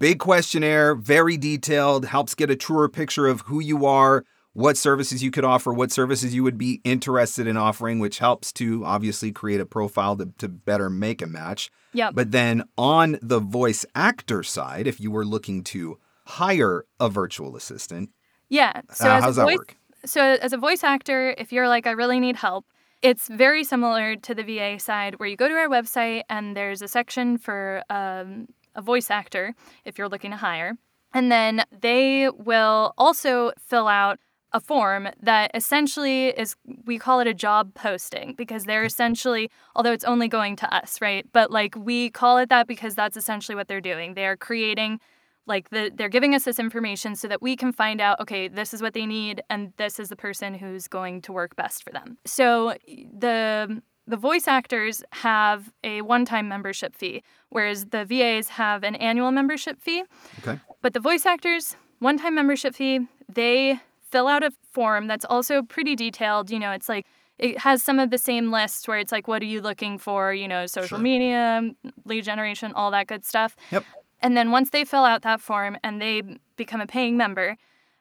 big 0.00 0.18
questionnaire, 0.18 0.96
very 0.96 1.36
detailed, 1.36 2.06
helps 2.06 2.34
get 2.34 2.50
a 2.50 2.56
truer 2.56 2.88
picture 2.88 3.28
of 3.28 3.42
who 3.42 3.60
you 3.60 3.86
are, 3.86 4.24
what 4.58 4.76
services 4.76 5.22
you 5.22 5.30
could 5.30 5.44
offer, 5.44 5.72
what 5.72 5.92
services 5.92 6.34
you 6.34 6.42
would 6.42 6.58
be 6.58 6.80
interested 6.82 7.46
in 7.46 7.56
offering, 7.56 8.00
which 8.00 8.18
helps 8.18 8.52
to 8.52 8.84
obviously 8.84 9.30
create 9.30 9.60
a 9.60 9.64
profile 9.64 10.16
to, 10.16 10.28
to 10.36 10.48
better 10.48 10.90
make 10.90 11.22
a 11.22 11.28
match. 11.28 11.70
Yep. 11.92 12.14
But 12.16 12.32
then 12.32 12.64
on 12.76 13.20
the 13.22 13.38
voice 13.38 13.86
actor 13.94 14.42
side, 14.42 14.88
if 14.88 14.98
you 14.98 15.12
were 15.12 15.24
looking 15.24 15.62
to 15.64 16.00
hire 16.26 16.86
a 16.98 17.08
virtual 17.08 17.54
assistant, 17.54 18.10
yeah. 18.48 18.80
So 18.90 19.08
uh, 19.08 19.18
as 19.18 19.22
how's 19.22 19.38
a 19.38 19.42
that 19.42 19.46
voice, 19.46 19.58
work? 19.58 19.76
So 20.04 20.20
as 20.20 20.52
a 20.52 20.58
voice 20.58 20.82
actor, 20.82 21.36
if 21.38 21.52
you're 21.52 21.68
like 21.68 21.86
I 21.86 21.92
really 21.92 22.18
need 22.18 22.34
help, 22.34 22.66
it's 23.00 23.28
very 23.28 23.62
similar 23.62 24.16
to 24.16 24.34
the 24.34 24.42
VA 24.42 24.80
side 24.80 25.20
where 25.20 25.28
you 25.28 25.36
go 25.36 25.46
to 25.46 25.54
our 25.54 25.68
website 25.68 26.22
and 26.28 26.56
there's 26.56 26.82
a 26.82 26.88
section 26.88 27.38
for 27.38 27.84
um, 27.90 28.48
a 28.74 28.82
voice 28.82 29.08
actor 29.08 29.54
if 29.84 29.98
you're 29.98 30.08
looking 30.08 30.32
to 30.32 30.36
hire. 30.36 30.76
And 31.14 31.30
then 31.30 31.64
they 31.70 32.28
will 32.28 32.92
also 32.98 33.52
fill 33.56 33.86
out 33.86 34.18
a 34.52 34.60
form 34.60 35.08
that 35.22 35.50
essentially 35.54 36.28
is 36.28 36.56
we 36.86 36.98
call 36.98 37.20
it 37.20 37.26
a 37.26 37.34
job 37.34 37.74
posting 37.74 38.34
because 38.34 38.64
they're 38.64 38.84
essentially 38.84 39.50
although 39.76 39.92
it's 39.92 40.04
only 40.04 40.28
going 40.28 40.56
to 40.56 40.74
us 40.74 41.00
right? 41.00 41.26
But 41.32 41.50
like 41.50 41.74
we 41.76 42.10
call 42.10 42.38
it 42.38 42.48
that 42.48 42.66
because 42.66 42.94
that's 42.94 43.16
essentially 43.16 43.54
what 43.54 43.68
they're 43.68 43.80
doing. 43.80 44.14
They 44.14 44.26
are 44.26 44.36
creating 44.36 45.00
like 45.46 45.70
the, 45.70 45.90
they're 45.94 46.10
giving 46.10 46.34
us 46.34 46.44
this 46.44 46.58
information 46.58 47.16
so 47.16 47.26
that 47.28 47.40
we 47.42 47.56
can 47.56 47.72
find 47.72 48.00
out 48.00 48.20
okay 48.20 48.48
this 48.48 48.72
is 48.72 48.80
what 48.82 48.94
they 48.94 49.06
need 49.06 49.42
and 49.50 49.72
this 49.76 49.98
is 49.98 50.08
the 50.08 50.16
person 50.16 50.54
who's 50.54 50.88
going 50.88 51.20
to 51.22 51.32
work 51.32 51.56
best 51.56 51.82
for 51.82 51.90
them. 51.90 52.18
So 52.24 52.74
the 52.86 53.82
the 54.06 54.16
voice 54.16 54.48
actors 54.48 55.04
have 55.12 55.70
a 55.84 56.00
one-time 56.00 56.48
membership 56.48 56.94
fee 56.96 57.22
whereas 57.50 57.86
the 57.86 58.04
vas 58.06 58.48
have 58.48 58.82
an 58.82 58.94
annual 58.94 59.30
membership 59.30 59.80
fee. 59.80 60.04
Okay. 60.40 60.58
but 60.80 60.94
the 60.94 61.00
voice 61.00 61.26
actors 61.26 61.76
one-time 61.98 62.34
membership 62.34 62.74
fee 62.74 63.06
they 63.28 63.78
fill 64.10 64.28
out 64.28 64.42
a 64.42 64.50
form 64.72 65.06
that's 65.06 65.24
also 65.24 65.62
pretty 65.62 65.94
detailed 65.96 66.50
you 66.50 66.58
know 66.58 66.70
it's 66.72 66.88
like 66.88 67.06
it 67.38 67.58
has 67.58 67.82
some 67.82 67.98
of 68.00 68.10
the 68.10 68.18
same 68.18 68.50
lists 68.50 68.88
where 68.88 68.98
it's 68.98 69.12
like 69.12 69.28
what 69.28 69.40
are 69.42 69.46
you 69.54 69.60
looking 69.60 69.98
for 69.98 70.32
you 70.34 70.48
know 70.48 70.66
social 70.66 70.96
Sure. 70.98 70.98
media 70.98 71.70
lead 72.04 72.24
generation 72.24 72.72
all 72.74 72.90
that 72.90 73.06
good 73.06 73.24
stuff 73.24 73.54
Yep. 73.70 73.84
and 74.22 74.36
then 74.36 74.50
once 74.50 74.70
they 74.70 74.84
fill 74.84 75.04
out 75.04 75.22
that 75.22 75.40
form 75.40 75.76
and 75.84 76.00
they 76.02 76.22
become 76.56 76.80
a 76.80 76.86
paying 76.88 77.16
member, 77.16 77.56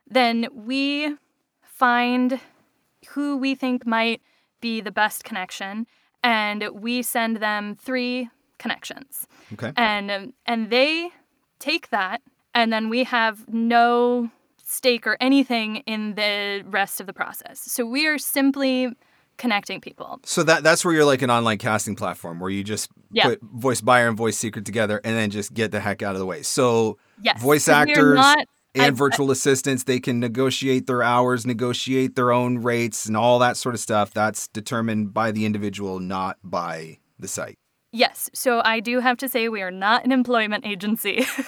then 0.10 0.48
we 0.52 1.16
find 1.64 2.40
who 3.10 3.38
we 3.38 3.54
think 3.56 3.86
might 3.86 4.22
be 4.62 4.82
the 4.82 4.92
best 4.92 5.24
connection 5.24 5.86
and 6.24 6.68
we 6.74 7.04
send 7.04 7.38
them 7.38 7.76
three 7.76 8.30
connections. 8.58 9.28
Okay. 9.54 9.72
And 9.78 10.10
um, 10.10 10.34
and 10.48 10.70
they 10.72 11.10
take 11.60 11.90
that 11.90 12.22
and 12.56 12.74
then 12.74 12.90
we 12.90 13.04
have 13.04 13.48
no 13.48 14.32
stake 14.78 15.06
or 15.08 15.18
anything 15.20 15.78
in 15.88 16.14
the 16.16 16.64
rest 16.68 17.00
of 17.02 17.08
the 17.08 17.14
process. 17.14 17.60
So 17.60 17.86
we 17.86 18.06
are 18.08 18.18
simply 18.18 18.90
connecting 19.38 19.82
people. 19.82 20.20
So 20.24 20.42
that 20.44 20.64
that's 20.64 20.84
where 20.86 20.94
you're 20.94 21.06
like 21.06 21.22
an 21.22 21.30
online 21.30 21.58
casting 21.58 21.96
platform 21.96 22.40
where 22.40 22.50
you 22.50 22.64
just 22.64 22.90
Yeah. 23.12 23.26
put 23.30 23.42
voice 23.42 23.82
buyer 23.82 24.08
and 24.08 24.18
voice 24.18 24.38
seeker 24.38 24.62
together 24.62 25.00
and 25.04 25.16
then 25.16 25.30
just 25.30 25.54
get 25.54 25.72
the 25.72 25.80
heck 25.80 26.02
out 26.02 26.14
of 26.14 26.20
the 26.20 26.26
way. 26.26 26.42
So 26.44 26.98
Yes. 27.22 27.42
voice 27.42 27.68
actors 27.68 28.16
not- 28.16 28.46
and 28.76 28.84
I- 28.84 28.90
virtual 28.92 29.30
assistants, 29.32 29.84
they 29.84 30.00
can 30.00 30.20
negotiate 30.20 30.88
their 30.88 31.04
hours, 31.04 31.46
negotiate 31.46 32.16
their 32.16 32.32
own 32.32 32.60
rates 32.60 33.06
and 33.06 33.16
all 33.18 33.38
that 33.40 33.58
sort 33.58 33.76
of 33.76 33.82
stuff. 33.82 34.12
That's 34.14 34.48
determined 34.48 35.14
by 35.14 35.32
the 35.32 35.46
individual, 35.46 36.00
not 36.00 36.38
by 36.44 36.98
the 37.20 37.28
site. 37.28 37.58
Yes, 37.92 38.30
so 38.34 38.62
I 38.66 38.80
do 38.80 39.00
have 39.00 39.18
to 39.18 39.30
say 39.30 39.50
we 39.50 39.62
are 39.62 39.72
not 39.72 40.04
an 40.04 40.12
employment 40.12 40.66
agency, 40.66 41.26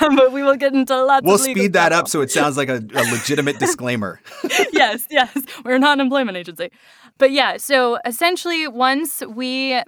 but 0.16 0.32
we 0.32 0.42
will 0.42 0.56
get 0.56 0.72
into 0.72 1.02
lots. 1.04 1.24
We'll 1.24 1.38
speed 1.38 1.72
that 1.74 1.92
stuff. 1.92 2.00
up 2.00 2.08
so 2.08 2.20
it 2.20 2.30
sounds 2.30 2.56
like 2.56 2.68
a, 2.68 2.76
a 2.76 3.04
legitimate 3.12 3.58
disclaimer. 3.58 4.20
yes, 4.72 5.06
yes, 5.10 5.36
we're 5.64 5.78
not 5.78 5.94
an 5.94 6.00
employment 6.00 6.36
agency, 6.36 6.70
but 7.18 7.30
yeah. 7.30 7.56
So 7.56 7.98
essentially, 8.04 8.66
once 8.68 9.22
we 9.28 9.80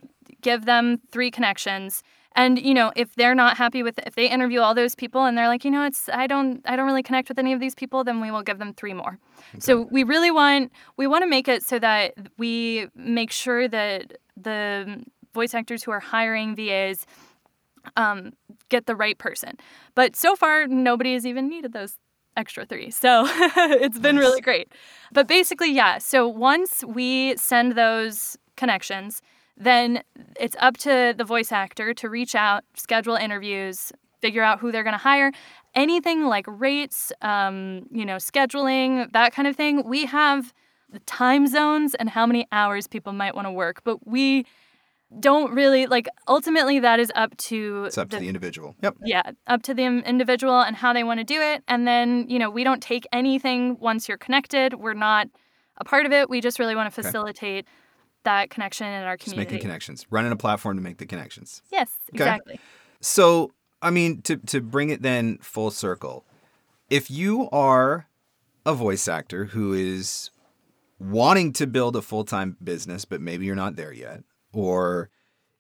give 0.43 0.65
them 0.65 1.01
three 1.11 1.31
connections, 1.31 2.03
And 2.35 2.59
you 2.59 2.75
know, 2.75 2.93
if 2.97 3.15
they're 3.15 3.35
not 3.35 3.57
happy 3.57 3.83
with 3.83 3.99
if 4.07 4.15
they 4.15 4.29
interview 4.29 4.61
all 4.61 4.75
those 4.75 4.95
people 4.95 5.25
and 5.25 5.37
they're 5.37 5.49
like, 5.49 5.65
you 5.65 5.71
know, 5.71 5.85
it's 5.85 6.09
I 6.09 6.27
don't 6.27 6.61
I 6.65 6.77
don't 6.77 6.87
really 6.87 7.03
connect 7.03 7.29
with 7.29 7.39
any 7.39 7.53
of 7.53 7.61
these 7.61 7.75
people, 7.75 8.05
then 8.05 8.21
we 8.21 8.31
will 8.31 8.43
give 8.43 8.59
them 8.59 8.73
three 8.75 8.95
more. 8.95 9.19
So 9.59 9.83
we 9.91 10.03
really 10.03 10.31
want 10.31 10.73
we 10.97 11.07
want 11.07 11.23
to 11.23 11.29
make 11.29 11.49
it 11.49 11.63
so 11.63 11.79
that 11.79 12.15
we 12.39 12.89
make 12.95 13.31
sure 13.31 13.69
that 13.69 14.17
the 14.37 15.05
voice 15.35 15.55
actors 15.55 15.83
who 15.85 15.91
are 15.91 16.01
hiring 16.01 16.55
VAs 16.57 17.07
um, 17.97 18.33
get 18.69 18.87
the 18.87 18.97
right 18.97 19.19
person. 19.19 19.57
But 19.95 20.17
so 20.17 20.37
far, 20.37 20.67
nobody 20.67 21.15
has 21.15 21.27
even 21.27 21.49
needed 21.49 21.73
those 21.73 21.99
extra 22.37 22.65
three. 22.65 22.91
So 22.91 23.25
it's 23.29 23.99
been 23.99 24.17
really 24.17 24.41
great. 24.41 24.73
But 25.13 25.29
basically, 25.29 25.73
yeah. 25.73 25.99
So 25.99 26.27
once 26.27 26.85
we 26.85 27.37
send 27.37 27.73
those 27.73 28.37
connections, 28.57 29.23
then 29.57 30.03
it's 30.41 30.57
up 30.59 30.77
to 30.79 31.15
the 31.17 31.25
voice 31.25 31.53
actor 31.53 31.93
to 31.95 32.09
reach 32.09 32.35
out, 32.35 32.65
schedule 32.75 33.17
interviews, 33.17 33.93
figure 34.21 34.43
out 34.43 34.61
who 34.61 34.73
they're 34.73 34.83
going 34.83 34.93
to 34.93 34.99
hire. 34.99 35.33
Anything 35.75 36.27
like 36.27 36.47
rates, 36.49 37.13
um, 37.23 37.87
you 37.91 38.05
know, 38.07 38.17
scheduling, 38.17 39.13
that 39.13 39.35
kind 39.35 39.49
of 39.49 39.57
thing. 39.57 39.87
We 39.87 40.07
have 40.07 40.53
the 40.91 41.01
time 41.01 41.47
zones 41.47 41.95
and 41.95 42.11
how 42.11 42.27
many 42.27 42.47
hours 42.53 42.87
people 42.87 43.13
might 43.13 43.35
want 43.35 43.47
to 43.47 43.53
work, 43.53 43.83
but 43.85 44.07
we 44.07 44.47
don't 45.21 45.53
really 45.55 45.87
like 45.87 46.09
ultimately 46.29 46.79
that 46.81 46.99
is 47.01 47.13
up 47.15 47.37
to 47.37 47.85
It's 47.85 47.99
up 47.99 48.11
to 48.11 48.19
the 48.19 48.29
individual. 48.29 48.75
Yep. 48.83 48.97
yeah 49.05 49.31
up 49.47 49.63
to 49.65 49.75
the 49.75 49.85
individual 49.85 50.61
and 50.61 50.75
how 50.77 50.93
they 50.93 51.05
want 51.05 51.19
to 51.21 51.25
do 51.25 51.41
it 51.41 51.63
and 51.69 51.87
then 51.87 52.27
you 52.29 52.39
know 52.39 52.51
we 52.51 52.65
don't 52.65 52.83
take 52.83 53.07
anything 53.13 53.77
once 53.81 54.09
you're 54.09 54.19
connected 54.19 54.75
we're 54.75 54.95
not 54.95 55.29
a 55.77 55.85
part 55.85 56.07
of 56.07 56.13
it 56.13 56.31
we 56.31 56.41
just 56.41 56.59
really 56.59 56.75
want 56.75 56.93
to 56.93 57.03
facilitate 57.03 57.67
that 58.25 58.51
connection 58.51 58.87
in 58.87 59.03
our 59.03 59.17
community 59.17 59.45
Just 59.45 59.53
making 59.53 59.59
connections. 59.67 60.07
Running 60.11 60.31
a 60.33 60.37
platform 60.37 60.77
to 60.77 60.83
make 60.83 60.99
the 60.99 61.07
connections. 61.07 61.61
yes 61.73 61.91
exactly 62.13 62.59
So, 63.01 63.51
I 63.83 63.91
mean, 63.91 64.23
to 64.23 64.37
to 64.37 64.61
bring 64.61 64.91
it 64.91 65.03
then 65.03 65.39
full 65.43 65.71
circle, 65.73 66.25
if 66.89 67.11
you 67.11 67.49
are 67.51 68.07
a 68.65 68.75
voice 68.75 69.09
actor 69.09 69.47
who 69.47 69.73
is 69.73 70.31
wanting 71.01 71.53
to 71.55 71.67
build 71.67 71.97
a 71.97 72.03
full 72.03 72.25
time 72.25 72.57
business, 72.63 73.05
but 73.05 73.21
maybe 73.21 73.45
you're 73.45 73.57
not 73.57 73.75
there 73.75 73.93
yet, 73.93 74.23
or 74.53 75.11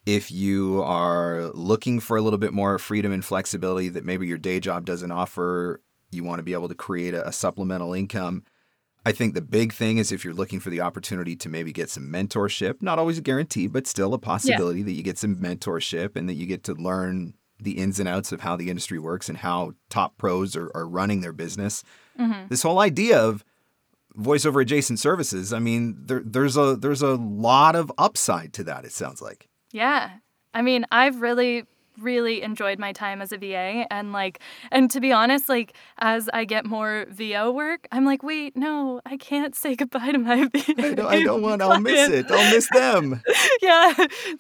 if 0.05 0.32
you 0.32 0.82
are 0.82 1.51
looking 1.55 2.01
for 2.01 2.16
a 2.16 2.22
little 2.22 2.38
bit 2.38 2.53
more 2.53 2.78
freedom 2.78 3.12
and 3.12 3.24
flexibility 3.24 3.88
that 3.88 4.05
maybe 4.05 4.26
your 4.26 4.38
day 4.38 4.59
job 4.61 4.84
doesn't 4.84 5.12
offer, 5.12 5.80
you 6.11 6.24
want 6.24 6.38
to 6.38 6.43
be 6.43 6.53
able 6.53 6.68
to 6.68 6.74
create 6.74 7.14
a, 7.14 7.26
a 7.28 7.32
supplemental 7.32 7.95
income. 7.95 8.43
I 9.05 9.12
think 9.12 9.34
the 9.34 9.43
big 9.43 9.72
thing 9.72 9.99
is 9.99 10.12
if 10.12 10.24
you're 10.24 10.34
looking 10.34 10.61
for 10.61 10.70
the 10.70 10.80
opportunity 10.80 11.34
to 11.36 11.49
maybe 11.49 11.72
get 11.72 11.90
some 11.90 12.12
mentorship, 12.12 12.80
not 12.80 12.99
always 12.99 13.18
a 13.18 13.22
guarantee, 13.22 13.66
but 13.66 13.86
still 13.86 14.14
a 14.14 14.18
possibility 14.18 14.82
that 14.82 14.93
you 14.93 15.03
get 15.03 15.18
some 15.18 15.36
mentorship 15.36 16.14
and 16.14 16.28
that 16.28 16.34
you 16.34 16.47
get 16.47 16.62
to 16.64 16.74
learn 16.74 17.34
the 17.61 17.72
ins 17.72 17.99
and 17.99 18.09
outs 18.09 18.32
of 18.32 18.40
how 18.40 18.57
the 18.57 18.70
industry 18.70 18.99
works 18.99 19.28
and 19.28 19.38
how 19.38 19.72
top 19.88 20.18
pros 20.18 20.57
are, 20.57 20.70
are 20.74 20.86
running 20.86 21.20
their 21.20 21.32
business. 21.32 21.82
Mm-hmm. 22.18 22.49
This 22.49 22.62
whole 22.62 22.78
idea 22.78 23.20
of 23.20 23.45
voiceover 24.16 24.62
adjacent 24.62 24.98
services, 25.00 25.52
I 25.52 25.58
mean, 25.58 25.96
there, 26.06 26.22
there's 26.24 26.56
a 26.56 26.76
there's 26.76 27.02
a 27.02 27.14
lot 27.14 27.74
of 27.76 27.90
upside 27.98 28.52
to 28.54 28.64
that. 28.64 28.84
It 28.84 28.92
sounds 28.92 29.20
like. 29.22 29.48
yeah 29.72 30.10
i 30.54 30.60
mean 30.60 30.84
i've 30.92 31.22
really 31.22 31.64
really 32.01 32.43
enjoyed 32.43 32.78
my 32.78 32.93
time 32.93 33.20
as 33.22 33.32
a 33.32 33.38
va 33.38 33.86
and 33.90 34.12
like 34.12 34.40
and 34.70 34.90
to 34.90 35.01
be 35.01 35.12
honest 35.12 35.49
like 35.49 35.74
as 35.99 36.28
i 36.32 36.45
get 36.45 36.64
more 36.64 37.07
vo 37.11 37.51
work 37.51 37.86
i'm 37.93 38.05
like 38.05 38.22
wait 38.22 38.57
no 38.57 39.01
i 39.07 39.16
can't 39.16 39.55
say 39.55 39.74
goodbye 39.82 40.12
to 40.12 40.18
my 40.18 40.45
va 40.45 40.51
I 40.78 40.95
don't, 40.95 41.07
I 41.07 41.22
don't 41.22 41.43
want. 41.43 41.62
I'll 41.62 41.80
miss 41.80 42.09
it. 42.09 42.30
I'll 42.30 42.51
miss 42.51 42.68
them. 42.72 43.22
yeah 43.62 43.93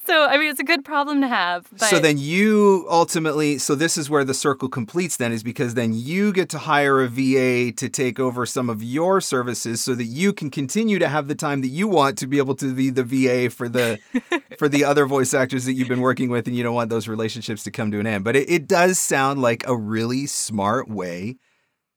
so 0.06 0.24
i 0.26 0.36
mean 0.36 0.50
it's 0.50 0.60
a 0.60 0.64
good 0.64 0.84
problem 0.84 1.20
to 1.20 1.28
have 1.28 1.68
but 1.70 1.88
so 1.88 1.98
then 1.98 2.18
you 2.18 2.86
ultimately, 2.90 3.58
so 3.58 3.74
this 3.74 3.96
is 3.96 4.08
where 4.08 4.24
the 4.24 4.34
circle 4.34 4.68
completes. 4.68 5.16
Then 5.16 5.32
is 5.32 5.42
because 5.42 5.74
then 5.74 5.92
you 5.92 6.32
get 6.32 6.48
to 6.50 6.58
hire 6.58 7.02
a 7.02 7.08
VA 7.08 7.72
to 7.72 7.88
take 7.88 8.18
over 8.18 8.46
some 8.46 8.70
of 8.70 8.82
your 8.82 9.20
services, 9.20 9.82
so 9.82 9.94
that 9.94 10.04
you 10.04 10.32
can 10.32 10.50
continue 10.50 10.98
to 10.98 11.08
have 11.08 11.28
the 11.28 11.34
time 11.34 11.60
that 11.62 11.68
you 11.68 11.88
want 11.88 12.18
to 12.18 12.26
be 12.26 12.38
able 12.38 12.54
to 12.56 12.74
be 12.74 12.90
the 12.90 13.04
VA 13.04 13.50
for 13.50 13.68
the 13.68 13.98
for 14.58 14.68
the 14.68 14.84
other 14.84 15.06
voice 15.06 15.34
actors 15.34 15.64
that 15.64 15.74
you've 15.74 15.88
been 15.88 16.00
working 16.00 16.30
with, 16.30 16.46
and 16.46 16.56
you 16.56 16.62
don't 16.62 16.74
want 16.74 16.90
those 16.90 17.08
relationships 17.08 17.41
to 17.46 17.70
come 17.70 17.90
to 17.90 18.00
an 18.00 18.06
end. 18.06 18.24
But 18.24 18.36
it, 18.36 18.50
it 18.50 18.66
does 18.66 18.98
sound 18.98 19.40
like 19.40 19.66
a 19.66 19.76
really 19.76 20.26
smart 20.26 20.88
way 20.88 21.36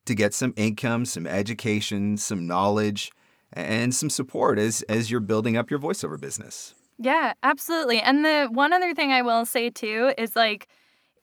to 0.05 0.15
get 0.15 0.33
some 0.33 0.53
income, 0.55 1.05
some 1.05 1.27
education, 1.27 2.17
some 2.17 2.47
knowledge, 2.47 3.11
and 3.53 3.93
some 3.93 4.09
support 4.09 4.59
as 4.59 4.81
as 4.83 5.09
you're 5.09 5.19
building 5.19 5.57
up 5.57 5.69
your 5.69 5.79
voiceover 5.79 6.19
business. 6.19 6.73
Yeah, 6.97 7.33
absolutely. 7.43 7.99
And 7.99 8.23
the 8.23 8.47
one 8.51 8.73
other 8.73 8.93
thing 8.93 9.11
I 9.11 9.21
will 9.21 9.45
say 9.45 9.69
too 9.69 10.13
is 10.17 10.35
like 10.35 10.67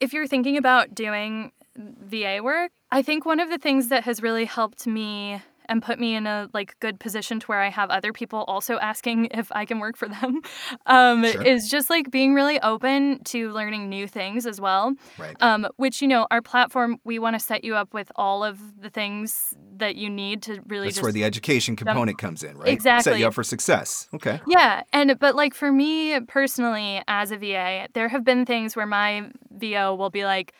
if 0.00 0.12
you're 0.12 0.26
thinking 0.26 0.56
about 0.56 0.94
doing 0.94 1.52
VA 1.76 2.40
work, 2.42 2.72
I 2.90 3.02
think 3.02 3.24
one 3.24 3.40
of 3.40 3.48
the 3.48 3.58
things 3.58 3.88
that 3.88 4.04
has 4.04 4.22
really 4.22 4.44
helped 4.44 4.86
me 4.86 5.40
and 5.68 5.82
put 5.82 5.98
me 5.98 6.14
in 6.14 6.26
a 6.26 6.48
like 6.52 6.78
good 6.80 6.98
position 7.00 7.40
to 7.40 7.46
where 7.46 7.60
I 7.60 7.68
have 7.70 7.90
other 7.90 8.12
people 8.12 8.44
also 8.48 8.78
asking 8.78 9.26
if 9.30 9.50
I 9.52 9.64
can 9.64 9.78
work 9.78 9.96
for 9.96 10.08
them 10.08 10.40
um, 10.86 11.24
Sure. 11.24 11.42
is 11.42 11.68
just 11.68 11.90
like 11.90 12.10
being 12.10 12.34
really 12.34 12.60
open 12.60 13.22
to 13.24 13.50
learning 13.52 13.88
new 13.88 14.06
things 14.06 14.46
as 14.46 14.60
well. 14.60 14.94
Right. 15.18 15.36
Um, 15.40 15.68
which 15.76 16.02
you 16.02 16.08
know, 16.08 16.26
our 16.30 16.42
platform 16.42 16.98
we 17.04 17.18
want 17.18 17.34
to 17.34 17.40
set 17.40 17.64
you 17.64 17.74
up 17.74 17.94
with 17.94 18.10
all 18.16 18.44
of 18.44 18.80
the 18.80 18.90
things 18.90 19.54
that 19.76 19.96
you 19.96 20.10
need 20.10 20.42
to 20.42 20.60
really 20.66 20.88
That's 20.88 21.02
where 21.02 21.12
the 21.12 21.24
education 21.24 21.76
component 21.76 22.18
comes 22.18 22.42
in, 22.42 22.56
right? 22.56 22.68
Exactly. 22.68 23.12
Set 23.12 23.20
you 23.20 23.26
up 23.26 23.34
for 23.34 23.42
success. 23.42 24.08
Okay. 24.14 24.40
Yeah, 24.46 24.82
and 24.92 25.18
but 25.18 25.34
like 25.34 25.54
for 25.54 25.72
me 25.72 26.20
personally 26.20 27.02
as 27.08 27.30
a 27.30 27.36
VA, 27.36 27.88
there 27.94 28.08
have 28.08 28.24
been 28.24 28.44
things 28.46 28.76
where 28.76 28.86
my 28.86 29.30
VO 29.50 29.94
will 29.94 30.10
be 30.10 30.24
like, 30.24 30.52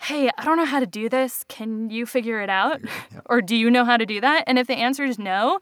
"Hey, 0.00 0.30
I 0.38 0.44
don't 0.44 0.56
know 0.56 0.64
how 0.64 0.80
to 0.80 0.86
do 0.86 1.08
this. 1.08 1.44
Can 1.48 1.90
you 1.90 2.06
figure 2.06 2.40
it 2.40 2.50
out?" 2.50 2.80
or 3.26 3.40
"Do 3.42 3.56
you 3.56 3.70
know 3.70 3.84
how 3.84 3.96
to 3.96 4.06
do 4.06 4.20
that?" 4.20 4.44
And 4.46 4.58
if 4.58 4.66
the 4.66 4.74
answer 4.76 5.04
is 5.04 5.18
no, 5.18 5.58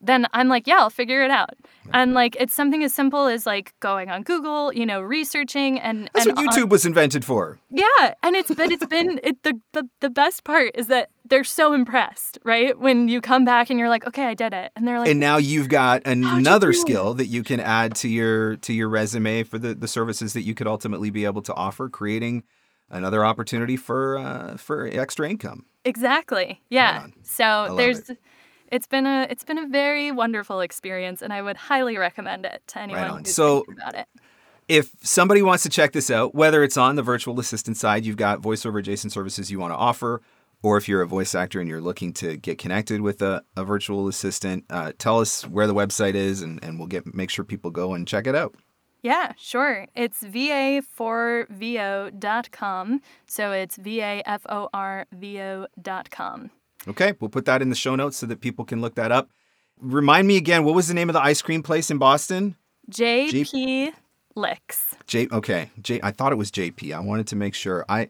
then 0.00 0.26
I'm 0.32 0.48
like, 0.48 0.66
"Yeah, 0.66 0.78
I'll 0.78 0.90
figure 0.90 1.22
it 1.24 1.30
out." 1.30 1.54
And 1.92 2.12
like 2.14 2.36
it's 2.38 2.52
something 2.54 2.84
as 2.84 2.92
simple 2.94 3.26
as 3.26 3.46
like 3.46 3.72
going 3.80 4.10
on 4.10 4.22
Google, 4.22 4.72
you 4.74 4.84
know, 4.84 5.00
researching 5.00 5.80
and 5.80 6.10
That's 6.12 6.26
and 6.26 6.36
what 6.36 6.48
on- 6.48 6.54
YouTube 6.54 6.68
was 6.68 6.84
invented 6.84 7.24
for. 7.24 7.58
yeah, 7.70 8.14
and 8.22 8.36
it's 8.36 8.54
but 8.54 8.70
it's 8.70 8.84
been 8.86 9.20
it, 9.22 9.42
the, 9.42 9.58
the 9.72 9.88
the 10.00 10.10
best 10.10 10.44
part 10.44 10.72
is 10.74 10.88
that 10.88 11.08
they're 11.24 11.44
so 11.44 11.72
impressed, 11.72 12.38
right? 12.44 12.78
When 12.78 13.08
you 13.08 13.20
come 13.20 13.44
back 13.44 13.70
and 13.70 13.78
you're 13.78 13.88
like, 13.88 14.06
"Okay, 14.06 14.24
I 14.24 14.34
did 14.34 14.52
it." 14.52 14.70
And 14.76 14.86
they're 14.86 14.98
like, 14.98 15.08
And 15.10 15.18
now 15.20 15.36
you've 15.38 15.68
got 15.68 16.02
another 16.06 16.70
it? 16.70 16.74
skill 16.76 17.14
that 17.14 17.26
you 17.26 17.42
can 17.42 17.58
add 17.60 17.94
to 17.96 18.08
your 18.08 18.56
to 18.58 18.72
your 18.72 18.88
resume 18.88 19.42
for 19.44 19.58
the, 19.58 19.74
the 19.74 19.88
services 19.88 20.34
that 20.34 20.42
you 20.42 20.54
could 20.54 20.66
ultimately 20.66 21.10
be 21.10 21.24
able 21.24 21.42
to 21.42 21.54
offer, 21.54 21.88
creating 21.88 22.44
another 22.90 23.24
opportunity 23.24 23.76
for 23.76 24.18
uh, 24.18 24.56
for 24.56 24.86
extra 24.86 25.28
income. 25.28 25.66
Exactly. 25.84 26.60
Yeah. 26.68 27.06
So 27.22 27.74
there's 27.76 28.10
it. 28.10 28.18
it's 28.70 28.86
been 28.86 29.06
a 29.06 29.26
it's 29.30 29.44
been 29.44 29.58
a 29.58 29.66
very 29.66 30.10
wonderful 30.12 30.60
experience 30.60 31.22
and 31.22 31.32
I 31.32 31.42
would 31.42 31.56
highly 31.56 31.96
recommend 31.96 32.44
it 32.44 32.62
to 32.68 32.80
anyone 32.80 33.04
on. 33.04 33.18
who's 33.18 33.34
So- 33.34 33.60
thinking 33.60 33.74
about 33.82 33.94
it. 33.94 34.06
If 34.68 34.90
somebody 35.02 35.40
wants 35.40 35.62
to 35.62 35.70
check 35.70 35.92
this 35.92 36.10
out, 36.10 36.34
whether 36.34 36.62
it's 36.62 36.76
on 36.76 36.96
the 36.96 37.02
virtual 37.02 37.40
assistant 37.40 37.78
side, 37.78 38.04
you've 38.04 38.18
got 38.18 38.42
voiceover 38.42 38.80
adjacent 38.80 39.14
services 39.14 39.50
you 39.50 39.58
want 39.58 39.72
to 39.72 39.76
offer, 39.78 40.20
or 40.62 40.76
if 40.76 40.86
you're 40.86 41.00
a 41.00 41.06
voice 41.06 41.34
actor 41.34 41.58
and 41.58 41.70
you're 41.70 41.80
looking 41.80 42.12
to 42.12 42.36
get 42.36 42.58
connected 42.58 43.00
with 43.00 43.22
a, 43.22 43.42
a 43.56 43.64
virtual 43.64 44.08
assistant, 44.08 44.66
uh, 44.68 44.92
tell 44.98 45.20
us 45.20 45.46
where 45.46 45.66
the 45.66 45.72
website 45.74 46.12
is 46.12 46.42
and, 46.42 46.62
and 46.62 46.78
we'll 46.78 46.86
get 46.86 47.14
make 47.14 47.30
sure 47.30 47.46
people 47.46 47.70
go 47.70 47.94
and 47.94 48.06
check 48.06 48.26
it 48.26 48.34
out. 48.34 48.56
Yeah, 49.02 49.32
sure. 49.36 49.86
It's 49.94 50.22
va4vo.com. 50.22 53.02
So 53.26 53.52
it's 53.52 53.76
v-a-f-o-r-v-o.com. 53.76 56.50
Okay, 56.86 57.12
we'll 57.20 57.28
put 57.28 57.44
that 57.44 57.60
in 57.62 57.70
the 57.70 57.76
show 57.76 57.96
notes 57.96 58.16
so 58.16 58.26
that 58.26 58.40
people 58.40 58.64
can 58.64 58.80
look 58.80 58.94
that 58.94 59.12
up. 59.12 59.30
Remind 59.80 60.26
me 60.26 60.36
again, 60.36 60.64
what 60.64 60.74
was 60.74 60.88
the 60.88 60.94
name 60.94 61.08
of 61.08 61.12
the 61.12 61.22
ice 61.22 61.42
cream 61.42 61.62
place 61.62 61.90
in 61.90 61.98
Boston? 61.98 62.56
JP 62.90 63.92
Licks. 64.34 64.94
J. 65.06 65.28
Okay, 65.30 65.70
J. 65.80 66.00
I 66.02 66.10
thought 66.10 66.32
it 66.32 66.36
was 66.36 66.50
JP. 66.50 66.94
I 66.94 67.00
wanted 67.00 67.26
to 67.28 67.36
make 67.36 67.54
sure. 67.54 67.84
I, 67.88 68.08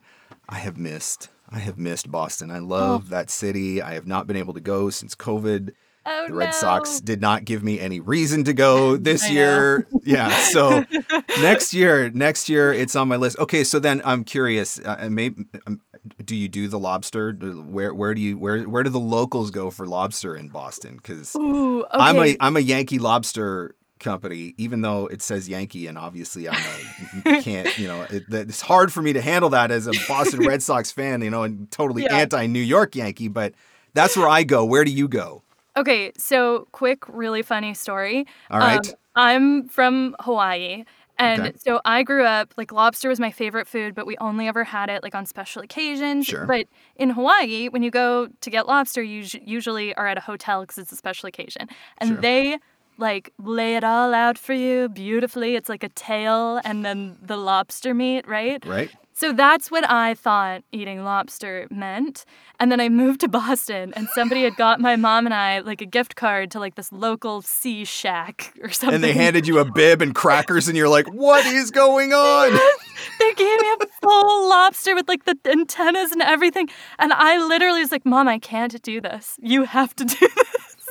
I 0.49 0.59
have 0.59 0.78
missed. 0.78 1.28
I 1.51 1.59
have 1.59 1.78
missed 1.78 2.11
Boston. 2.11 2.51
I 2.51 2.59
oh. 2.59 2.64
love 2.64 3.09
that 3.09 3.30
city. 3.30 3.82
I 3.82 3.95
have 3.95 4.07
not 4.07 4.26
been 4.26 4.36
able 4.36 4.55
to 4.55 4.61
go 4.61 4.91
since 4.91 5.14
COVID. 5.14 5.72
Oh 6.11 6.28
The 6.28 6.34
Red 6.34 6.46
no. 6.46 6.52
Sox 6.52 7.00
did 7.00 7.20
not 7.20 7.44
give 7.44 7.62
me 7.62 7.78
any 7.80 8.00
reason 8.00 8.44
to 8.44 8.52
go 8.52 8.96
this 9.09 9.24
I 9.24 9.28
year. 9.28 9.86
Yeah, 10.04 10.30
so 10.30 10.84
next 11.40 11.74
year, 11.74 12.11
next 12.11 12.48
year 12.48 12.72
it's 12.72 12.96
on 12.96 13.09
my 13.09 13.16
list. 13.16 13.38
Okay, 13.38 13.64
so 13.64 13.78
then 13.78 14.00
I'm 14.04 14.24
curious. 14.24 14.78
Uh, 14.78 15.09
maybe 15.11 15.44
um, 15.66 15.80
do 16.24 16.34
you 16.36 16.48
do 16.48 16.68
the 16.68 16.78
lobster? 16.78 17.32
Where 17.32 17.92
where 17.92 18.14
do 18.14 18.20
you 18.20 18.38
where 18.38 18.62
where 18.64 18.82
do 18.82 18.90
the 18.90 19.00
locals 19.00 19.50
go 19.50 19.70
for 19.70 19.86
lobster 19.86 20.36
in 20.36 20.48
Boston? 20.48 20.96
Because 20.96 21.34
okay. 21.36 21.88
I'm 21.92 22.18
a 22.18 22.36
I'm 22.40 22.56
a 22.56 22.61
Yankee 22.61 22.98
lobster 22.98 23.74
company, 23.98 24.54
even 24.59 24.80
though 24.80 25.06
it 25.06 25.22
says 25.22 25.48
Yankee, 25.48 25.86
and 25.86 25.98
obviously 25.98 26.48
I'm 26.48 27.42
can't 27.42 27.76
you 27.78 27.88
know 27.88 28.02
it, 28.09 28.24
it's 28.30 28.61
hard 28.61 28.92
for 28.92 29.02
me 29.02 29.12
to 29.12 29.20
handle 29.20 29.50
that 29.50 29.70
as 29.70 29.86
a 29.86 29.92
Boston 30.06 30.40
Red 30.40 30.62
Sox 30.62 30.90
fan, 30.90 31.20
you 31.22 31.30
know, 31.30 31.42
and 31.42 31.70
totally 31.70 32.02
Yeah. 32.09 32.16
anti 32.16 32.46
New 32.46 32.61
York 32.61 32.94
Yankee. 32.94 33.28
But 33.28 33.54
that's 33.94 34.16
where 34.16 34.28
I 34.28 34.44
go. 34.44 34.64
Where 34.64 34.84
do 34.84 34.90
you 34.90 35.09
go? 35.09 35.42
Okay, 35.79 36.12
so 36.18 36.66
quick, 36.72 37.05
really 37.09 37.43
funny 37.43 37.74
story. 37.74 38.26
All 38.51 38.59
right. 38.61 38.85
Um, 38.87 38.95
I'm 39.14 39.68
from 39.68 40.16
Hawaii, 40.20 40.85
And 41.20 41.49
Okay. 41.49 41.53
so 41.57 41.81
I 41.85 42.05
grew 42.05 42.24
up 42.24 42.55
like 42.57 42.70
lobster 42.72 43.09
was 43.09 43.18
my 43.20 43.33
favorite 43.33 43.66
food, 43.66 43.95
but 43.95 44.07
we 44.07 44.16
only 44.18 44.47
ever 44.49 44.62
had 44.64 44.89
it 44.89 45.03
like 45.03 45.14
on 45.16 45.26
special 45.26 45.62
occasions. 45.62 46.26
Sure. 46.29 46.47
But 46.47 46.66
in 46.97 47.11
Hawaii, 47.11 47.68
when 47.68 47.83
you 47.83 47.91
go 47.91 48.29
to 48.41 48.51
get 48.51 48.66
lobster, 48.68 49.03
you 49.03 49.22
us- 49.22 49.35
usually 49.35 49.95
are 49.97 50.07
at 50.07 50.16
a 50.18 50.20
hotel 50.20 50.61
because 50.62 50.79
it's 50.79 50.93
a 50.93 50.97
special 50.97 51.26
occasion, 51.26 51.68
and 51.99 52.11
Sure. 52.11 52.20
they 52.22 52.59
like 52.99 53.33
lay 53.39 53.76
it 53.76 53.85
all 53.85 54.14
out 54.14 54.39
for 54.39 54.53
you 54.55 54.89
beautifully. 54.89 55.57
It's 55.57 55.68
like 55.68 55.83
a 55.85 55.89
tail 55.91 56.61
and 56.64 56.85
then 56.85 57.16
the 57.20 57.37
lobster 57.37 57.95
meat, 57.95 58.26
right? 58.29 58.64
Right? 58.64 58.93
So 59.18 59.32
that's 59.32 59.68
what 59.68 59.82
I 59.90 60.14
thought 60.14 60.62
eating 60.70 61.02
lobster 61.02 61.66
meant. 61.72 62.24
And 62.60 62.70
then 62.70 62.80
I 62.80 62.88
moved 62.88 63.18
to 63.22 63.28
Boston 63.28 63.92
and 63.96 64.06
somebody 64.10 64.44
had 64.44 64.54
got 64.54 64.78
my 64.78 64.94
mom 64.94 65.26
and 65.26 65.34
I 65.34 65.58
like 65.58 65.80
a 65.80 65.86
gift 65.86 66.14
card 66.14 66.52
to 66.52 66.60
like 66.60 66.76
this 66.76 66.92
local 66.92 67.42
sea 67.42 67.84
shack 67.84 68.54
or 68.62 68.70
something. 68.70 68.94
And 68.94 69.02
they 69.02 69.14
handed 69.14 69.48
you 69.48 69.58
a 69.58 69.64
bib 69.64 70.02
and 70.02 70.14
crackers, 70.14 70.68
and 70.68 70.76
you're 70.76 70.88
like, 70.88 71.08
what 71.08 71.44
is 71.46 71.72
going 71.72 72.12
on? 72.12 72.52
they 73.18 73.34
gave 73.34 73.60
me 73.60 73.68
a 73.80 73.86
full 74.00 74.48
lobster 74.48 74.94
with 74.94 75.08
like 75.08 75.24
the 75.24 75.36
antennas 75.46 76.12
and 76.12 76.22
everything. 76.22 76.68
And 77.00 77.12
I 77.12 77.44
literally 77.44 77.80
was 77.80 77.90
like, 77.90 78.06
Mom, 78.06 78.28
I 78.28 78.38
can't 78.38 78.80
do 78.82 79.00
this. 79.00 79.36
You 79.42 79.64
have 79.64 79.96
to 79.96 80.04
do 80.04 80.14
this. 80.36 80.88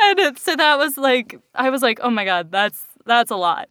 and 0.00 0.18
it, 0.20 0.38
so 0.38 0.54
that 0.54 0.78
was 0.78 0.96
like, 0.96 1.40
I 1.56 1.70
was 1.70 1.82
like, 1.82 1.98
oh 2.04 2.10
my 2.10 2.24
God, 2.24 2.52
that's 2.52 2.84
that's 3.04 3.32
a 3.32 3.36
lot. 3.36 3.68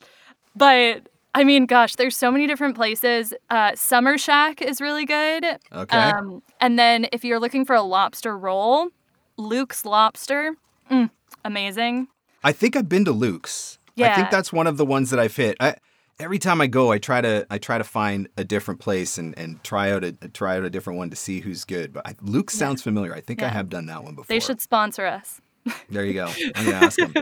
But 0.57 1.07
I 1.33 1.43
mean, 1.43 1.65
gosh, 1.65 1.95
there's 1.95 2.17
so 2.17 2.31
many 2.31 2.45
different 2.45 2.75
places. 2.75 3.33
Uh, 3.49 3.71
Summer 3.75 4.17
Shack 4.17 4.61
is 4.61 4.81
really 4.81 5.05
good. 5.05 5.45
Okay. 5.71 5.97
Um, 5.97 6.43
and 6.59 6.77
then 6.77 7.07
if 7.13 7.23
you're 7.23 7.39
looking 7.39 7.63
for 7.65 7.75
a 7.75 7.81
lobster 7.81 8.37
roll, 8.37 8.89
Luke's 9.37 9.85
Lobster, 9.85 10.55
mm, 10.89 11.09
amazing. 11.45 12.07
I 12.43 12.51
think 12.51 12.75
I've 12.75 12.89
been 12.89 13.05
to 13.05 13.11
Luke's. 13.11 13.79
Yeah. 13.95 14.11
I 14.11 14.15
think 14.15 14.29
that's 14.29 14.51
one 14.51 14.67
of 14.67 14.77
the 14.77 14.85
ones 14.85 15.09
that 15.11 15.19
I've 15.19 15.35
hit. 15.35 15.55
I, 15.59 15.75
every 16.19 16.39
time 16.39 16.61
I 16.61 16.67
go, 16.67 16.91
I 16.91 16.97
try 16.97 17.21
to 17.21 17.45
I 17.49 17.57
try 17.57 17.77
to 17.77 17.83
find 17.83 18.27
a 18.37 18.43
different 18.43 18.79
place 18.79 19.17
and, 19.17 19.37
and 19.37 19.63
try 19.63 19.91
out 19.91 20.03
a 20.03 20.11
try 20.11 20.57
out 20.57 20.63
a 20.63 20.69
different 20.69 20.97
one 20.97 21.09
to 21.09 21.15
see 21.15 21.39
who's 21.39 21.63
good. 21.65 21.93
But 21.93 22.07
I, 22.07 22.15
Luke 22.21 22.51
sounds 22.51 22.81
familiar. 22.81 23.13
I 23.13 23.21
think 23.21 23.41
I 23.41 23.49
have 23.49 23.69
done 23.69 23.85
that 23.87 24.03
one 24.03 24.15
before. 24.15 24.27
They 24.27 24.39
should 24.39 24.61
sponsor 24.61 25.05
us. 25.05 25.41
There 25.89 26.05
you 26.05 26.13
go. 26.13 26.31
I'm 26.55 26.65
gonna 26.65 26.77
ask 26.85 26.99
him. 26.99 27.13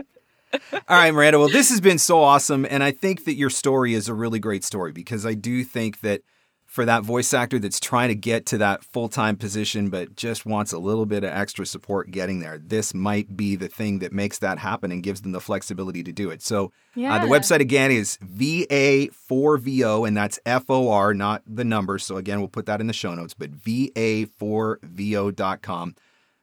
All 0.52 0.80
right, 0.88 1.12
Miranda. 1.12 1.38
Well, 1.38 1.48
this 1.48 1.70
has 1.70 1.80
been 1.80 1.98
so 1.98 2.22
awesome, 2.22 2.66
and 2.68 2.82
I 2.82 2.90
think 2.90 3.24
that 3.24 3.34
your 3.34 3.50
story 3.50 3.94
is 3.94 4.08
a 4.08 4.14
really 4.14 4.38
great 4.38 4.64
story 4.64 4.92
because 4.92 5.24
I 5.24 5.34
do 5.34 5.64
think 5.64 6.00
that 6.00 6.22
for 6.66 6.84
that 6.84 7.02
voice 7.02 7.32
actor 7.34 7.58
that's 7.58 7.80
trying 7.80 8.10
to 8.10 8.14
get 8.14 8.46
to 8.46 8.56
that 8.58 8.84
full 8.84 9.08
time 9.08 9.36
position 9.36 9.90
but 9.90 10.14
just 10.14 10.46
wants 10.46 10.72
a 10.72 10.78
little 10.78 11.04
bit 11.04 11.24
of 11.24 11.30
extra 11.30 11.66
support 11.66 12.12
getting 12.12 12.38
there, 12.38 12.58
this 12.58 12.94
might 12.94 13.36
be 13.36 13.56
the 13.56 13.66
thing 13.66 13.98
that 13.98 14.12
makes 14.12 14.38
that 14.38 14.58
happen 14.58 14.92
and 14.92 15.02
gives 15.02 15.22
them 15.22 15.32
the 15.32 15.40
flexibility 15.40 16.04
to 16.04 16.12
do 16.12 16.30
it. 16.30 16.42
So, 16.42 16.70
uh, 17.14 17.18
the 17.18 17.26
website 17.26 17.58
again 17.60 17.90
is 17.90 18.18
VA4VO, 18.18 20.06
and 20.06 20.16
that's 20.16 20.38
F 20.46 20.70
O 20.70 20.90
R, 20.90 21.12
not 21.12 21.42
the 21.44 21.64
number. 21.64 21.98
So, 21.98 22.16
again, 22.16 22.38
we'll 22.38 22.46
put 22.48 22.66
that 22.66 22.80
in 22.80 22.86
the 22.86 22.92
show 22.92 23.12
notes, 23.14 23.34
but 23.34 23.50
VA4VO.com. 23.52 25.96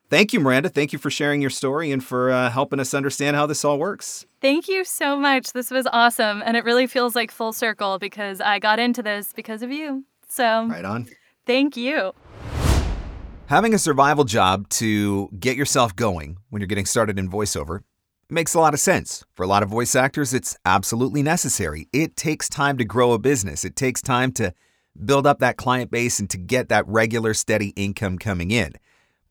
Thank 0.10 0.32
you, 0.32 0.40
Miranda. 0.40 0.70
Thank 0.70 0.94
you 0.94 1.00
for 1.00 1.10
sharing 1.10 1.42
your 1.42 1.50
story 1.50 1.92
and 1.92 2.02
for 2.02 2.32
uh, 2.32 2.50
helping 2.50 2.80
us 2.80 2.94
understand 2.94 3.36
how 3.36 3.46
this 3.46 3.66
all 3.66 3.78
works. 3.78 4.26
Thank 4.42 4.70
you 4.70 4.86
so 4.86 5.18
much. 5.18 5.52
This 5.52 5.70
was 5.70 5.86
awesome. 5.92 6.42
And 6.46 6.56
it 6.56 6.64
really 6.64 6.88
feels 6.88 7.14
like 7.14 7.30
full 7.30 7.52
circle 7.52 8.00
because 8.00 8.40
I 8.40 8.60
got 8.60 8.80
into 8.80 9.04
this 9.04 9.34
because 9.34 9.62
of 9.62 9.72
you. 9.72 10.06
So 10.30 10.68
Right 10.68 10.86
on. 10.86 11.08
thank 11.46 11.76
you. 11.76 12.14
Having 13.48 13.74
a 13.74 13.78
survival 13.80 14.24
job 14.24 14.70
to 14.70 15.30
get 15.40 15.58
yourself 15.58 15.96
going 15.96 16.38
when 16.50 16.62
you're 16.62 16.68
getting 16.68 16.86
started 16.86 17.20
in 17.20 17.30
voiceover 17.30 17.82
makes 18.30 18.54
a 18.54 18.60
lot 18.60 18.74
of 18.74 18.80
sense. 18.80 19.26
For 19.36 19.44
a 19.44 19.48
lot 19.48 19.64
of 19.64 19.70
voice 19.70 19.96
actors, 19.96 20.34
it's 20.34 20.58
absolutely 20.66 21.24
necessary. 21.24 21.88
It 21.92 22.16
takes 22.16 22.48
time 22.50 22.78
to 22.78 22.86
grow 22.86 23.12
a 23.12 23.20
business, 23.20 23.66
it 23.66 23.76
takes 23.76 24.02
time 24.02 24.32
to 24.34 24.54
build 25.06 25.28
up 25.28 25.40
that 25.40 25.58
client 25.58 25.92
base 25.92 26.20
and 26.20 26.30
to 26.30 26.38
get 26.38 26.70
that 26.70 26.88
regular, 26.88 27.34
steady 27.34 27.70
income 27.76 28.18
coming 28.18 28.52
in. 28.52 28.74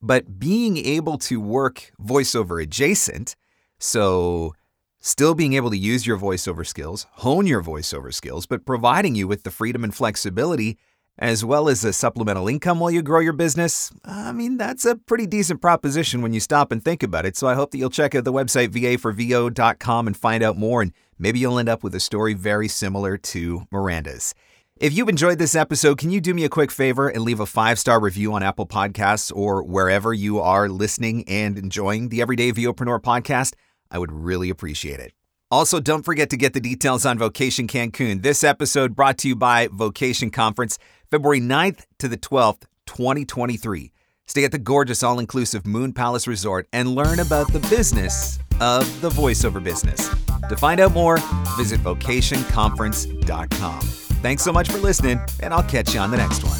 But 0.02 0.38
being 0.38 0.76
able 0.76 1.18
to 1.18 1.40
work 1.40 1.92
voiceover 2.00 2.62
adjacent, 2.62 3.36
so 3.78 4.54
still 5.00 5.34
being 5.34 5.54
able 5.54 5.70
to 5.70 5.76
use 5.76 6.06
your 6.06 6.18
voiceover 6.18 6.66
skills, 6.66 7.06
hone 7.12 7.46
your 7.46 7.62
voiceover 7.62 8.12
skills, 8.12 8.46
but 8.46 8.66
providing 8.66 9.14
you 9.14 9.28
with 9.28 9.42
the 9.42 9.50
freedom 9.50 9.84
and 9.84 9.94
flexibility 9.94 10.78
as 11.18 11.44
well 11.44 11.68
as 11.68 11.82
a 11.82 11.92
supplemental 11.92 12.46
income 12.46 12.78
while 12.78 12.90
you 12.90 13.00
grow 13.02 13.20
your 13.20 13.32
business, 13.32 13.90
I 14.04 14.32
mean, 14.32 14.58
that's 14.58 14.84
a 14.84 14.96
pretty 14.96 15.26
decent 15.26 15.62
proposition 15.62 16.20
when 16.20 16.34
you 16.34 16.40
stop 16.40 16.70
and 16.70 16.84
think 16.84 17.02
about 17.02 17.24
it. 17.24 17.36
So 17.36 17.46
I 17.46 17.54
hope 17.54 17.70
that 17.70 17.78
you'll 17.78 17.88
check 17.88 18.14
out 18.14 18.24
the 18.24 18.32
website 18.32 18.68
va4vo.com 18.68 20.06
and 20.06 20.16
find 20.16 20.42
out 20.42 20.58
more, 20.58 20.82
and 20.82 20.92
maybe 21.18 21.38
you'll 21.38 21.58
end 21.58 21.70
up 21.70 21.82
with 21.82 21.94
a 21.94 22.00
story 22.00 22.34
very 22.34 22.68
similar 22.68 23.16
to 23.16 23.66
Miranda's. 23.70 24.34
If 24.78 24.92
you've 24.92 25.08
enjoyed 25.08 25.38
this 25.38 25.54
episode, 25.54 25.96
can 25.96 26.10
you 26.10 26.20
do 26.20 26.34
me 26.34 26.44
a 26.44 26.50
quick 26.50 26.70
favor 26.70 27.08
and 27.08 27.24
leave 27.24 27.40
a 27.40 27.46
five 27.46 27.78
star 27.78 27.98
review 27.98 28.34
on 28.34 28.42
Apple 28.42 28.66
Podcasts 28.66 29.34
or 29.34 29.62
wherever 29.62 30.12
you 30.12 30.38
are 30.38 30.68
listening 30.68 31.26
and 31.26 31.56
enjoying 31.56 32.10
the 32.10 32.20
Everyday 32.20 32.52
VOpreneur 32.52 33.00
podcast? 33.00 33.54
I 33.90 33.98
would 33.98 34.12
really 34.12 34.50
appreciate 34.50 35.00
it. 35.00 35.14
Also, 35.50 35.80
don't 35.80 36.04
forget 36.04 36.28
to 36.28 36.36
get 36.36 36.52
the 36.52 36.60
details 36.60 37.06
on 37.06 37.16
Vocation 37.16 37.66
Cancun. 37.66 38.22
This 38.22 38.44
episode 38.44 38.94
brought 38.94 39.16
to 39.18 39.28
you 39.28 39.36
by 39.36 39.70
Vocation 39.72 40.30
Conference, 40.30 40.78
February 41.10 41.40
9th 41.40 41.86
to 41.98 42.06
the 42.06 42.18
12th, 42.18 42.64
2023. 42.84 43.92
Stay 44.26 44.44
at 44.44 44.52
the 44.52 44.58
gorgeous 44.58 45.02
all 45.02 45.18
inclusive 45.18 45.66
Moon 45.66 45.94
Palace 45.94 46.26
Resort 46.26 46.68
and 46.74 46.94
learn 46.94 47.20
about 47.20 47.50
the 47.50 47.60
business 47.70 48.38
of 48.60 49.00
the 49.00 49.08
voiceover 49.08 49.64
business. 49.64 50.10
To 50.50 50.56
find 50.56 50.80
out 50.80 50.92
more, 50.92 51.16
visit 51.56 51.80
vocationconference.com. 51.80 54.05
Thanks 54.26 54.42
so 54.42 54.52
much 54.52 54.68
for 54.68 54.78
listening, 54.78 55.20
and 55.38 55.54
I'll 55.54 55.62
catch 55.62 55.94
you 55.94 56.00
on 56.00 56.10
the 56.10 56.16
next 56.16 56.42
one. 56.42 56.58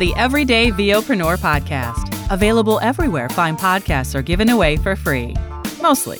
The 0.00 0.12
Everyday 0.16 0.72
VOpreneur 0.72 1.38
podcast. 1.38 2.12
Available 2.32 2.80
everywhere 2.80 3.28
fine 3.28 3.56
podcasts 3.56 4.16
are 4.16 4.20
given 4.20 4.48
away 4.48 4.78
for 4.78 4.96
free. 4.96 5.36
Mostly, 5.80 6.18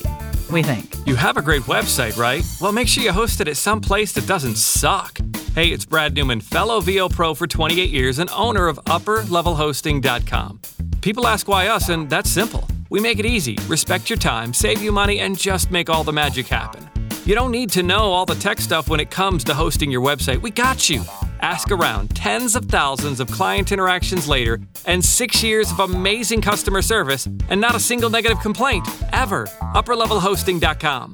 we 0.49 0.63
think. 0.63 0.95
You 1.05 1.15
have 1.15 1.35
a 1.35 1.41
great 1.41 1.63
website, 1.63 2.15
right? 2.17 2.45
Well, 2.61 2.71
make 2.71 2.87
sure 2.87 3.03
you 3.03 3.11
host 3.11 3.41
it 3.41 3.49
at 3.49 3.57
some 3.57 3.81
place 3.81 4.13
that 4.13 4.25
doesn't 4.25 4.55
suck. 4.55 5.19
Hey, 5.53 5.67
it's 5.67 5.83
Brad 5.83 6.15
Newman, 6.15 6.39
fellow 6.39 6.79
VO 6.79 7.09
Pro 7.09 7.33
for 7.33 7.45
28 7.45 7.89
years 7.89 8.17
and 8.17 8.29
owner 8.29 8.69
of 8.69 8.77
UpperLevelHosting.com. 8.85 10.61
People 11.01 11.27
ask 11.27 11.49
why 11.49 11.67
us, 11.67 11.89
and 11.89 12.09
that's 12.09 12.29
simple. 12.29 12.65
We 12.89 13.01
make 13.01 13.19
it 13.19 13.25
easy, 13.25 13.57
respect 13.67 14.09
your 14.09 14.17
time, 14.17 14.53
save 14.53 14.81
you 14.81 14.93
money, 14.93 15.19
and 15.19 15.37
just 15.37 15.71
make 15.71 15.89
all 15.89 16.05
the 16.05 16.13
magic 16.13 16.47
happen. 16.47 16.89
You 17.29 17.35
don't 17.35 17.51
need 17.51 17.69
to 17.73 17.83
know 17.83 18.11
all 18.11 18.25
the 18.25 18.33
tech 18.33 18.59
stuff 18.59 18.89
when 18.89 18.99
it 18.99 19.11
comes 19.11 19.43
to 19.43 19.53
hosting 19.53 19.91
your 19.91 20.01
website. 20.01 20.41
We 20.41 20.49
got 20.49 20.89
you. 20.89 21.03
Ask 21.41 21.69
around 21.69 22.15
tens 22.15 22.55
of 22.55 22.65
thousands 22.65 23.19
of 23.19 23.29
client 23.29 23.71
interactions 23.71 24.27
later, 24.27 24.59
and 24.87 25.05
six 25.05 25.43
years 25.43 25.71
of 25.71 25.79
amazing 25.79 26.41
customer 26.41 26.81
service, 26.81 27.27
and 27.27 27.61
not 27.61 27.75
a 27.75 27.79
single 27.79 28.09
negative 28.09 28.39
complaint, 28.39 28.87
ever. 29.13 29.45
UpperLevelHosting.com. 29.75 31.13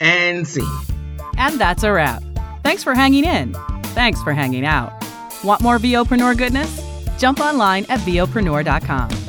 And 0.00 0.46
scene. 0.46 0.68
And 1.38 1.58
that's 1.58 1.82
a 1.82 1.90
wrap. 1.90 2.22
Thanks 2.62 2.84
for 2.84 2.92
hanging 2.92 3.24
in. 3.24 3.54
Thanks 3.94 4.22
for 4.22 4.34
hanging 4.34 4.66
out. 4.66 4.92
Want 5.42 5.62
more 5.62 5.78
VOpreneur 5.78 6.36
goodness? 6.36 6.78
Jump 7.18 7.40
online 7.40 7.86
at 7.88 8.00
VOpreneur.com. 8.00 9.23